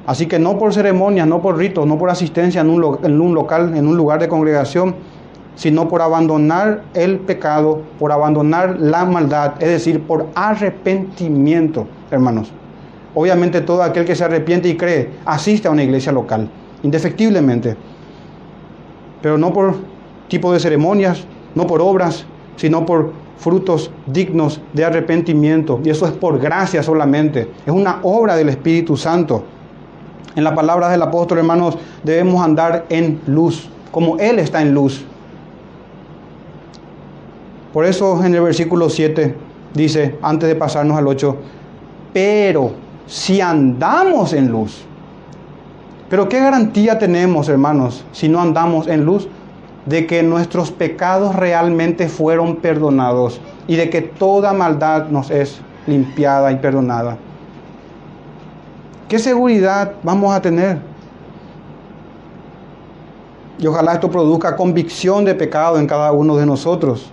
Así 0.05 0.25
que 0.25 0.39
no 0.39 0.57
por 0.57 0.73
ceremonias, 0.73 1.27
no 1.27 1.41
por 1.41 1.57
ritos, 1.57 1.85
no 1.85 1.97
por 1.97 2.09
asistencia 2.09 2.61
en 2.61 2.69
un, 2.69 2.99
en 3.03 3.21
un 3.21 3.33
local, 3.33 3.75
en 3.75 3.87
un 3.87 3.95
lugar 3.95 4.19
de 4.19 4.27
congregación, 4.27 4.95
sino 5.55 5.87
por 5.87 6.01
abandonar 6.01 6.83
el 6.93 7.19
pecado, 7.19 7.81
por 7.99 8.11
abandonar 8.11 8.77
la 8.79 9.05
maldad, 9.05 9.53
es 9.59 9.69
decir, 9.69 10.01
por 10.01 10.27
arrepentimiento, 10.33 11.85
hermanos. 12.09 12.51
Obviamente 13.13 13.61
todo 13.61 13.83
aquel 13.83 14.05
que 14.05 14.15
se 14.15 14.23
arrepiente 14.23 14.69
y 14.69 14.77
cree 14.77 15.11
asiste 15.25 15.67
a 15.67 15.71
una 15.71 15.83
iglesia 15.83 16.11
local, 16.11 16.49
indefectiblemente 16.81 17.77
pero 19.21 19.37
no 19.37 19.53
por 19.53 19.75
tipo 20.27 20.51
de 20.51 20.59
ceremonias, 20.59 21.25
no 21.55 21.67
por 21.67 21.81
obras, 21.81 22.25
sino 22.55 22.85
por 22.85 23.13
frutos 23.41 23.91
dignos 24.05 24.61
de 24.71 24.85
arrepentimiento. 24.85 25.81
Y 25.83 25.89
eso 25.89 26.05
es 26.05 26.11
por 26.11 26.39
gracia 26.39 26.83
solamente. 26.83 27.51
Es 27.65 27.73
una 27.73 27.99
obra 28.03 28.35
del 28.35 28.49
Espíritu 28.49 28.95
Santo. 28.95 29.43
En 30.35 30.43
las 30.43 30.53
palabras 30.53 30.91
del 30.91 31.01
apóstol, 31.01 31.39
hermanos, 31.39 31.77
debemos 32.03 32.41
andar 32.41 32.85
en 32.89 33.19
luz, 33.25 33.67
como 33.91 34.17
Él 34.19 34.37
está 34.39 34.61
en 34.61 34.73
luz. 34.73 35.03
Por 37.73 37.85
eso 37.85 38.23
en 38.23 38.35
el 38.35 38.41
versículo 38.41 38.89
7 38.89 39.35
dice, 39.73 40.17
antes 40.21 40.47
de 40.47 40.55
pasarnos 40.55 40.97
al 40.97 41.07
8, 41.07 41.35
pero 42.13 42.71
si 43.07 43.41
andamos 43.41 44.33
en 44.33 44.49
luz, 44.49 44.83
pero 46.09 46.29
¿qué 46.29 46.39
garantía 46.39 46.99
tenemos, 46.99 47.49
hermanos, 47.49 48.05
si 48.11 48.29
no 48.29 48.39
andamos 48.39 48.87
en 48.87 49.03
luz? 49.03 49.27
De 49.85 50.05
que 50.05 50.21
nuestros 50.23 50.71
pecados 50.71 51.35
realmente 51.35 52.07
fueron 52.07 52.57
perdonados 52.57 53.41
y 53.67 53.75
de 53.75 53.89
que 53.89 54.01
toda 54.01 54.53
maldad 54.53 55.07
nos 55.07 55.31
es 55.31 55.59
limpiada 55.87 56.51
y 56.51 56.57
perdonada. 56.57 57.17
¿Qué 59.07 59.19
seguridad 59.19 59.93
vamos 60.03 60.33
a 60.33 60.41
tener? 60.41 60.79
Y 63.57 63.67
ojalá 63.67 63.93
esto 63.93 64.09
produzca 64.09 64.55
convicción 64.55 65.25
de 65.25 65.35
pecado 65.35 65.77
en 65.77 65.85
cada 65.85 66.11
uno 66.11 66.35
de 66.37 66.45
nosotros. 66.45 67.11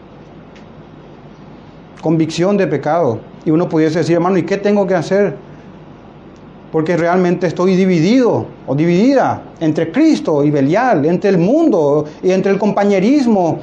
Convicción 2.00 2.56
de 2.56 2.66
pecado. 2.66 3.20
Y 3.44 3.50
uno 3.50 3.68
pudiese 3.68 3.98
decir, 3.98 4.14
hermano, 4.14 4.38
¿y 4.38 4.44
qué 4.44 4.56
tengo 4.56 4.86
que 4.86 4.94
hacer? 4.94 5.36
Porque 6.72 6.96
realmente 6.96 7.46
estoy 7.46 7.74
dividido 7.76 8.46
o 8.66 8.74
dividida 8.74 9.42
entre 9.60 9.90
Cristo 9.90 10.44
y 10.44 10.50
Belial, 10.50 11.04
entre 11.06 11.30
el 11.30 11.38
mundo 11.38 12.04
y 12.22 12.30
entre 12.30 12.52
el 12.52 12.58
compañerismo 12.58 13.60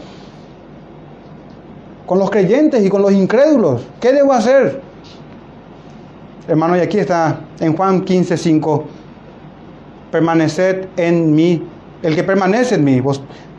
con 2.05 2.19
los 2.19 2.29
creyentes 2.29 2.83
y 2.83 2.89
con 2.89 3.01
los 3.01 3.11
incrédulos. 3.11 3.85
¿Qué 3.99 4.11
debo 4.11 4.33
hacer? 4.33 4.81
Hermano, 6.47 6.77
y 6.77 6.79
aquí 6.79 6.99
está 6.99 7.41
en 7.59 7.75
Juan 7.75 8.01
15, 8.01 8.37
5, 8.37 8.83
permaneced 10.11 10.85
en 10.97 11.33
mí, 11.33 11.63
el 12.03 12.15
que 12.15 12.23
permanece 12.23 12.75
en 12.75 12.83
mí. 12.83 13.01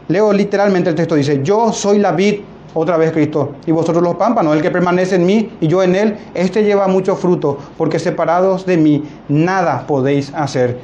leo 0.09 0.33
literalmente 0.33 0.91
el 0.91 0.95
texto, 0.95 1.17
dice, 1.17 1.41
yo 1.43 1.73
soy 1.73 1.99
la 1.99 2.13
vid 2.13 2.41
otra 2.79 2.99
vez 2.99 3.11
Cristo, 3.11 3.55
y 3.65 3.73
vosotros 3.73 4.05
los 4.05 4.17
pámpanos, 4.17 4.55
el 4.55 4.61
que 4.61 4.71
permanece 4.71 5.17
en 5.17 5.25
mí 5.25 5.51
y 5.63 5.67
yo 5.67 5.83
en 5.83 5.97
él, 5.97 6.17
este 6.35 6.63
lleva 6.63 6.87
mucho 6.89 7.17
fruto, 7.17 7.57
porque 7.79 7.99
separados 7.99 8.67
de 8.67 8.77
mí 8.77 9.03
nada 9.31 9.87
podéis 9.87 10.31
hacer. 10.35 10.77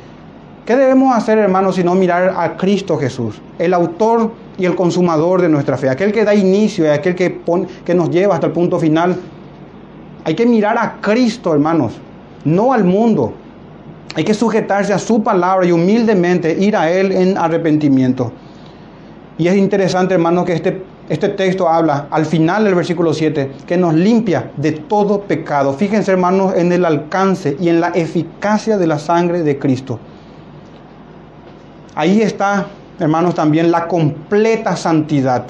¿Qué 0.64 0.74
debemos 0.74 1.14
hacer, 1.14 1.36
hermanos, 1.36 1.74
sino 1.74 1.94
mirar 1.94 2.34
a 2.34 2.56
Cristo 2.56 2.96
Jesús, 2.96 3.42
el 3.58 3.74
autor 3.74 4.30
y 4.56 4.64
el 4.64 4.74
consumador 4.74 5.42
de 5.42 5.50
nuestra 5.50 5.76
fe, 5.76 5.90
aquel 5.90 6.12
que 6.12 6.24
da 6.24 6.34
inicio 6.34 6.86
y 6.86 6.88
aquel 6.88 7.14
que, 7.14 7.42
que 7.84 7.94
nos 7.94 8.08
lleva 8.08 8.36
hasta 8.36 8.46
el 8.46 8.52
punto 8.54 8.78
final? 8.78 9.14
Hay 10.24 10.34
que 10.34 10.46
mirar 10.46 10.78
a 10.78 10.98
Cristo, 11.02 11.52
hermanos, 11.52 11.92
no 12.46 12.72
al 12.72 12.84
mundo. 12.84 13.34
Hay 14.14 14.24
que 14.24 14.32
sujetarse 14.32 14.94
a 14.94 14.98
su 14.98 15.22
palabra 15.22 15.66
y 15.66 15.72
humildemente 15.72 16.56
ir 16.58 16.74
a 16.74 16.90
Él 16.90 17.12
en 17.12 17.36
arrepentimiento. 17.36 18.32
Y 19.36 19.48
es 19.48 19.56
interesante, 19.56 20.14
hermanos, 20.14 20.46
que 20.46 20.54
este, 20.54 20.91
este 21.12 21.28
texto 21.28 21.68
habla 21.68 22.06
al 22.10 22.24
final 22.24 22.64
del 22.64 22.74
versículo 22.74 23.12
7, 23.12 23.52
que 23.66 23.76
nos 23.76 23.92
limpia 23.92 24.50
de 24.56 24.72
todo 24.72 25.20
pecado. 25.20 25.74
Fíjense, 25.74 26.10
hermanos, 26.10 26.54
en 26.56 26.72
el 26.72 26.86
alcance 26.86 27.54
y 27.60 27.68
en 27.68 27.82
la 27.82 27.88
eficacia 27.88 28.78
de 28.78 28.86
la 28.86 28.98
sangre 28.98 29.42
de 29.42 29.58
Cristo. 29.58 29.98
Ahí 31.94 32.22
está, 32.22 32.68
hermanos, 32.98 33.34
también 33.34 33.70
la 33.70 33.88
completa 33.88 34.74
santidad. 34.74 35.44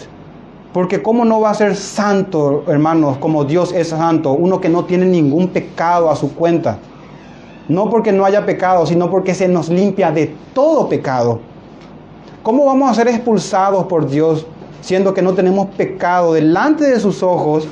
Porque 0.72 1.00
¿cómo 1.00 1.24
no 1.24 1.40
va 1.40 1.50
a 1.50 1.54
ser 1.54 1.76
santo, 1.76 2.64
hermanos, 2.66 3.18
como 3.18 3.44
Dios 3.44 3.72
es 3.72 3.90
santo? 3.90 4.32
Uno 4.32 4.60
que 4.60 4.68
no 4.68 4.84
tiene 4.84 5.06
ningún 5.06 5.46
pecado 5.46 6.10
a 6.10 6.16
su 6.16 6.34
cuenta. 6.34 6.78
No 7.68 7.88
porque 7.88 8.10
no 8.10 8.24
haya 8.24 8.44
pecado, 8.44 8.84
sino 8.84 9.08
porque 9.08 9.32
se 9.32 9.46
nos 9.46 9.68
limpia 9.68 10.10
de 10.10 10.34
todo 10.54 10.88
pecado. 10.88 11.38
¿Cómo 12.42 12.66
vamos 12.66 12.90
a 12.90 12.94
ser 12.94 13.06
expulsados 13.06 13.84
por 13.84 14.08
Dios 14.10 14.44
siendo 14.82 15.14
que 15.14 15.22
no 15.22 15.32
tenemos 15.32 15.68
pecado 15.68 16.34
delante 16.34 16.84
de 16.84 17.00
sus 17.00 17.22
ojos? 17.22 17.66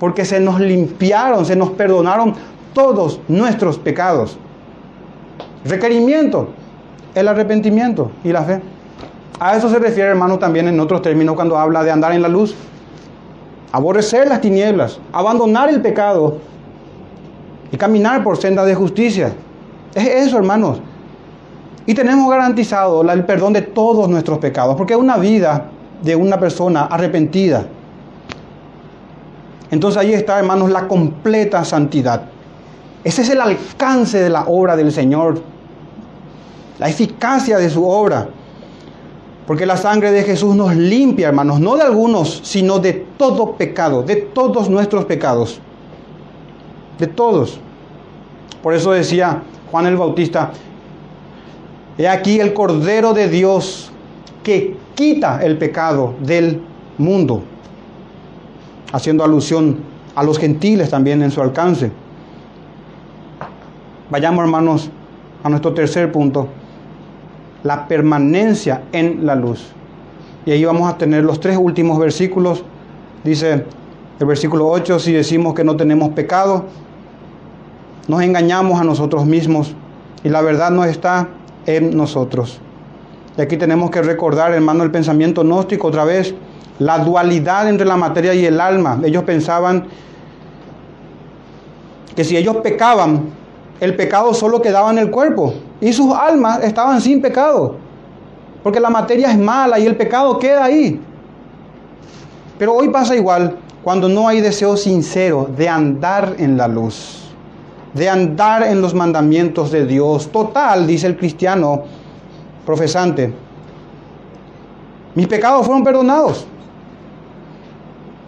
Porque 0.00 0.24
se 0.24 0.40
nos 0.40 0.60
limpiaron, 0.60 1.46
se 1.46 1.54
nos 1.54 1.70
perdonaron 1.70 2.34
todos 2.74 3.20
nuestros 3.28 3.78
pecados. 3.78 4.36
Requerimiento, 5.64 6.48
el 7.14 7.28
arrepentimiento 7.28 8.10
y 8.24 8.32
la 8.32 8.42
fe. 8.42 8.60
A 9.38 9.56
eso 9.56 9.68
se 9.68 9.78
refiere, 9.78 10.10
hermano, 10.10 10.38
también 10.38 10.66
en 10.68 10.80
otros 10.80 11.02
términos 11.02 11.36
cuando 11.36 11.56
habla 11.56 11.84
de 11.84 11.90
andar 11.90 12.12
en 12.12 12.22
la 12.22 12.28
luz. 12.28 12.54
Aborrecer 13.72 14.28
las 14.28 14.40
tinieblas, 14.40 14.98
abandonar 15.12 15.68
el 15.68 15.80
pecado 15.82 16.38
y 17.70 17.76
caminar 17.76 18.22
por 18.22 18.36
sendas 18.36 18.66
de 18.66 18.74
justicia. 18.74 19.32
Es 19.94 20.06
eso, 20.06 20.38
hermanos. 20.38 20.80
Y 21.86 21.94
tenemos 21.94 22.28
garantizado 22.30 23.02
el 23.10 23.24
perdón 23.24 23.52
de 23.52 23.62
todos 23.62 24.08
nuestros 24.08 24.38
pecados, 24.38 24.76
porque 24.76 24.96
una 24.96 25.16
vida 25.16 25.70
de 26.02 26.16
una 26.16 26.38
persona 26.38 26.84
arrepentida. 26.84 27.66
Entonces 29.70 30.00
ahí 30.00 30.12
está, 30.12 30.38
hermanos, 30.38 30.70
la 30.70 30.86
completa 30.86 31.64
santidad. 31.64 32.22
Ese 33.02 33.22
es 33.22 33.30
el 33.30 33.40
alcance 33.40 34.18
de 34.18 34.30
la 34.30 34.44
obra 34.46 34.76
del 34.76 34.92
Señor 34.92 35.40
la 36.78 36.88
eficacia 36.88 37.58
de 37.58 37.70
su 37.70 37.86
obra. 37.86 38.28
Porque 39.46 39.64
la 39.64 39.76
sangre 39.76 40.10
de 40.10 40.24
Jesús 40.24 40.56
nos 40.56 40.74
limpia, 40.74 41.28
hermanos, 41.28 41.60
no 41.60 41.76
de 41.76 41.82
algunos, 41.82 42.40
sino 42.42 42.80
de 42.80 42.92
todo 43.16 43.52
pecado, 43.52 44.02
de 44.02 44.16
todos 44.16 44.68
nuestros 44.68 45.04
pecados. 45.04 45.60
De 46.98 47.06
todos. 47.06 47.60
Por 48.62 48.74
eso 48.74 48.90
decía 48.90 49.42
Juan 49.70 49.86
el 49.86 49.96
Bautista, 49.96 50.50
he 51.96 52.08
aquí 52.08 52.40
el 52.40 52.54
Cordero 52.54 53.12
de 53.12 53.28
Dios 53.28 53.92
que 54.42 54.76
quita 54.96 55.40
el 55.44 55.56
pecado 55.58 56.14
del 56.20 56.60
mundo. 56.98 57.42
Haciendo 58.92 59.22
alusión 59.22 59.76
a 60.16 60.24
los 60.24 60.38
gentiles 60.38 60.90
también 60.90 61.22
en 61.22 61.30
su 61.30 61.40
alcance. 61.40 61.92
Vayamos, 64.10 64.44
hermanos, 64.44 64.90
a 65.44 65.48
nuestro 65.48 65.72
tercer 65.74 66.10
punto 66.10 66.48
la 67.62 67.88
permanencia 67.88 68.82
en 68.92 69.26
la 69.26 69.34
luz. 69.34 69.72
Y 70.46 70.52
ahí 70.52 70.64
vamos 70.64 70.88
a 70.88 70.96
tener 70.96 71.24
los 71.24 71.40
tres 71.40 71.58
últimos 71.60 71.98
versículos. 71.98 72.62
Dice 73.24 73.64
el 74.20 74.26
versículo 74.26 74.68
8, 74.68 75.00
si 75.00 75.12
decimos 75.12 75.54
que 75.54 75.64
no 75.64 75.76
tenemos 75.76 76.10
pecado, 76.10 76.66
nos 78.06 78.22
engañamos 78.22 78.80
a 78.80 78.84
nosotros 78.84 79.26
mismos 79.26 79.74
y 80.22 80.28
la 80.28 80.40
verdad 80.42 80.70
no 80.70 80.84
está 80.84 81.28
en 81.66 81.96
nosotros. 81.96 82.60
Y 83.36 83.40
aquí 83.42 83.56
tenemos 83.56 83.90
que 83.90 84.02
recordar, 84.02 84.52
hermano, 84.52 84.82
el 84.82 84.90
pensamiento 84.90 85.42
gnóstico 85.42 85.88
otra 85.88 86.04
vez, 86.04 86.34
la 86.78 86.98
dualidad 86.98 87.68
entre 87.68 87.86
la 87.86 87.96
materia 87.96 88.34
y 88.34 88.46
el 88.46 88.60
alma. 88.60 89.00
Ellos 89.04 89.24
pensaban 89.24 89.86
que 92.14 92.24
si 92.24 92.36
ellos 92.36 92.56
pecaban, 92.56 93.30
el 93.80 93.94
pecado 93.94 94.32
solo 94.32 94.62
quedaba 94.62 94.90
en 94.90 94.98
el 94.98 95.10
cuerpo 95.10 95.52
y 95.80 95.92
sus 95.92 96.14
almas 96.14 96.62
estaban 96.64 97.00
sin 97.00 97.20
pecado. 97.20 97.76
Porque 98.62 98.80
la 98.80 98.90
materia 98.90 99.30
es 99.30 99.38
mala 99.38 99.78
y 99.78 99.86
el 99.86 99.96
pecado 99.96 100.38
queda 100.38 100.64
ahí. 100.64 101.00
Pero 102.58 102.74
hoy 102.74 102.88
pasa 102.88 103.14
igual 103.14 103.56
cuando 103.84 104.08
no 104.08 104.26
hay 104.26 104.40
deseo 104.40 104.76
sincero 104.76 105.48
de 105.56 105.68
andar 105.68 106.36
en 106.38 106.56
la 106.56 106.66
luz, 106.66 107.28
de 107.92 108.08
andar 108.08 108.62
en 108.62 108.80
los 108.80 108.94
mandamientos 108.94 109.70
de 109.70 109.86
Dios. 109.86 110.32
Total, 110.32 110.86
dice 110.86 111.06
el 111.06 111.18
cristiano 111.18 111.84
profesante, 112.66 113.32
mis 115.14 115.28
pecados 115.28 115.64
fueron 115.64 115.82
perdonados. 115.82 116.46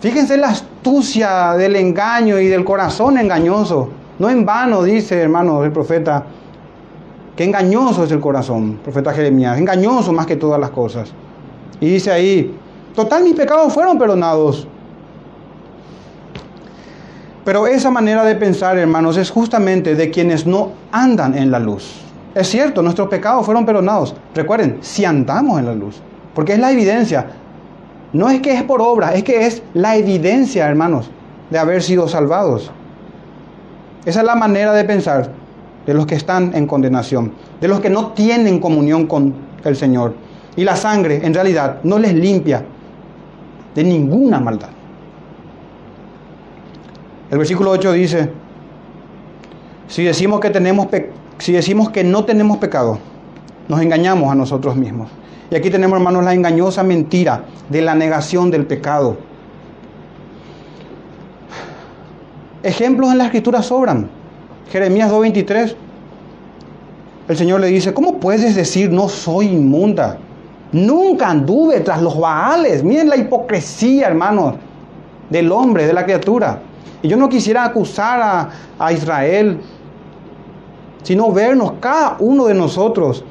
Fíjense 0.00 0.36
la 0.36 0.48
astucia 0.48 1.54
del 1.54 1.76
engaño 1.76 2.38
y 2.38 2.46
del 2.46 2.64
corazón 2.64 3.18
engañoso. 3.18 3.90
No 4.18 4.30
en 4.30 4.46
vano 4.46 4.82
dice, 4.82 5.20
hermano, 5.20 5.64
el 5.64 5.72
profeta, 5.72 6.24
que 7.36 7.44
engañoso 7.44 8.04
es 8.04 8.10
el 8.12 8.20
corazón, 8.20 8.78
profeta 8.82 9.12
Jeremías, 9.12 9.58
engañoso 9.58 10.12
más 10.12 10.26
que 10.26 10.36
todas 10.36 10.58
las 10.58 10.70
cosas. 10.70 11.12
Y 11.80 11.88
dice 11.88 12.10
ahí, 12.10 12.56
total 12.94 13.24
mis 13.24 13.34
pecados 13.34 13.72
fueron 13.72 13.98
perdonados. 13.98 14.66
Pero 17.44 17.66
esa 17.66 17.90
manera 17.90 18.24
de 18.24 18.34
pensar, 18.34 18.78
hermanos, 18.78 19.16
es 19.16 19.30
justamente 19.30 19.94
de 19.94 20.10
quienes 20.10 20.46
no 20.46 20.72
andan 20.92 21.36
en 21.36 21.50
la 21.50 21.58
luz. 21.58 22.07
Es 22.34 22.48
cierto, 22.48 22.82
nuestros 22.82 23.08
pecados 23.08 23.44
fueron 23.44 23.64
perdonados. 23.64 24.14
Recuerden, 24.34 24.78
si 24.80 25.04
andamos 25.04 25.58
en 25.58 25.66
la 25.66 25.74
luz, 25.74 26.00
porque 26.34 26.52
es 26.52 26.58
la 26.58 26.70
evidencia. 26.70 27.26
No 28.12 28.30
es 28.30 28.40
que 28.40 28.52
es 28.54 28.62
por 28.62 28.80
obra, 28.80 29.14
es 29.14 29.22
que 29.24 29.46
es 29.46 29.62
la 29.74 29.96
evidencia, 29.96 30.68
hermanos, 30.68 31.10
de 31.50 31.58
haber 31.58 31.82
sido 31.82 32.08
salvados. 32.08 32.70
Esa 34.04 34.20
es 34.20 34.26
la 34.26 34.34
manera 34.34 34.72
de 34.72 34.84
pensar 34.84 35.30
de 35.86 35.94
los 35.94 36.06
que 36.06 36.14
están 36.14 36.54
en 36.54 36.66
condenación, 36.66 37.32
de 37.60 37.68
los 37.68 37.80
que 37.80 37.90
no 37.90 38.12
tienen 38.12 38.60
comunión 38.60 39.06
con 39.06 39.34
el 39.64 39.76
Señor. 39.76 40.14
Y 40.56 40.64
la 40.64 40.76
sangre 40.76 41.20
en 41.24 41.34
realidad 41.34 41.80
no 41.82 41.98
les 41.98 42.14
limpia 42.14 42.62
de 43.74 43.84
ninguna 43.84 44.40
maldad. 44.40 44.70
El 47.30 47.38
versículo 47.38 47.70
8 47.70 47.92
dice, 47.92 48.30
si 49.86 50.04
decimos 50.04 50.40
que 50.40 50.50
tenemos 50.50 50.88
si 51.38 51.52
decimos 51.52 51.90
que 51.90 52.04
no 52.04 52.24
tenemos 52.24 52.58
pecado, 52.58 52.98
nos 53.68 53.80
engañamos 53.80 54.30
a 54.30 54.34
nosotros 54.34 54.76
mismos. 54.76 55.08
Y 55.50 55.56
aquí 55.56 55.70
tenemos, 55.70 55.98
hermanos, 55.98 56.24
la 56.24 56.34
engañosa 56.34 56.82
mentira 56.82 57.44
de 57.68 57.80
la 57.80 57.94
negación 57.94 58.50
del 58.50 58.66
pecado. 58.66 59.16
Ejemplos 62.62 63.12
en 63.12 63.18
la 63.18 63.24
escritura 63.24 63.62
sobran. 63.62 64.10
Jeremías 64.70 65.10
2.23. 65.10 65.74
El 67.28 67.36
Señor 67.36 67.60
le 67.60 67.68
dice, 67.68 67.94
¿cómo 67.94 68.18
puedes 68.18 68.54
decir 68.54 68.90
no 68.90 69.08
soy 69.08 69.46
inmunda? 69.46 70.18
Nunca 70.72 71.28
anduve 71.28 71.80
tras 71.80 72.02
los 72.02 72.18
baales. 72.18 72.82
Miren 72.82 73.08
la 73.08 73.16
hipocresía, 73.16 74.08
hermanos, 74.08 74.56
del 75.30 75.52
hombre, 75.52 75.86
de 75.86 75.92
la 75.92 76.04
criatura. 76.04 76.60
Y 77.00 77.08
yo 77.08 77.16
no 77.16 77.28
quisiera 77.28 77.64
acusar 77.64 78.20
a, 78.20 78.50
a 78.78 78.92
Israel, 78.92 79.60
sino 81.02 81.32
vernos 81.32 81.72
cada 81.80 82.16
uno 82.18 82.46
de 82.46 82.54
nosotros. 82.54 83.24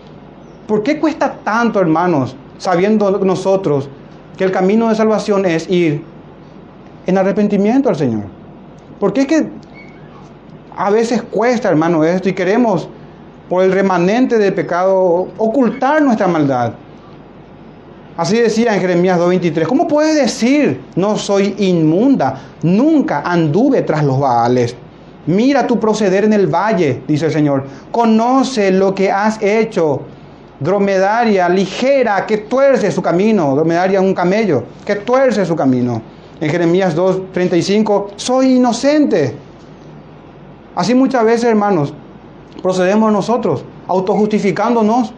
¿Por 0.67 0.83
qué 0.83 0.99
cuesta 0.99 1.39
tanto, 1.43 1.79
hermanos, 1.79 2.35
sabiendo 2.57 3.11
nosotros 3.19 3.89
que 4.37 4.43
el 4.43 4.51
camino 4.51 4.89
de 4.89 4.95
salvación 4.95 5.45
es 5.45 5.69
ir 5.69 6.03
en 7.05 7.17
arrepentimiento 7.17 7.89
al 7.89 7.95
Señor? 7.95 8.25
Porque 8.99 9.21
es 9.21 9.27
que 9.27 9.49
a 10.75 10.89
veces 10.89 11.21
cuesta, 11.23 11.69
hermano, 11.69 12.03
esto 12.03 12.29
y 12.29 12.33
queremos, 12.33 12.89
por 13.49 13.63
el 13.63 13.71
remanente 13.71 14.37
del 14.37 14.53
pecado, 14.53 15.29
ocultar 15.37 16.01
nuestra 16.01 16.27
maldad. 16.27 16.73
Así 18.17 18.37
decía 18.37 18.73
en 18.73 18.81
Jeremías 18.81 19.19
2.23, 19.19 19.67
¿cómo 19.67 19.87
puedes 19.87 20.15
decir, 20.15 20.81
no 20.95 21.17
soy 21.17 21.55
inmunda, 21.59 22.41
nunca 22.63 23.21
anduve 23.21 23.83
tras 23.83 24.03
los 24.03 24.19
baales? 24.19 24.75
Mira 25.27 25.67
tu 25.67 25.79
proceder 25.79 26.23
en 26.23 26.33
el 26.33 26.47
valle, 26.47 27.03
dice 27.07 27.25
el 27.25 27.31
Señor, 27.31 27.65
conoce 27.91 28.71
lo 28.71 28.95
que 28.95 29.11
has 29.11 29.41
hecho. 29.41 30.01
Dromedaria 30.59 31.47
ligera 31.49 32.25
que 32.25 32.37
tuerce 32.37 32.91
su 32.91 33.01
camino, 33.01 33.53
dromedaria 33.53 34.01
un 34.01 34.13
camello, 34.13 34.63
que 34.85 34.95
tuerce 34.95 35.45
su 35.45 35.55
camino 35.55 36.01
en 36.39 36.49
Jeremías 36.49 36.95
2:35, 36.95 38.09
soy 38.15 38.55
inocente. 38.55 39.35
Así 40.75 40.93
muchas 40.93 41.23
veces, 41.25 41.45
hermanos, 41.45 41.93
procedemos 42.61 43.11
nosotros. 43.11 43.63
autojustificándonos. 43.89 45.13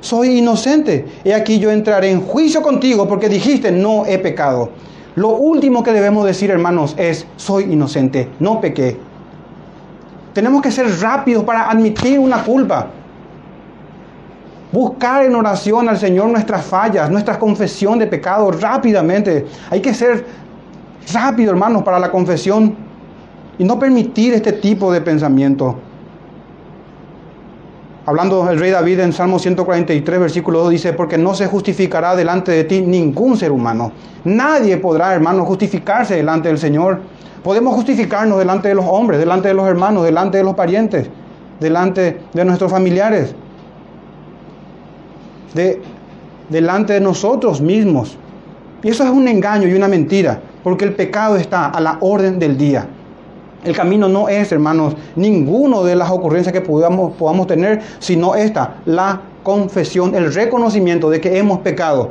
Soy 0.00 0.38
inocente. 0.38 1.04
Y 1.24 1.32
aquí 1.32 1.58
yo 1.58 1.72
entraré 1.72 2.12
en 2.12 2.20
juicio 2.20 2.62
contigo 2.62 3.08
porque 3.08 3.28
dijiste, 3.28 3.72
no 3.72 4.06
he 4.06 4.20
pecado. 4.20 4.70
Lo 5.18 5.30
último 5.30 5.82
que 5.82 5.92
debemos 5.92 6.24
decir, 6.24 6.48
hermanos, 6.48 6.94
es, 6.96 7.26
soy 7.34 7.64
inocente, 7.64 8.30
no 8.38 8.60
pequé. 8.60 8.96
Tenemos 10.32 10.62
que 10.62 10.70
ser 10.70 10.86
rápidos 11.00 11.42
para 11.42 11.68
admitir 11.68 12.20
una 12.20 12.44
culpa. 12.44 12.86
Buscar 14.70 15.24
en 15.24 15.34
oración 15.34 15.88
al 15.88 15.98
Señor 15.98 16.28
nuestras 16.28 16.64
fallas, 16.64 17.10
nuestra 17.10 17.36
confesión 17.36 17.98
de 17.98 18.06
pecado 18.06 18.52
rápidamente. 18.52 19.44
Hay 19.70 19.80
que 19.80 19.92
ser 19.92 20.24
rápido, 21.12 21.50
hermanos, 21.50 21.82
para 21.82 21.98
la 21.98 22.12
confesión 22.12 22.76
y 23.58 23.64
no 23.64 23.76
permitir 23.76 24.34
este 24.34 24.52
tipo 24.52 24.92
de 24.92 25.00
pensamiento. 25.00 25.80
Hablando 28.08 28.48
el 28.48 28.58
rey 28.58 28.70
David 28.70 29.00
en 29.00 29.12
Salmo 29.12 29.38
143, 29.38 30.18
versículo 30.18 30.60
2, 30.60 30.70
dice, 30.70 30.94
porque 30.94 31.18
no 31.18 31.34
se 31.34 31.46
justificará 31.46 32.16
delante 32.16 32.52
de 32.52 32.64
ti 32.64 32.80
ningún 32.80 33.36
ser 33.36 33.52
humano. 33.52 33.92
Nadie 34.24 34.78
podrá, 34.78 35.12
hermanos, 35.12 35.46
justificarse 35.46 36.16
delante 36.16 36.48
del 36.48 36.56
Señor. 36.56 37.02
Podemos 37.44 37.74
justificarnos 37.74 38.38
delante 38.38 38.68
de 38.68 38.74
los 38.74 38.86
hombres, 38.88 39.20
delante 39.20 39.48
de 39.48 39.54
los 39.54 39.68
hermanos, 39.68 40.04
delante 40.04 40.38
de 40.38 40.44
los 40.44 40.54
parientes, 40.54 41.10
delante 41.60 42.22
de 42.32 42.44
nuestros 42.46 42.70
familiares 42.70 43.34
de, 45.52 45.82
delante 46.48 46.94
de 46.94 47.00
nosotros 47.02 47.60
mismos. 47.60 48.16
Y 48.82 48.88
eso 48.88 49.04
es 49.04 49.10
un 49.10 49.28
engaño 49.28 49.68
y 49.68 49.74
una 49.74 49.86
mentira, 49.86 50.40
porque 50.64 50.86
el 50.86 50.94
pecado 50.94 51.36
está 51.36 51.66
a 51.66 51.78
la 51.78 51.98
orden 52.00 52.38
del 52.38 52.56
día. 52.56 52.88
El 53.64 53.74
camino 53.74 54.08
no 54.08 54.28
es, 54.28 54.52
hermanos, 54.52 54.94
ninguno 55.16 55.82
de 55.82 55.96
las 55.96 56.10
ocurrencias 56.10 56.52
que 56.52 56.60
podamos, 56.60 57.14
podamos 57.14 57.46
tener, 57.48 57.80
sino 57.98 58.34
esta, 58.34 58.76
la 58.86 59.20
confesión, 59.42 60.14
el 60.14 60.32
reconocimiento 60.32 61.10
de 61.10 61.20
que 61.20 61.38
hemos 61.38 61.58
pecado. 61.58 62.10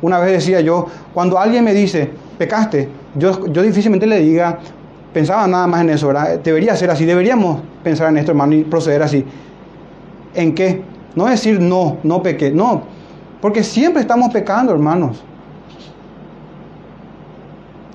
Una 0.00 0.18
vez 0.20 0.32
decía 0.32 0.60
yo, 0.60 0.86
cuando 1.12 1.38
alguien 1.38 1.64
me 1.64 1.74
dice, 1.74 2.10
pecaste, 2.38 2.88
yo, 3.14 3.46
yo 3.46 3.62
difícilmente 3.62 4.06
le 4.06 4.20
diga, 4.20 4.58
pensaba 5.12 5.46
nada 5.46 5.66
más 5.66 5.82
en 5.82 5.90
eso, 5.90 6.08
¿verdad? 6.08 6.38
Debería 6.38 6.74
ser 6.76 6.90
así, 6.90 7.04
deberíamos 7.04 7.60
pensar 7.82 8.08
en 8.08 8.18
esto, 8.18 8.32
hermano, 8.32 8.54
y 8.54 8.64
proceder 8.64 9.02
así. 9.02 9.24
¿En 10.34 10.54
qué? 10.54 10.82
No 11.14 11.26
decir 11.26 11.60
no, 11.60 11.98
no 12.02 12.22
pequé, 12.22 12.50
no, 12.50 12.82
porque 13.40 13.62
siempre 13.62 14.00
estamos 14.02 14.32
pecando, 14.32 14.72
hermanos. 14.72 15.22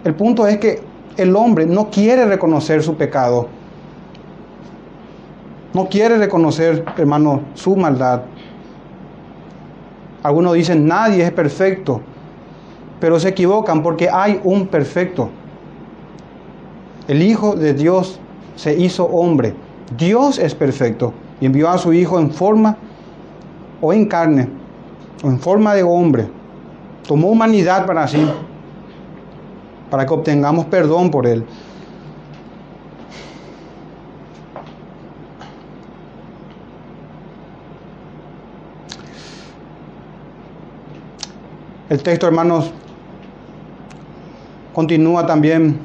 El 0.04 0.16
punto 0.16 0.48
es 0.48 0.58
que 0.58 0.91
el 1.18 1.36
hombre 1.36 1.66
no 1.66 1.90
quiere 1.90 2.26
reconocer 2.26 2.84
su 2.84 2.96
pecado. 2.96 3.48
No 5.74 5.88
quiere 5.88 6.18
reconocer, 6.18 6.84
hermano, 6.98 7.42
su 7.54 7.76
maldad. 7.76 8.24
Algunos 10.24 10.54
dicen, 10.54 10.86
nadie 10.86 11.24
es 11.24 11.32
perfecto, 11.32 12.02
pero 13.00 13.20
se 13.20 13.30
equivocan 13.30 13.82
porque 13.82 14.10
hay 14.10 14.40
un 14.44 14.68
perfecto. 14.68 15.30
El 17.08 17.22
Hijo 17.22 17.56
de 17.56 17.74
Dios 17.74 18.20
se 18.56 18.78
hizo 18.78 19.06
hombre. 19.06 19.56
Dios 19.98 20.40
es 20.40 20.54
perfecto 20.56 21.14
y 21.40 21.46
envió 21.46 21.70
a 21.70 21.78
su 21.78 21.94
Hijo 21.94 22.20
en 22.20 22.32
forma 22.32 22.78
o 23.82 23.92
en 23.92 24.06
carne, 24.06 24.48
o 25.24 25.28
en 25.28 25.40
forma 25.40 25.74
de 25.74 25.84
hombre, 25.84 26.28
tomó 27.08 27.30
humanidad 27.30 27.86
para 27.86 28.08
sí, 28.08 28.24
para 29.92 30.06
que 30.06 30.14
obtengamos 30.14 30.66
perdón 30.66 31.12
por 31.12 31.28
él. 31.28 31.46
El 41.90 42.02
texto, 42.02 42.26
hermanos, 42.26 42.72
continúa 44.74 45.26
también 45.26 45.78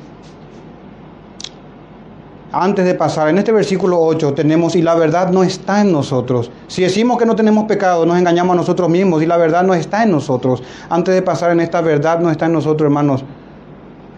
antes 2.52 2.86
de 2.86 2.94
pasar, 2.94 3.28
en 3.28 3.38
este 3.38 3.52
versículo 3.52 4.00
8 4.00 4.32
tenemos, 4.32 4.76
y 4.76 4.82
la 4.82 4.94
verdad 4.94 5.30
no 5.30 5.42
está 5.42 5.82
en 5.82 5.92
nosotros. 5.92 6.50
Si 6.68 6.80
decimos 6.80 7.18
que 7.18 7.26
no 7.26 7.36
tenemos 7.36 7.64
pecado, 7.64 8.06
nos 8.06 8.16
engañamos 8.16 8.54
a 8.54 8.56
nosotros 8.56 8.88
mismos, 8.88 9.22
y 9.22 9.26
la 9.26 9.36
verdad 9.36 9.64
no 9.64 9.74
está 9.74 10.04
en 10.04 10.12
nosotros. 10.12 10.62
Antes 10.88 11.14
de 11.14 11.22
pasar 11.22 11.50
en 11.50 11.60
esta 11.60 11.80
verdad 11.80 12.20
no 12.20 12.30
está 12.30 12.46
en 12.46 12.52
nosotros, 12.52 12.86
hermanos. 12.86 13.24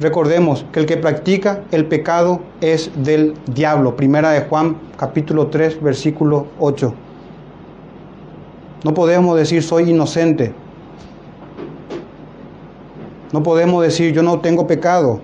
Recordemos 0.01 0.65
que 0.73 0.79
el 0.79 0.87
que 0.87 0.97
practica 0.97 1.63
el 1.73 1.87
pecado 1.87 2.41
es 2.61 2.91
del 2.97 3.35
diablo. 3.47 3.97
Primera 3.97 4.31
de 4.31 4.43
Juan, 4.43 4.77
capítulo 4.97 5.49
3, 5.49 5.83
versículo 5.83 6.47
8. 6.61 6.95
No 8.85 8.95
podemos 8.95 9.37
decir 9.37 9.61
soy 9.63 9.91
inocente. 9.91 10.55
No 13.33 13.43
podemos 13.43 13.83
decir 13.83 14.13
yo 14.13 14.23
no 14.23 14.39
tengo 14.39 14.69
pecado. 14.69 15.21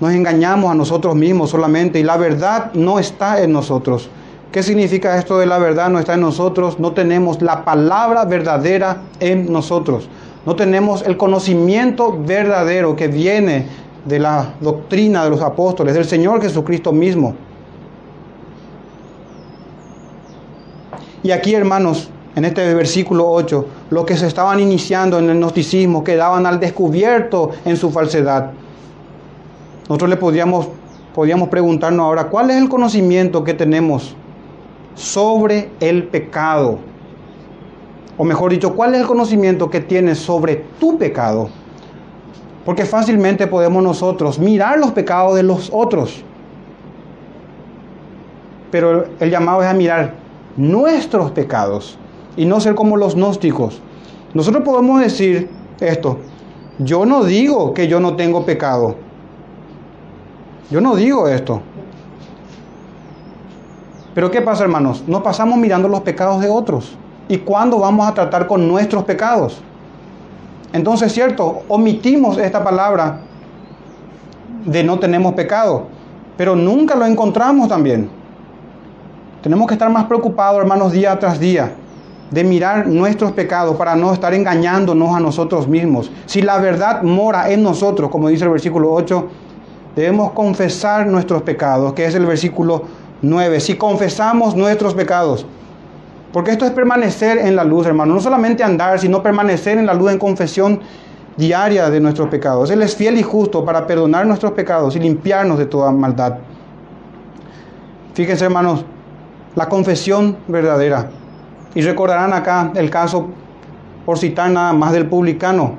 Nos 0.00 0.12
engañamos 0.12 0.70
a 0.70 0.74
nosotros 0.74 1.14
mismos 1.14 1.50
solamente 1.50 2.00
y 2.00 2.04
la 2.04 2.16
verdad 2.16 2.72
no 2.72 2.98
está 2.98 3.42
en 3.42 3.52
nosotros. 3.52 4.08
¿Qué 4.50 4.62
significa 4.62 5.18
esto 5.18 5.38
de 5.38 5.44
la 5.44 5.58
verdad 5.58 5.90
no 5.90 5.98
está 5.98 6.14
en 6.14 6.22
nosotros? 6.22 6.80
No 6.80 6.92
tenemos 6.92 7.42
la 7.42 7.66
palabra 7.66 8.24
verdadera 8.24 9.02
en 9.20 9.52
nosotros. 9.52 10.08
No 10.48 10.56
tenemos 10.56 11.02
el 11.02 11.18
conocimiento 11.18 12.18
verdadero 12.24 12.96
que 12.96 13.08
viene 13.08 13.66
de 14.06 14.18
la 14.18 14.54
doctrina 14.62 15.22
de 15.22 15.28
los 15.28 15.42
apóstoles, 15.42 15.92
del 15.92 16.06
Señor 16.06 16.40
Jesucristo 16.40 16.90
mismo. 16.90 17.34
Y 21.22 21.32
aquí, 21.32 21.54
hermanos, 21.54 22.08
en 22.34 22.46
este 22.46 22.72
versículo 22.72 23.28
8, 23.28 23.66
los 23.90 24.06
que 24.06 24.16
se 24.16 24.26
estaban 24.26 24.58
iniciando 24.58 25.18
en 25.18 25.28
el 25.28 25.36
gnosticismo 25.36 26.02
quedaban 26.02 26.46
al 26.46 26.58
descubierto 26.58 27.50
en 27.66 27.76
su 27.76 27.90
falsedad. 27.90 28.52
Nosotros 29.86 30.08
le 30.08 30.16
podríamos, 30.16 30.66
podríamos 31.14 31.50
preguntarnos 31.50 32.02
ahora, 32.02 32.28
¿cuál 32.28 32.48
es 32.48 32.56
el 32.56 32.70
conocimiento 32.70 33.44
que 33.44 33.52
tenemos 33.52 34.16
sobre 34.94 35.72
el 35.80 36.04
pecado? 36.04 36.87
O 38.18 38.24
mejor 38.24 38.50
dicho, 38.50 38.74
¿cuál 38.74 38.94
es 38.94 39.00
el 39.00 39.06
conocimiento 39.06 39.70
que 39.70 39.80
tienes 39.80 40.18
sobre 40.18 40.56
tu 40.80 40.98
pecado? 40.98 41.48
Porque 42.64 42.84
fácilmente 42.84 43.46
podemos 43.46 43.82
nosotros 43.82 44.40
mirar 44.40 44.78
los 44.80 44.90
pecados 44.90 45.36
de 45.36 45.44
los 45.44 45.70
otros. 45.72 46.24
Pero 48.72 49.06
el 49.20 49.30
llamado 49.30 49.62
es 49.62 49.68
a 49.68 49.72
mirar 49.72 50.14
nuestros 50.56 51.30
pecados 51.30 51.96
y 52.36 52.44
no 52.44 52.60
ser 52.60 52.74
como 52.74 52.96
los 52.96 53.14
gnósticos. 53.14 53.80
Nosotros 54.34 54.64
podemos 54.64 55.00
decir 55.00 55.48
esto, 55.80 56.18
yo 56.80 57.06
no 57.06 57.24
digo 57.24 57.72
que 57.72 57.86
yo 57.86 58.00
no 58.00 58.16
tengo 58.16 58.44
pecado, 58.44 58.96
yo 60.70 60.80
no 60.80 60.96
digo 60.96 61.28
esto. 61.28 61.62
Pero 64.12 64.30
¿qué 64.32 64.42
pasa, 64.42 64.64
hermanos? 64.64 65.04
No 65.06 65.22
pasamos 65.22 65.56
mirando 65.56 65.86
los 65.86 66.00
pecados 66.00 66.40
de 66.40 66.48
otros. 66.48 66.98
¿Y 67.28 67.38
cuándo 67.38 67.78
vamos 67.78 68.08
a 68.08 68.14
tratar 68.14 68.46
con 68.46 68.66
nuestros 68.66 69.04
pecados? 69.04 69.60
Entonces, 70.72 71.12
cierto, 71.12 71.62
omitimos 71.68 72.38
esta 72.38 72.64
palabra 72.64 73.20
de 74.64 74.82
no 74.82 74.98
tenemos 74.98 75.34
pecado, 75.34 75.86
pero 76.36 76.56
nunca 76.56 76.94
lo 76.94 77.06
encontramos 77.06 77.68
también. 77.68 78.08
Tenemos 79.42 79.66
que 79.66 79.74
estar 79.74 79.90
más 79.90 80.04
preocupados, 80.06 80.60
hermanos, 80.60 80.92
día 80.92 81.18
tras 81.18 81.38
día, 81.38 81.72
de 82.30 82.44
mirar 82.44 82.86
nuestros 82.86 83.32
pecados 83.32 83.76
para 83.76 83.94
no 83.94 84.12
estar 84.12 84.34
engañándonos 84.34 85.14
a 85.14 85.20
nosotros 85.20 85.68
mismos. 85.68 86.10
Si 86.26 86.42
la 86.42 86.58
verdad 86.58 87.02
mora 87.02 87.50
en 87.50 87.62
nosotros, 87.62 88.10
como 88.10 88.28
dice 88.28 88.44
el 88.44 88.50
versículo 88.50 88.92
8, 88.92 89.28
debemos 89.96 90.32
confesar 90.32 91.06
nuestros 91.06 91.42
pecados, 91.42 91.92
que 91.92 92.04
es 92.04 92.14
el 92.14 92.26
versículo 92.26 92.84
9. 93.22 93.60
Si 93.60 93.76
confesamos 93.76 94.54
nuestros 94.54 94.94
pecados, 94.94 95.46
porque 96.32 96.50
esto 96.50 96.66
es 96.66 96.72
permanecer 96.72 97.38
en 97.38 97.56
la 97.56 97.64
luz, 97.64 97.86
hermano, 97.86 98.14
no 98.14 98.20
solamente 98.20 98.62
andar, 98.62 98.98
sino 98.98 99.22
permanecer 99.22 99.78
en 99.78 99.86
la 99.86 99.94
luz 99.94 100.12
en 100.12 100.18
confesión 100.18 100.80
diaria 101.36 101.88
de 101.88 102.00
nuestros 102.00 102.28
pecados. 102.28 102.70
Él 102.70 102.82
es 102.82 102.94
fiel 102.94 103.16
y 103.16 103.22
justo 103.22 103.64
para 103.64 103.86
perdonar 103.86 104.26
nuestros 104.26 104.52
pecados 104.52 104.94
y 104.96 105.00
limpiarnos 105.00 105.58
de 105.58 105.66
toda 105.66 105.90
maldad. 105.90 106.38
Fíjense, 108.12 108.44
hermanos, 108.44 108.84
la 109.54 109.68
confesión 109.68 110.36
verdadera. 110.48 111.08
Y 111.74 111.82
recordarán 111.82 112.32
acá 112.32 112.72
el 112.74 112.90
caso, 112.90 113.28
por 114.04 114.18
citar 114.18 114.50
nada 114.50 114.72
más, 114.72 114.92
del 114.92 115.06
publicano, 115.06 115.76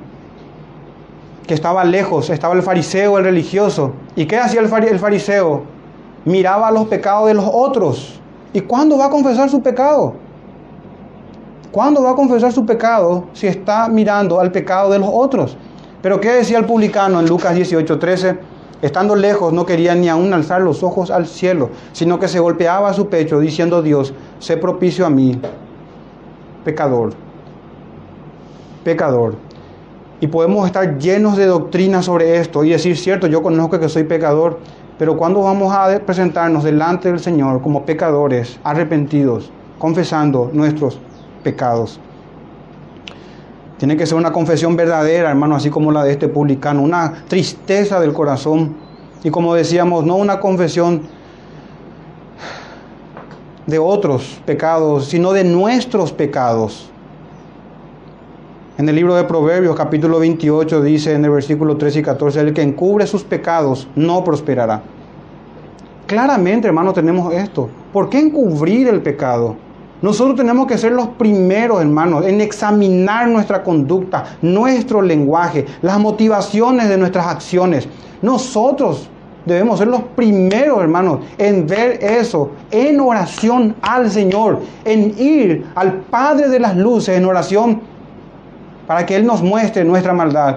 que 1.46 1.54
estaba 1.54 1.84
lejos, 1.84 2.30
estaba 2.30 2.54
el 2.54 2.62
fariseo, 2.62 3.18
el 3.18 3.24
religioso. 3.24 3.92
¿Y 4.16 4.26
qué 4.26 4.38
hacía 4.38 4.60
el 4.60 4.98
fariseo? 4.98 5.62
Miraba 6.24 6.70
los 6.70 6.86
pecados 6.86 7.28
de 7.28 7.34
los 7.34 7.48
otros. 7.52 8.20
¿Y 8.52 8.60
cuándo 8.62 8.98
va 8.98 9.06
a 9.06 9.10
confesar 9.10 9.48
su 9.50 9.62
pecado? 9.62 10.14
¿Cuándo 11.72 12.02
va 12.02 12.10
a 12.10 12.14
confesar 12.16 12.52
su 12.52 12.66
pecado 12.66 13.26
si 13.32 13.46
está 13.46 13.88
mirando 13.88 14.40
al 14.40 14.50
pecado 14.50 14.90
de 14.90 14.98
los 14.98 15.08
otros? 15.12 15.56
Pero 16.02 16.20
¿qué 16.20 16.30
decía 16.30 16.58
el 16.58 16.64
publicano 16.64 17.20
en 17.20 17.28
Lucas 17.28 17.54
18:13? 17.54 18.38
Estando 18.82 19.14
lejos 19.14 19.52
no 19.52 19.64
quería 19.64 19.94
ni 19.94 20.08
aún 20.08 20.32
alzar 20.34 20.62
los 20.62 20.82
ojos 20.82 21.12
al 21.12 21.28
cielo, 21.28 21.70
sino 21.92 22.18
que 22.18 22.26
se 22.26 22.40
golpeaba 22.40 22.92
su 22.92 23.08
pecho 23.08 23.38
diciendo 23.38 23.82
Dios, 23.82 24.12
sé 24.40 24.56
propicio 24.56 25.06
a 25.06 25.10
mí, 25.10 25.40
pecador, 26.64 27.12
pecador. 28.82 29.36
Y 30.18 30.26
podemos 30.26 30.66
estar 30.66 30.98
llenos 30.98 31.36
de 31.36 31.46
doctrina 31.46 32.02
sobre 32.02 32.38
esto 32.38 32.64
y 32.64 32.70
decir, 32.70 32.96
cierto, 32.96 33.28
yo 33.28 33.44
conozco 33.44 33.78
que 33.78 33.88
soy 33.88 34.02
pecador, 34.04 34.58
pero 34.98 35.16
cuando 35.16 35.42
vamos 35.42 35.72
a 35.72 36.00
presentarnos 36.00 36.64
delante 36.64 37.08
del 37.08 37.20
Señor 37.20 37.62
como 37.62 37.86
pecadores, 37.86 38.58
arrepentidos, 38.64 39.52
confesando 39.78 40.50
nuestros 40.52 40.98
pecados. 41.42 42.00
Tiene 43.78 43.96
que 43.96 44.06
ser 44.06 44.18
una 44.18 44.32
confesión 44.32 44.76
verdadera, 44.76 45.30
hermano, 45.30 45.56
así 45.56 45.70
como 45.70 45.90
la 45.90 46.04
de 46.04 46.12
este 46.12 46.28
publicano, 46.28 46.82
una 46.82 47.24
tristeza 47.28 47.98
del 47.98 48.12
corazón. 48.12 48.76
Y 49.24 49.30
como 49.30 49.54
decíamos, 49.54 50.04
no 50.04 50.16
una 50.16 50.38
confesión 50.38 51.02
de 53.66 53.78
otros 53.78 54.40
pecados, 54.44 55.06
sino 55.06 55.32
de 55.32 55.44
nuestros 55.44 56.12
pecados. 56.12 56.90
En 58.76 58.88
el 58.88 58.96
libro 58.96 59.14
de 59.14 59.24
Proverbios 59.24 59.76
capítulo 59.76 60.18
28 60.18 60.82
dice 60.82 61.14
en 61.14 61.24
el 61.24 61.30
versículo 61.30 61.76
13 61.76 62.00
y 62.00 62.02
14, 62.02 62.40
el 62.40 62.54
que 62.54 62.62
encubre 62.62 63.06
sus 63.06 63.24
pecados 63.24 63.88
no 63.94 64.24
prosperará. 64.24 64.82
Claramente, 66.06 66.66
hermano, 66.66 66.92
tenemos 66.92 67.32
esto. 67.32 67.68
¿Por 67.92 68.08
qué 68.10 68.18
encubrir 68.18 68.88
el 68.88 69.00
pecado? 69.00 69.56
Nosotros 70.02 70.36
tenemos 70.36 70.66
que 70.66 70.78
ser 70.78 70.92
los 70.92 71.08
primeros, 71.08 71.80
hermanos, 71.80 72.24
en 72.24 72.40
examinar 72.40 73.28
nuestra 73.28 73.62
conducta, 73.62 74.24
nuestro 74.40 75.02
lenguaje, 75.02 75.66
las 75.82 75.98
motivaciones 75.98 76.88
de 76.88 76.96
nuestras 76.96 77.26
acciones. 77.26 77.86
Nosotros 78.22 79.10
debemos 79.44 79.78
ser 79.78 79.88
los 79.88 80.02
primeros, 80.16 80.80
hermanos, 80.80 81.20
en 81.36 81.66
ver 81.66 82.02
eso, 82.02 82.50
en 82.70 82.98
oración 83.00 83.76
al 83.82 84.10
Señor, 84.10 84.60
en 84.84 85.14
ir 85.18 85.66
al 85.74 85.98
Padre 86.02 86.48
de 86.48 86.60
las 86.60 86.76
Luces 86.76 87.16
en 87.16 87.26
oración 87.26 87.80
para 88.86 89.04
que 89.06 89.16
Él 89.16 89.26
nos 89.26 89.42
muestre 89.42 89.84
nuestra 89.84 90.12
maldad 90.12 90.56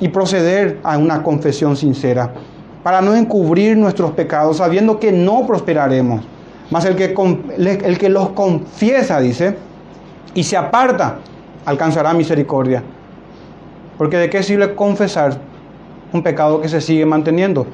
y 0.00 0.08
proceder 0.08 0.78
a 0.82 0.96
una 0.98 1.22
confesión 1.22 1.76
sincera, 1.76 2.32
para 2.82 3.00
no 3.00 3.14
encubrir 3.14 3.76
nuestros 3.76 4.12
pecados, 4.12 4.58
sabiendo 4.58 5.00
que 5.00 5.10
no 5.10 5.46
prosperaremos. 5.46 6.22
Mas 6.70 6.84
el 6.84 6.96
que, 6.96 7.14
el 7.56 7.98
que 7.98 8.08
los 8.08 8.30
confiesa, 8.30 9.20
dice, 9.20 9.56
y 10.34 10.42
se 10.42 10.56
aparta, 10.56 11.18
alcanzará 11.64 12.12
misericordia. 12.12 12.82
Porque 13.98 14.16
de 14.18 14.28
qué 14.28 14.42
sirve 14.42 14.74
confesar 14.74 15.38
un 16.12 16.22
pecado 16.22 16.60
que 16.60 16.68
se 16.68 16.80
sigue 16.80 17.06
manteniendo? 17.06 17.66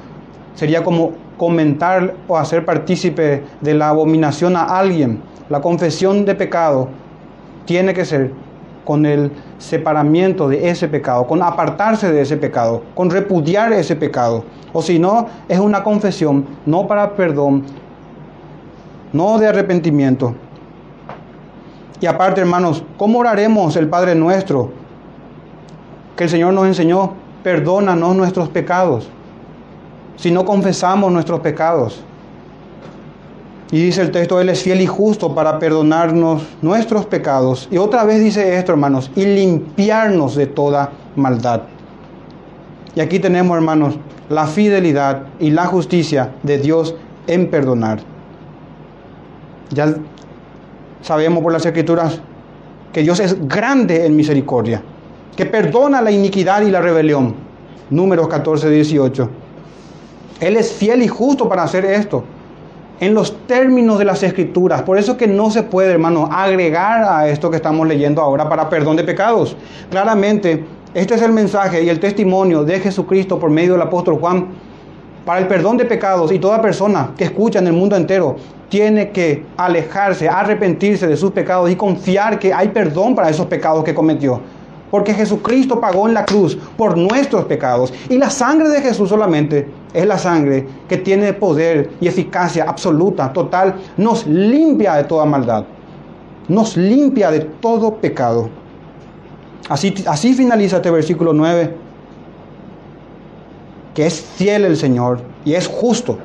Sería 0.55 0.83
como 0.83 1.13
comentar 1.37 2.13
o 2.27 2.37
hacer 2.37 2.63
partícipe 2.63 3.43
de 3.61 3.73
la 3.73 3.89
abominación 3.89 4.55
a 4.55 4.63
alguien. 4.63 5.21
La 5.49 5.61
confesión 5.61 6.25
de 6.25 6.35
pecado 6.35 6.89
tiene 7.65 7.93
que 7.93 8.05
ser 8.05 8.31
con 8.85 9.05
el 9.05 9.31
separamiento 9.57 10.47
de 10.47 10.69
ese 10.69 10.87
pecado, 10.87 11.25
con 11.25 11.41
apartarse 11.41 12.11
de 12.11 12.21
ese 12.21 12.37
pecado, 12.37 12.83
con 12.95 13.09
repudiar 13.09 13.71
ese 13.73 13.95
pecado. 13.95 14.43
O 14.73 14.81
si 14.81 14.99
no, 14.99 15.27
es 15.47 15.59
una 15.59 15.83
confesión 15.83 16.45
no 16.65 16.87
para 16.87 17.15
perdón, 17.15 17.63
no 19.13 19.37
de 19.37 19.47
arrepentimiento. 19.47 20.35
Y 22.01 22.05
aparte, 22.05 22.41
hermanos, 22.41 22.83
¿cómo 22.97 23.19
oraremos 23.19 23.77
el 23.77 23.87
Padre 23.87 24.13
nuestro? 24.15 24.71
Que 26.17 26.25
el 26.25 26.29
Señor 26.29 26.53
nos 26.53 26.65
enseñó, 26.67 27.13
perdónanos 27.43 28.15
nuestros 28.15 28.49
pecados. 28.49 29.07
Si 30.17 30.29
no 30.29 30.43
confesamos 30.43 31.11
nuestros 31.11 31.39
pecados. 31.39 32.03
Y 33.71 33.81
dice 33.81 34.01
el 34.01 34.11
texto, 34.11 34.39
Él 34.39 34.49
es 34.49 34.61
fiel 34.61 34.81
y 34.81 34.85
justo 34.85 35.33
para 35.33 35.57
perdonarnos 35.59 36.43
nuestros 36.61 37.05
pecados. 37.05 37.67
Y 37.71 37.77
otra 37.77 38.03
vez 38.03 38.19
dice 38.19 38.57
esto, 38.57 38.73
hermanos, 38.73 39.09
y 39.15 39.25
limpiarnos 39.25 40.35
de 40.35 40.45
toda 40.45 40.91
maldad. 41.15 41.61
Y 42.95 42.99
aquí 42.99 43.19
tenemos, 43.19 43.55
hermanos, 43.55 43.95
la 44.29 44.45
fidelidad 44.45 45.23
y 45.39 45.51
la 45.51 45.65
justicia 45.65 46.33
de 46.43 46.59
Dios 46.59 46.95
en 47.25 47.49
perdonar. 47.49 48.12
Ya 49.71 49.95
sabemos 51.01 51.43
por 51.43 51.51
las 51.51 51.65
escrituras 51.65 52.21
que 52.91 53.01
Dios 53.01 53.19
es 53.19 53.47
grande 53.47 54.05
en 54.05 54.15
misericordia, 54.15 54.81
que 55.35 55.45
perdona 55.45 56.01
la 56.01 56.11
iniquidad 56.11 56.61
y 56.61 56.71
la 56.71 56.81
rebelión. 56.81 57.35
Números 57.89 58.27
14, 58.27 58.69
18. 58.69 59.29
Él 60.39 60.57
es 60.57 60.71
fiel 60.71 61.01
y 61.01 61.07
justo 61.07 61.47
para 61.49 61.63
hacer 61.63 61.85
esto 61.85 62.23
en 62.99 63.13
los 63.13 63.37
términos 63.47 63.99
de 63.99 64.05
las 64.05 64.23
escrituras. 64.23 64.81
Por 64.83 64.97
eso 64.97 65.17
que 65.17 65.27
no 65.27 65.51
se 65.51 65.63
puede, 65.63 65.91
hermano, 65.91 66.29
agregar 66.31 67.03
a 67.03 67.27
esto 67.27 67.49
que 67.49 67.57
estamos 67.57 67.87
leyendo 67.87 68.21
ahora 68.21 68.47
para 68.47 68.69
perdón 68.69 68.95
de 68.95 69.03
pecados. 69.03 69.57
Claramente, 69.89 70.63
este 70.93 71.15
es 71.15 71.21
el 71.21 71.33
mensaje 71.33 71.83
y 71.83 71.89
el 71.89 71.99
testimonio 71.99 72.63
de 72.63 72.79
Jesucristo 72.79 73.39
por 73.39 73.49
medio 73.49 73.73
del 73.73 73.81
apóstol 73.81 74.19
Juan 74.19 74.47
para 75.25 75.39
el 75.39 75.47
perdón 75.47 75.77
de 75.77 75.85
pecados 75.85 76.31
y 76.31 76.39
toda 76.39 76.61
persona 76.61 77.11
que 77.17 77.23
escucha 77.23 77.59
en 77.59 77.67
el 77.67 77.73
mundo 77.73 77.95
entero 77.95 78.35
tiene 78.73 79.11
que 79.11 79.45
alejarse, 79.55 80.27
arrepentirse 80.27 81.05
de 81.05 81.15
sus 81.15 81.29
pecados 81.29 81.69
y 81.69 81.75
confiar 81.75 82.39
que 82.39 82.51
hay 82.51 82.69
perdón 82.69 83.13
para 83.13 83.29
esos 83.29 83.45
pecados 83.45 83.83
que 83.83 83.93
cometió. 83.93 84.41
Porque 84.89 85.13
Jesucristo 85.13 85.79
pagó 85.79 86.07
en 86.07 86.15
la 86.15 86.25
cruz 86.25 86.57
por 86.75 86.97
nuestros 86.97 87.45
pecados. 87.45 87.93
Y 88.09 88.17
la 88.17 88.31
sangre 88.31 88.69
de 88.69 88.81
Jesús 88.81 89.09
solamente 89.09 89.69
es 89.93 90.07
la 90.07 90.17
sangre 90.17 90.65
que 90.89 90.97
tiene 90.97 91.33
poder 91.33 91.91
y 92.01 92.07
eficacia 92.07 92.65
absoluta, 92.67 93.31
total. 93.31 93.75
Nos 93.95 94.25
limpia 94.25 94.95
de 94.95 95.03
toda 95.03 95.25
maldad. 95.25 95.65
Nos 96.47 96.75
limpia 96.75 97.29
de 97.29 97.41
todo 97.41 97.97
pecado. 97.97 98.49
Así, 99.69 100.33
finaliza 100.33 100.77
este 100.77 100.89
versículo 100.89 101.31
9. 101.31 101.75
Que 103.93 104.07
es 104.07 104.19
fiel 104.19 104.65
el 104.65 104.77
Señor 104.77 105.19
y 105.45 105.53
es 105.53 105.67
justo 105.67 106.17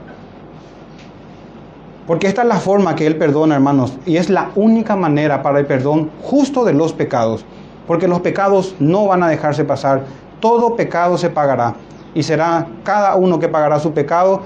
porque 2.08 2.26
esta 2.26 2.40
es 2.40 2.48
la 2.48 2.56
forma 2.56 2.96
que 2.96 3.06
Él 3.06 3.16
perdona, 3.16 3.54
hermanos, 3.54 3.92
y 4.06 4.16
es 4.16 4.30
la 4.30 4.50
única 4.54 4.96
manera 4.96 5.42
para 5.42 5.60
el 5.60 5.66
perdón 5.66 6.10
justo 6.22 6.64
de 6.64 6.72
los 6.72 6.94
pecados. 6.94 7.44
Porque 7.86 8.08
los 8.08 8.20
pecados 8.20 8.74
no 8.78 9.06
van 9.06 9.22
a 9.22 9.28
dejarse 9.28 9.62
pasar. 9.62 10.04
Todo 10.40 10.74
pecado 10.74 11.18
se 11.18 11.28
pagará. 11.28 11.74
Y 12.14 12.22
será 12.22 12.66
cada 12.82 13.14
uno 13.16 13.38
que 13.38 13.48
pagará 13.48 13.78
su 13.78 13.92
pecado 13.92 14.40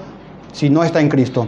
si 0.51 0.69
no 0.69 0.83
está 0.83 0.99
en 0.99 1.07
Cristo. 1.07 1.47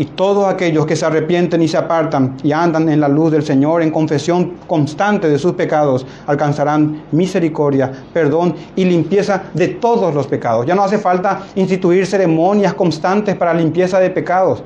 Y 0.00 0.06
todos 0.06 0.46
aquellos 0.46 0.86
que 0.86 0.96
se 0.96 1.04
arrepienten 1.04 1.60
y 1.60 1.68
se 1.68 1.76
apartan 1.76 2.38
y 2.42 2.52
andan 2.52 2.88
en 2.88 3.00
la 3.00 3.08
luz 3.08 3.32
del 3.32 3.42
Señor 3.42 3.82
en 3.82 3.90
confesión 3.90 4.54
constante 4.66 5.28
de 5.28 5.38
sus 5.38 5.52
pecados 5.52 6.06
alcanzarán 6.26 7.02
misericordia, 7.12 7.92
perdón 8.10 8.54
y 8.76 8.86
limpieza 8.86 9.42
de 9.52 9.68
todos 9.68 10.14
los 10.14 10.26
pecados. 10.26 10.64
Ya 10.64 10.74
no 10.74 10.84
hace 10.84 10.96
falta 10.96 11.42
instituir 11.54 12.06
ceremonias 12.06 12.72
constantes 12.72 13.36
para 13.36 13.52
limpieza 13.52 14.00
de 14.00 14.08
pecados. 14.08 14.62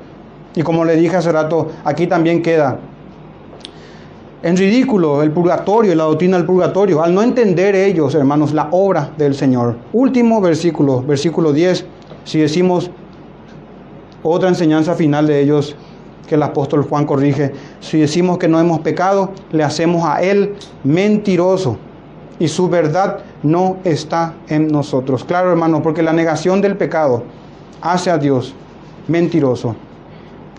Y 0.55 0.61
como 0.61 0.85
le 0.85 0.95
dije 0.95 1.17
hace 1.17 1.33
rato, 1.33 1.69
aquí 1.83 2.07
también 2.07 2.41
queda 2.41 2.79
en 4.41 4.55
ridículo 4.55 5.21
el 5.21 5.31
purgatorio 5.31 5.91
y 5.91 5.95
la 5.95 6.05
doctrina 6.05 6.37
del 6.37 6.45
purgatorio, 6.45 7.03
al 7.03 7.13
no 7.13 7.21
entender 7.21 7.75
ellos, 7.75 8.15
hermanos, 8.15 8.53
la 8.53 8.69
obra 8.71 9.11
del 9.17 9.35
Señor. 9.35 9.75
Último 9.91 10.39
versículo, 10.39 11.01
versículo 11.01 11.51
10, 11.51 11.85
si 12.23 12.39
decimos 12.39 12.89
otra 14.27 14.49
enseñanza 14.49 14.95
final 14.95 15.27
de 15.27 15.39
ellos 15.39 15.75
que 16.27 16.35
el 16.35 16.43
apóstol 16.43 16.83
Juan 16.83 17.05
corrige. 17.05 17.53
Si 17.79 17.99
decimos 17.99 18.37
que 18.39 18.47
no 18.47 18.59
hemos 18.59 18.79
pecado, 18.79 19.31
le 19.51 19.63
hacemos 19.63 20.03
a 20.05 20.21
Él 20.21 20.55
mentiroso 20.83 21.77
y 22.39 22.47
su 22.47 22.67
verdad 22.67 23.19
no 23.43 23.77
está 23.83 24.33
en 24.47 24.67
nosotros. 24.67 25.23
Claro, 25.23 25.51
hermano, 25.51 25.81
porque 25.81 26.01
la 26.01 26.11
negación 26.11 26.59
del 26.61 26.75
pecado 26.75 27.23
hace 27.81 28.09
a 28.09 28.17
Dios 28.17 28.55
mentiroso. 29.07 29.75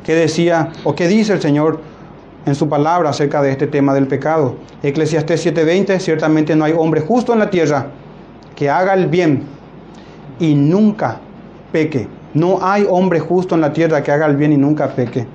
¿Qué 0.04 0.14
decía 0.14 0.70
o 0.84 0.94
qué 0.94 1.08
dice 1.08 1.32
el 1.32 1.40
Señor 1.40 1.80
en 2.46 2.54
su 2.54 2.68
palabra 2.68 3.10
acerca 3.10 3.42
de 3.42 3.50
este 3.50 3.66
tema 3.66 3.92
del 3.92 4.06
pecado? 4.06 4.54
Eclesiastés 4.84 5.44
7:20, 5.44 5.98
ciertamente 5.98 6.54
no 6.54 6.64
hay 6.64 6.72
hombre 6.72 7.00
justo 7.00 7.32
en 7.32 7.40
la 7.40 7.50
tierra 7.50 7.88
que 8.54 8.70
haga 8.70 8.94
el 8.94 9.08
bien 9.08 9.42
y 10.38 10.54
nunca 10.54 11.18
peque. 11.72 12.08
No 12.36 12.58
hay 12.60 12.86
hombre 12.86 13.18
justo 13.18 13.54
en 13.54 13.62
la 13.62 13.72
tierra 13.72 14.02
que 14.02 14.12
haga 14.12 14.26
el 14.26 14.36
bien 14.36 14.52
y 14.52 14.58
nunca 14.58 14.88
peque. 14.94 15.26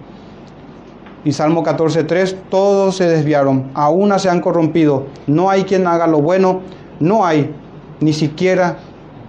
Y 1.25 1.31
Salmo 1.31 1.63
14.3, 1.63 2.35
todos 2.47 2.97
se 2.97 3.05
desviaron, 3.05 3.71
a 3.73 3.89
una 3.89 4.19
se 4.19 4.29
han 4.29 4.39
corrompido, 4.39 5.07
no 5.25 5.49
hay 5.49 5.63
quien 5.63 5.87
haga 5.87 6.05
lo 6.05 6.21
bueno, 6.21 6.61
no 6.99 7.25
hay 7.25 7.55
ni 8.01 8.13
siquiera 8.13 8.77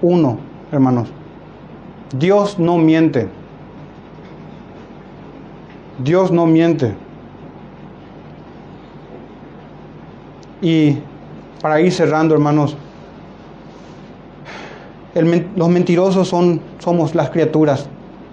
uno, 0.02 0.38
hermanos. 0.70 1.08
Dios 2.14 2.58
no 2.58 2.76
miente. 2.76 3.28
Dios 6.04 6.30
no 6.30 6.44
miente. 6.44 6.92
Y 10.60 10.98
para 11.62 11.80
ir 11.80 11.90
cerrando, 11.90 12.34
hermanos, 12.34 12.76
los 15.14 15.68
mentirosos 15.68 16.28
somos 16.28 17.14
las 17.14 17.30
criaturas 17.30 17.88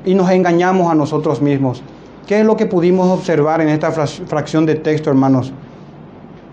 y 0.06 0.14
nos 0.14 0.30
engañamos 0.32 0.90
a 0.92 0.96
nosotros 0.96 1.42
mismos. 1.42 1.84
¿Qué 2.26 2.40
es 2.40 2.46
lo 2.46 2.56
que 2.56 2.66
pudimos 2.66 3.10
observar 3.10 3.60
en 3.62 3.70
esta 3.70 3.92
fracción 3.92 4.66
de 4.66 4.76
texto, 4.76 5.10
hermanos? 5.10 5.52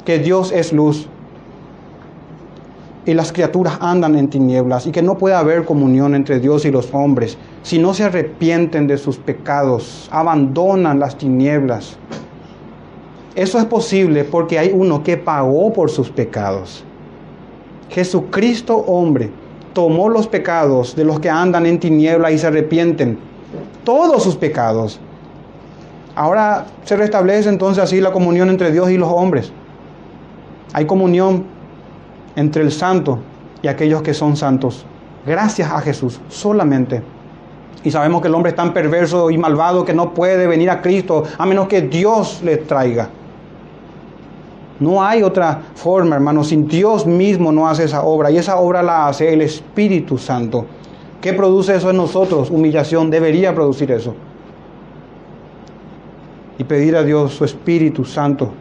Que 0.05 0.18
Dios 0.18 0.53
es 0.53 0.72
luz 0.72 1.09
y 3.05 3.14
las 3.14 3.33
criaturas 3.33 3.79
andan 3.81 4.16
en 4.16 4.29
tinieblas 4.29 4.87
y 4.87 4.91
que 4.91 5.03
no 5.03 5.16
puede 5.16 5.37
haber 5.37 5.64
comunión 5.64 6.14
entre 6.14 6.41
Dios 6.41 6.64
y 6.64 6.70
los 6.70 6.93
hombres 6.93 7.39
si 7.62 7.79
no 7.79 7.95
se 7.95 8.05
arrepienten 8.05 8.87
de 8.87 8.97
sus 8.97 9.16
pecados, 9.16 10.09
abandonan 10.12 10.99
las 10.99 11.18
tinieblas. 11.18 11.97
Eso 13.35 13.59
es 13.59 13.64
posible 13.64 14.24
porque 14.24 14.59
hay 14.59 14.70
uno 14.72 15.03
que 15.03 15.16
pagó 15.16 15.72
por 15.72 15.91
sus 15.91 16.09
pecados. 16.11 16.85
Jesucristo 17.91 18.77
hombre 18.77 19.31
tomó 19.77 20.09
los 20.09 20.27
pecados 20.27 20.97
de 20.97 21.05
los 21.05 21.20
que 21.20 21.29
andan 21.29 21.66
en 21.66 21.79
tinieblas 21.79 22.33
y 22.33 22.39
se 22.39 22.47
arrepienten, 22.47 23.18
todos 23.85 24.22
sus 24.22 24.35
pecados. 24.35 24.99
Ahora 26.14 26.64
se 26.85 26.97
restablece 26.97 27.51
entonces 27.51 27.85
así 27.85 28.01
la 28.01 28.11
comunión 28.11 28.49
entre 28.49 28.72
Dios 28.72 28.89
y 28.89 28.97
los 28.97 29.11
hombres. 29.11 29.53
Hay 30.72 30.87
comunión 30.87 31.45
entre 32.37 32.62
el 32.62 32.72
santo 32.72 33.18
y 33.61 33.68
aquellos 33.68 34.01
que 34.01 34.14
son 34.14 34.35
santos. 34.35 34.87
Gracias 35.27 35.70
a 35.70 35.79
Jesús, 35.83 36.22
solamente. 36.31 37.03
Y 37.85 37.91
sabemos 37.91 38.22
que 38.22 38.29
el 38.29 38.35
hombre 38.35 38.53
es 38.53 38.57
tan 38.57 38.72
perverso 38.72 39.31
y 39.31 39.37
malvado 39.37 39.85
que 39.85 39.93
no 39.93 40.14
puede 40.14 40.47
venir 40.47 40.70
a 40.70 40.81
Cristo 40.81 41.24
a 41.37 41.45
menos 41.45 41.68
que 41.68 41.83
Dios 41.83 42.41
le 42.43 42.57
traiga. 42.57 43.11
No 44.81 45.03
hay 45.03 45.22
otra 45.22 45.62
forma, 45.74 46.16
hermano. 46.16 46.45
Sin 46.45 46.68
Dios 46.68 47.07
mismo 47.07 47.53
no 47.53 47.68
hace 47.68 47.85
esa 47.85 48.03
obra. 48.03 48.31
Y 48.31 48.37
esa 48.37 48.57
obra 48.57 48.83
la 48.83 49.09
hace 49.09 49.33
el 49.33 49.43
Espíritu 49.43 50.18
Santo. 50.18 50.66
¿Qué 51.20 51.33
produce 51.33 51.74
eso 51.74 51.91
en 51.91 51.97
nosotros? 51.97 52.51
Humillación. 52.51 53.11
Debería 53.11 53.55
producir 53.55 53.91
eso. 53.91 54.14
Y 56.59 56.64
pedir 56.64 56.97
a 56.97 57.03
Dios 57.03 57.33
su 57.33 57.45
Espíritu 57.45 58.05
Santo. 58.05 58.53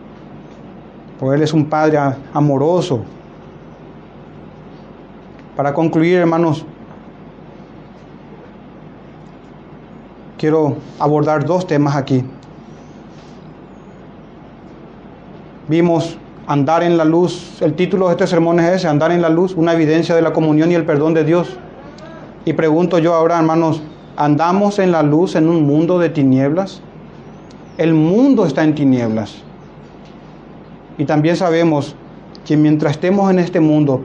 Porque 1.20 1.38
Él 1.38 1.44
es 1.44 1.54
un 1.54 1.66
Padre 1.66 2.00
amoroso, 2.34 3.04
para 5.56 5.74
concluir, 5.74 6.18
hermanos, 6.18 6.66
quiero 10.38 10.76
abordar 11.00 11.46
dos 11.46 11.66
temas 11.66 11.96
aquí. 11.96 12.26
Vimos 15.68 16.18
andar 16.46 16.84
en 16.84 16.96
la 16.96 17.06
luz, 17.06 17.60
el 17.62 17.74
título 17.74 18.06
de 18.08 18.12
este 18.12 18.28
sermón 18.28 18.60
es 18.60 18.72
ese, 18.72 18.88
andar 18.88 19.12
en 19.12 19.22
la 19.22 19.30
luz, 19.30 19.56
una 19.56 19.74
evidencia 19.74 20.14
de 20.14 20.22
la 20.22 20.32
comunión 20.32 20.72
y 20.72 20.76
el 20.76 20.86
perdón 20.86 21.16
de 21.16 21.24
Dios. 21.24 21.58
Y 22.46 22.54
pregunto 22.54 23.00
yo 23.00 23.16
ahora, 23.16 23.40
hermanos, 23.40 23.82
¿andamos 24.16 24.78
en 24.78 24.92
la 24.92 25.02
luz 25.02 25.36
en 25.36 25.48
un 25.50 25.66
mundo 25.66 25.98
de 25.98 26.10
tinieblas? 26.10 26.82
El 27.80 27.96
mundo 27.96 28.46
está 28.46 28.64
en 28.64 28.76
tinieblas. 28.76 29.38
Y 31.00 31.06
también 31.06 31.36
sabemos 31.36 31.96
que 32.46 32.56
mientras 32.56 32.92
estemos 32.94 33.32
en 33.32 33.40
este 33.40 33.60
mundo, 33.60 34.02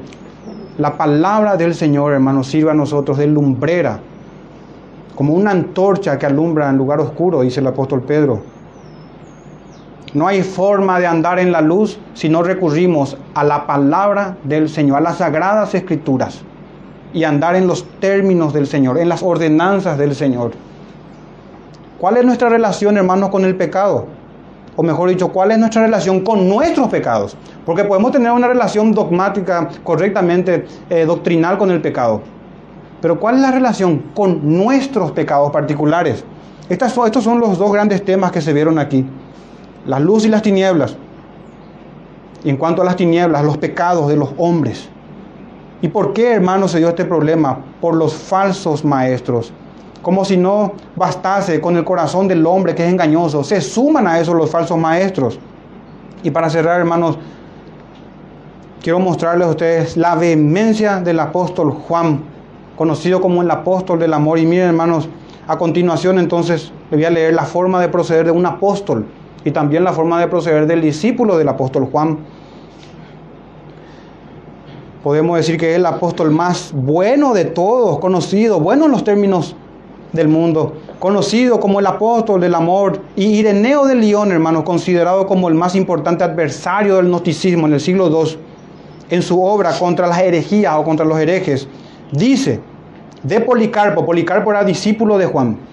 la 0.78 0.96
palabra 0.96 1.58
del 1.58 1.74
Señor, 1.74 2.14
hermanos, 2.14 2.46
sirve 2.46 2.70
a 2.70 2.74
nosotros 2.74 3.18
de 3.18 3.26
lumbrera, 3.26 4.00
como 5.14 5.34
una 5.34 5.50
antorcha 5.50 6.18
que 6.18 6.24
alumbra 6.24 6.70
en 6.70 6.78
lugar 6.78 7.00
oscuro, 7.00 7.42
dice 7.42 7.61
el 7.61 7.66
apóstol 7.66 8.00
Pedro. 8.00 8.40
No 10.12 10.26
hay 10.26 10.42
forma 10.42 10.98
de 10.98 11.06
andar 11.06 11.38
en 11.38 11.52
la 11.52 11.61
luz 11.61 11.98
si 12.14 12.28
no 12.28 12.42
recurrimos 12.42 13.16
a 13.34 13.44
la 13.44 13.66
palabra 13.66 14.36
del 14.42 14.68
Señor, 14.68 14.98
a 14.98 15.00
las 15.00 15.18
sagradas 15.18 15.74
escrituras, 15.74 16.40
y 17.12 17.24
andar 17.24 17.54
en 17.54 17.66
los 17.66 17.84
términos 18.00 18.52
del 18.52 18.66
Señor, 18.66 18.98
en 18.98 19.08
las 19.08 19.22
ordenanzas 19.22 19.98
del 19.98 20.14
Señor. 20.14 20.52
¿Cuál 21.98 22.16
es 22.16 22.24
nuestra 22.24 22.48
relación, 22.48 22.96
hermanos, 22.96 23.28
con 23.30 23.44
el 23.44 23.56
pecado? 23.56 24.06
o 24.76 24.82
mejor 24.82 25.11
dicho, 25.11 25.28
cuál 25.28 25.50
es 25.50 25.58
nuestra 25.58 25.82
relación 25.82 26.20
con 26.20 26.48
nuestros 26.48 26.88
pecados. 26.88 27.36
Porque 27.66 27.84
podemos 27.84 28.12
tener 28.12 28.32
una 28.32 28.48
relación 28.48 28.92
dogmática, 28.92 29.68
correctamente 29.84 30.64
eh, 30.88 31.04
doctrinal 31.04 31.58
con 31.58 31.70
el 31.70 31.82
pecado. 31.82 32.22
Pero 33.02 33.20
¿cuál 33.20 33.34
es 33.34 33.42
la 33.42 33.50
relación 33.50 33.98
con 34.14 34.56
nuestros 34.56 35.12
pecados 35.12 35.50
particulares? 35.50 36.24
Estos 36.70 37.22
son 37.22 37.40
los 37.40 37.58
dos 37.58 37.70
grandes 37.72 38.02
temas 38.04 38.32
que 38.32 38.40
se 38.40 38.54
vieron 38.54 38.78
aquí. 38.78 39.04
La 39.86 39.98
luz 39.98 40.24
y 40.24 40.28
las 40.28 40.42
tinieblas. 40.42 40.96
Y 42.44 42.50
en 42.50 42.56
cuanto 42.56 42.82
a 42.82 42.84
las 42.84 42.96
tinieblas, 42.96 43.44
los 43.44 43.58
pecados 43.58 44.08
de 44.08 44.16
los 44.16 44.30
hombres. 44.36 44.88
¿Y 45.82 45.88
por 45.88 46.12
qué, 46.12 46.32
hermanos, 46.32 46.72
se 46.72 46.78
dio 46.78 46.88
este 46.88 47.04
problema? 47.04 47.58
Por 47.80 47.94
los 47.94 48.14
falsos 48.14 48.84
maestros 48.84 49.52
como 50.02 50.24
si 50.24 50.36
no 50.36 50.72
bastase 50.96 51.60
con 51.60 51.76
el 51.76 51.84
corazón 51.84 52.26
del 52.28 52.46
hombre 52.46 52.74
que 52.74 52.84
es 52.84 52.92
engañoso. 52.92 53.44
Se 53.44 53.60
suman 53.60 54.06
a 54.06 54.18
eso 54.18 54.34
los 54.34 54.50
falsos 54.50 54.78
maestros. 54.78 55.38
Y 56.22 56.30
para 56.30 56.48
cerrar, 56.50 56.80
hermanos, 56.80 57.18
quiero 58.82 58.98
mostrarles 58.98 59.48
a 59.48 59.50
ustedes 59.50 59.96
la 59.96 60.14
vehemencia 60.14 61.00
del 61.00 61.20
apóstol 61.20 61.70
Juan, 61.70 62.22
conocido 62.76 63.20
como 63.20 63.42
el 63.42 63.50
apóstol 63.50 63.98
del 63.98 64.14
amor. 64.14 64.38
Y 64.38 64.46
miren, 64.46 64.68
hermanos, 64.68 65.08
a 65.46 65.58
continuación 65.58 66.18
entonces 66.18 66.72
le 66.90 66.96
voy 66.96 67.04
a 67.04 67.10
leer 67.10 67.34
la 67.34 67.44
forma 67.44 67.80
de 67.80 67.88
proceder 67.88 68.26
de 68.26 68.30
un 68.30 68.46
apóstol 68.46 69.06
y 69.45 69.51
también 69.51 69.84
la 69.84 69.93
forma 69.93 70.20
de 70.20 70.28
proceder 70.28 70.66
del 70.66 70.80
discípulo 70.80 71.38
del 71.38 71.49
apóstol 71.49 71.88
Juan. 71.91 72.18
Podemos 75.03 75.36
decir 75.38 75.57
que 75.57 75.70
es 75.70 75.76
el 75.76 75.86
apóstol 75.86 76.30
más 76.30 76.72
bueno 76.74 77.32
de 77.32 77.47
todos, 77.47 77.99
conocido, 77.99 78.61
bueno 78.61 78.84
en 78.84 78.93
los 78.93 79.03
términos 79.03 79.57
del 80.12 80.28
mundo, 80.28 80.74
conocido 80.99 81.59
como 81.59 81.80
el 81.80 81.86
apóstol 81.86 82.41
del 82.41 82.55
amor, 82.55 83.01
y 83.16 83.26
Ireneo 83.26 83.86
de 83.86 83.95
León, 83.95 84.30
hermano, 84.30 84.64
considerado 84.64 85.26
como 85.26 85.49
el 85.49 85.55
más 85.55 85.74
importante 85.74 86.24
adversario 86.24 86.97
del 86.97 87.07
gnosticismo 87.07 87.66
en 87.66 87.74
el 87.74 87.80
siglo 87.80 88.09
II, 88.09 88.36
en 89.09 89.22
su 89.22 89.43
obra 89.43 89.72
contra 89.78 90.07
las 90.07 90.20
herejías 90.20 90.74
o 90.76 90.84
contra 90.84 91.07
los 91.07 91.18
herejes, 91.18 91.66
dice 92.12 92.61
de 93.22 93.41
Policarpo, 93.41 94.05
Policarpo 94.05 94.51
era 94.51 94.64
discípulo 94.64 95.18
de 95.18 95.26
Juan. 95.26 95.69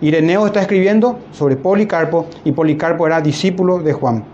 Ireneo 0.00 0.46
está 0.46 0.60
escribiendo 0.60 1.18
sobre 1.32 1.56
Policarpo 1.56 2.26
y 2.44 2.52
Policarpo 2.52 3.06
era 3.06 3.20
discípulo 3.20 3.78
de 3.78 3.92
Juan. 3.92 4.24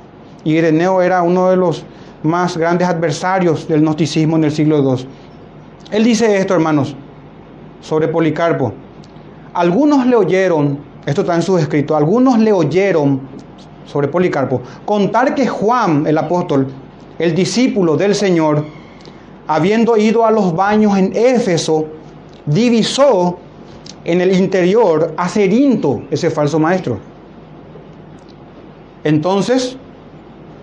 Ireneo 0.45 1.01
era 1.01 1.23
uno 1.23 1.49
de 1.49 1.57
los 1.57 1.85
más 2.23 2.57
grandes 2.57 2.87
adversarios 2.87 3.67
del 3.67 3.81
gnosticismo 3.81 4.37
en 4.37 4.45
el 4.45 4.53
siglo 4.53 4.79
II. 4.79 5.07
Él 5.91 6.05
dice 6.05 6.37
esto, 6.37 6.55
hermanos, 6.55 6.95
sobre 7.81 8.09
Policarpo. 8.09 8.75
Algunos 9.55 10.07
le 10.07 10.17
oyeron, 10.17 10.79
esto 11.07 11.23
está 11.23 11.35
en 11.35 11.43
su 11.43 11.57
escrito, 11.57 11.97
algunos 11.97 12.39
le 12.39 12.53
oyeron 12.53 13.21
sobre 13.87 14.09
Policarpo, 14.09 14.61
contar 14.85 15.35
que 15.35 15.47
Juan, 15.47 16.07
el 16.07 16.19
apóstol, 16.19 16.67
el 17.19 17.35
discípulo 17.35 17.97
del 17.97 18.15
Señor, 18.15 18.67
habiendo 19.47 19.97
ido 19.97 20.27
a 20.27 20.31
los 20.31 20.55
baños 20.55 20.99
en 20.99 21.13
Éfeso, 21.15 21.87
divisó 22.47 23.39
en 24.05 24.21
el 24.21 24.33
interior 24.33 25.15
a 25.17 25.29
Cerinto, 25.29 26.03
ese 26.11 26.31
falso 26.31 26.59
maestro. 26.59 26.99
Entonces, 29.03 29.77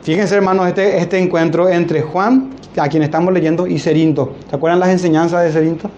fíjense 0.03 0.35
hermanos, 0.35 0.67
este, 0.67 0.97
este 0.97 1.19
encuentro 1.19 1.69
entre 1.69 2.01
Juan, 2.01 2.51
a 2.77 2.87
quien 2.87 3.03
estamos 3.03 3.33
leyendo, 3.33 3.67
y 3.67 3.79
Cerinto. 3.79 4.33
¿Se 4.49 4.55
acuerdan 4.55 4.79
las 4.79 4.89
enseñanzas 4.89 5.43
de 5.43 5.51
Cerinto? 5.51 5.89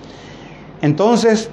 Entonces, 0.81 1.49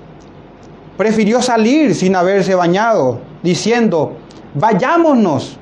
prefirió 0.96 1.42
salir 1.42 1.94
sin 1.94 2.16
haberse 2.16 2.54
bañado, 2.54 3.20
diciendo, 3.42 4.12
vayámonos, 4.54 5.58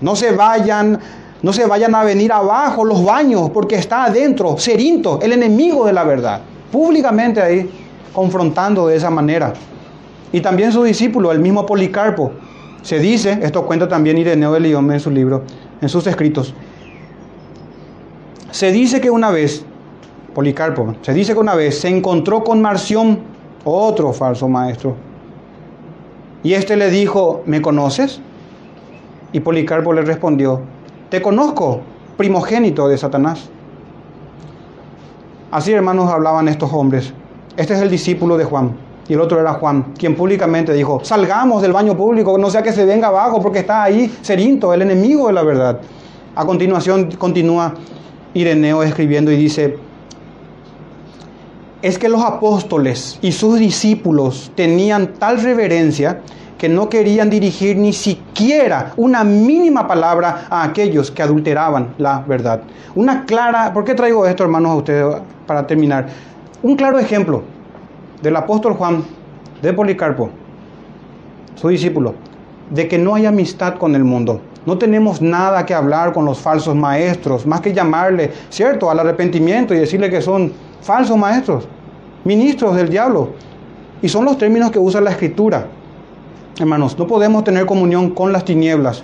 no 0.00 0.16
se 0.16 0.32
vayan, 0.32 0.98
no 1.42 1.52
se 1.52 1.66
vayan 1.66 1.94
a 1.94 2.04
venir 2.04 2.32
abajo 2.32 2.84
los 2.84 3.04
baños, 3.04 3.50
porque 3.50 3.76
está 3.76 4.04
adentro 4.04 4.56
Cerinto, 4.58 5.20
el 5.22 5.32
enemigo 5.32 5.86
de 5.86 5.92
la 5.92 6.04
verdad, 6.04 6.40
públicamente 6.70 7.40
ahí, 7.40 7.70
confrontando 8.12 8.86
de 8.86 8.96
esa 8.96 9.10
manera. 9.10 9.52
Y 10.32 10.40
también 10.40 10.72
su 10.72 10.82
discípulo, 10.82 11.32
el 11.32 11.40
mismo 11.40 11.66
Policarpo, 11.66 12.32
se 12.82 12.98
dice, 12.98 13.38
esto 13.42 13.64
cuenta 13.66 13.88
también 13.88 14.18
Ireneo 14.18 14.52
de 14.52 14.60
León 14.60 14.90
en 14.90 15.00
su 15.00 15.10
libro, 15.10 15.42
en 15.80 15.88
sus 15.88 16.06
escritos, 16.06 16.54
se 18.50 18.70
dice 18.70 19.00
que 19.00 19.10
una 19.10 19.30
vez, 19.30 19.64
Policarpo, 20.34 20.94
se 21.00 21.14
dice 21.14 21.32
que 21.32 21.38
una 21.40 21.54
vez 21.54 21.80
se 21.80 21.88
encontró 21.88 22.44
con 22.44 22.60
Marción, 22.60 23.20
otro 23.64 24.12
falso 24.12 24.48
maestro. 24.48 24.94
Y 26.42 26.54
este 26.54 26.76
le 26.76 26.90
dijo, 26.90 27.42
¿me 27.46 27.62
conoces? 27.62 28.20
Y 29.32 29.40
Policarpo 29.40 29.92
le 29.94 30.02
respondió, 30.02 30.60
te 31.08 31.22
conozco, 31.22 31.80
primogénito 32.16 32.88
de 32.88 32.98
Satanás. 32.98 33.48
Así 35.50 35.72
hermanos 35.72 36.10
hablaban 36.10 36.48
estos 36.48 36.72
hombres. 36.72 37.14
Este 37.56 37.74
es 37.74 37.82
el 37.82 37.90
discípulo 37.90 38.38
de 38.38 38.44
Juan. 38.44 38.72
Y 39.08 39.14
el 39.14 39.20
otro 39.20 39.38
era 39.38 39.54
Juan, 39.54 39.92
quien 39.98 40.14
públicamente 40.14 40.72
dijo, 40.72 41.00
salgamos 41.04 41.60
del 41.60 41.72
baño 41.72 41.96
público, 41.96 42.38
no 42.38 42.48
sea 42.50 42.62
que 42.62 42.72
se 42.72 42.84
venga 42.84 43.08
abajo 43.08 43.42
porque 43.42 43.58
está 43.58 43.82
ahí 43.82 44.10
Cerinto, 44.22 44.72
el 44.72 44.82
enemigo 44.82 45.26
de 45.26 45.32
la 45.32 45.42
verdad. 45.42 45.80
A 46.34 46.46
continuación 46.46 47.10
continúa 47.18 47.74
Ireneo 48.32 48.82
escribiendo 48.82 49.30
y 49.30 49.36
dice, 49.36 49.76
es 51.82 51.98
que 51.98 52.08
los 52.08 52.22
apóstoles 52.22 53.18
y 53.20 53.32
sus 53.32 53.58
discípulos 53.58 54.52
tenían 54.54 55.14
tal 55.14 55.42
reverencia 55.42 56.20
que 56.56 56.68
no 56.68 56.88
querían 56.88 57.28
dirigir 57.28 57.76
ni 57.76 57.92
siquiera 57.92 58.92
una 58.96 59.24
mínima 59.24 59.88
palabra 59.88 60.46
a 60.48 60.62
aquellos 60.62 61.10
que 61.10 61.22
adulteraban 61.22 61.94
la 61.98 62.20
verdad. 62.20 62.62
Una 62.94 63.24
clara, 63.26 63.72
¿por 63.74 63.84
qué 63.84 63.94
traigo 63.94 64.24
esto, 64.26 64.44
hermanos, 64.44 64.70
a 64.70 64.74
ustedes 64.76 65.16
para 65.44 65.66
terminar? 65.66 66.06
Un 66.62 66.76
claro 66.76 67.00
ejemplo 67.00 67.42
del 68.22 68.36
apóstol 68.36 68.74
Juan 68.74 69.02
de 69.62 69.72
Policarpo, 69.72 70.30
su 71.56 71.68
discípulo, 71.68 72.14
de 72.70 72.86
que 72.86 72.98
no 72.98 73.16
hay 73.16 73.26
amistad 73.26 73.78
con 73.78 73.96
el 73.96 74.04
mundo. 74.04 74.40
No 74.64 74.78
tenemos 74.78 75.20
nada 75.20 75.66
que 75.66 75.74
hablar 75.74 76.12
con 76.12 76.24
los 76.24 76.38
falsos 76.38 76.76
maestros, 76.76 77.46
más 77.46 77.60
que 77.60 77.72
llamarle, 77.72 78.30
cierto, 78.48 78.92
al 78.92 79.00
arrepentimiento 79.00 79.74
y 79.74 79.78
decirle 79.78 80.08
que 80.08 80.22
son 80.22 80.52
falsos 80.82 81.16
maestros, 81.16 81.66
ministros 82.22 82.76
del 82.76 82.88
diablo. 82.88 83.30
Y 84.00 84.08
son 84.08 84.24
los 84.24 84.38
términos 84.38 84.70
que 84.70 84.78
usa 84.78 85.00
la 85.00 85.10
escritura. 85.10 85.66
Hermanos, 86.60 86.96
no 86.96 87.08
podemos 87.08 87.42
tener 87.42 87.66
comunión 87.66 88.10
con 88.10 88.32
las 88.32 88.44
tinieblas. 88.44 89.02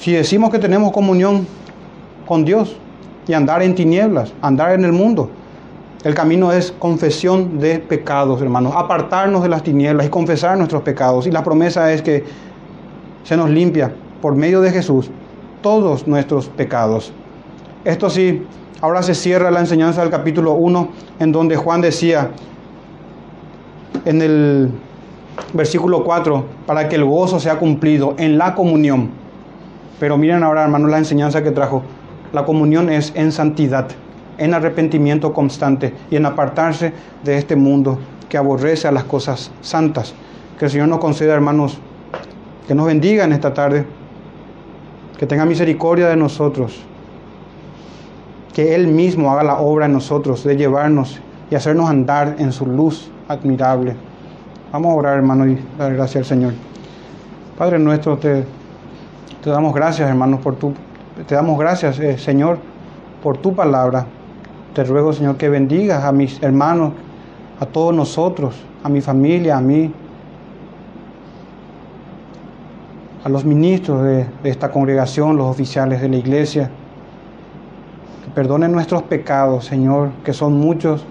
Si 0.00 0.10
decimos 0.10 0.50
que 0.50 0.58
tenemos 0.58 0.90
comunión 0.90 1.46
con 2.26 2.44
Dios 2.44 2.76
y 3.28 3.34
andar 3.34 3.62
en 3.62 3.76
tinieblas, 3.76 4.32
andar 4.42 4.72
en 4.72 4.84
el 4.84 4.92
mundo, 4.92 5.30
el 6.02 6.14
camino 6.14 6.50
es 6.50 6.72
confesión 6.72 7.58
de 7.58 7.78
pecados, 7.78 8.40
hermanos, 8.40 8.72
apartarnos 8.74 9.42
de 9.42 9.50
las 9.50 9.62
tinieblas 9.62 10.06
y 10.06 10.08
confesar 10.08 10.56
nuestros 10.56 10.80
pecados. 10.82 11.26
Y 11.26 11.30
la 11.30 11.44
promesa 11.44 11.92
es 11.92 12.00
que 12.00 12.24
se 13.22 13.36
nos 13.36 13.50
limpia 13.50 13.92
por 14.22 14.34
medio 14.34 14.62
de 14.62 14.70
Jesús 14.70 15.10
todos 15.60 16.06
nuestros 16.06 16.48
pecados. 16.48 17.12
Esto 17.84 18.08
sí, 18.08 18.46
ahora 18.80 19.02
se 19.02 19.14
cierra 19.14 19.50
la 19.50 19.60
enseñanza 19.60 20.00
del 20.00 20.10
capítulo 20.10 20.52
1, 20.54 20.88
en 21.18 21.32
donde 21.32 21.56
Juan 21.56 21.82
decía 21.82 22.30
en 24.06 24.22
el 24.22 24.70
versículo 25.52 26.02
4, 26.02 26.44
para 26.66 26.88
que 26.88 26.96
el 26.96 27.04
gozo 27.04 27.38
sea 27.38 27.58
cumplido 27.58 28.14
en 28.16 28.38
la 28.38 28.54
comunión. 28.54 29.10
Pero 29.98 30.16
miren 30.16 30.44
ahora, 30.44 30.62
hermanos, 30.62 30.90
la 30.90 30.96
enseñanza 30.96 31.42
que 31.42 31.50
trajo. 31.50 31.82
La 32.32 32.46
comunión 32.46 32.88
es 32.88 33.12
en 33.14 33.32
santidad 33.32 33.88
en 34.40 34.54
arrepentimiento 34.54 35.32
constante 35.32 35.94
y 36.10 36.16
en 36.16 36.26
apartarse 36.26 36.92
de 37.22 37.36
este 37.36 37.54
mundo 37.54 37.98
que 38.28 38.38
aborrece 38.38 38.88
a 38.88 38.92
las 38.92 39.04
cosas 39.04 39.52
santas. 39.60 40.14
Que 40.58 40.64
el 40.64 40.70
Señor 40.70 40.88
nos 40.88 40.98
conceda, 40.98 41.34
hermanos, 41.34 41.78
que 42.66 42.74
nos 42.74 42.86
bendiga 42.86 43.24
en 43.24 43.32
esta 43.32 43.52
tarde, 43.52 43.84
que 45.18 45.26
tenga 45.26 45.44
misericordia 45.44 46.08
de 46.08 46.16
nosotros, 46.16 46.80
que 48.54 48.74
Él 48.74 48.86
mismo 48.86 49.30
haga 49.30 49.44
la 49.44 49.60
obra 49.60 49.86
en 49.86 49.92
nosotros 49.92 50.42
de 50.42 50.56
llevarnos 50.56 51.20
y 51.50 51.54
hacernos 51.54 51.90
andar 51.90 52.36
en 52.38 52.50
su 52.50 52.64
luz 52.64 53.10
admirable. 53.28 53.94
Vamos 54.72 54.92
a 54.92 54.94
orar, 54.94 55.16
hermano, 55.16 55.46
y 55.46 55.58
dar 55.76 55.92
gracias 55.92 56.16
al 56.16 56.24
Señor. 56.24 56.52
Padre 57.58 57.78
nuestro, 57.78 58.16
te, 58.16 58.44
te 59.44 59.50
damos 59.50 59.74
gracias, 59.74 60.08
hermanos, 60.08 60.40
por 60.40 60.56
tu, 60.56 60.72
te 61.26 61.34
damos 61.34 61.58
gracias, 61.58 61.98
eh, 61.98 62.16
Señor, 62.16 62.58
por 63.22 63.36
tu 63.36 63.54
palabra. 63.54 64.06
Te 64.74 64.84
ruego, 64.84 65.12
Señor, 65.12 65.36
que 65.36 65.48
bendigas 65.48 66.04
a 66.04 66.12
mis 66.12 66.40
hermanos, 66.42 66.92
a 67.58 67.66
todos 67.66 67.94
nosotros, 67.94 68.54
a 68.84 68.88
mi 68.88 69.00
familia, 69.00 69.56
a 69.56 69.60
mí, 69.60 69.92
a 73.24 73.28
los 73.28 73.44
ministros 73.44 74.02
de, 74.04 74.26
esta 74.44 74.70
congregación, 74.70 75.36
los 75.36 75.46
oficiales 75.46 76.00
de 76.00 76.08
la 76.08 76.16
iglesia. 76.16 76.70
Que 78.24 78.30
perdonen 78.30 78.70
nuestros 78.70 79.02
pecados, 79.02 79.64
Señor, 79.64 80.10
que 80.24 80.32
son 80.32 80.54
muchos. 80.54 81.04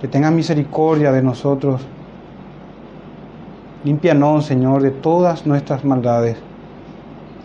Que 0.00 0.08
tengan 0.08 0.36
misericordia 0.36 1.12
de 1.12 1.22
nosotros. 1.22 1.86
Límpianos, 3.84 4.44
Señor, 4.44 4.82
de 4.82 4.90
todas 4.90 5.46
nuestras 5.46 5.84
maldades. 5.84 6.36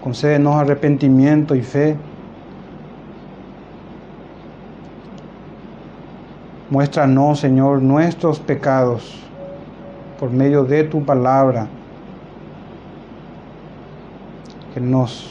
Concédenos 0.03 0.55
arrepentimiento 0.55 1.55
y 1.55 1.61
fe. 1.61 1.95
Muéstranos, 6.67 7.39
Señor, 7.39 7.83
nuestros 7.83 8.39
pecados 8.39 9.21
por 10.19 10.31
medio 10.31 10.63
de 10.63 10.83
tu 10.83 11.03
palabra. 11.03 11.67
Que 14.73 14.79
nos 14.79 15.29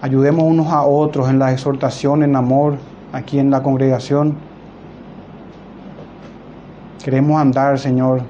ayudemos 0.00 0.44
unos 0.44 0.68
a 0.68 0.82
otros 0.82 1.28
en 1.28 1.38
la 1.38 1.52
exhortación, 1.52 2.22
en 2.22 2.36
amor, 2.36 2.76
aquí 3.12 3.38
en 3.38 3.50
la 3.50 3.62
congregación. 3.62 4.34
Queremos 7.04 7.38
andar, 7.38 7.78
Señor, 7.78 8.22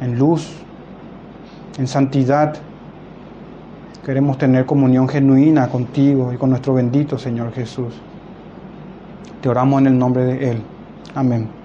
en 0.00 0.18
luz, 0.18 0.50
en 1.78 1.86
santidad. 1.86 2.54
Queremos 4.04 4.38
tener 4.38 4.64
comunión 4.64 5.08
genuina 5.10 5.68
contigo 5.68 6.32
y 6.32 6.38
con 6.38 6.48
nuestro 6.48 6.72
bendito 6.72 7.18
Señor 7.18 7.52
Jesús. 7.52 8.00
Te 9.42 9.48
oramos 9.48 9.80
en 9.80 9.86
el 9.88 9.98
nombre 9.98 10.24
de 10.24 10.50
Él. 10.50 10.62
Amén. 11.14 11.59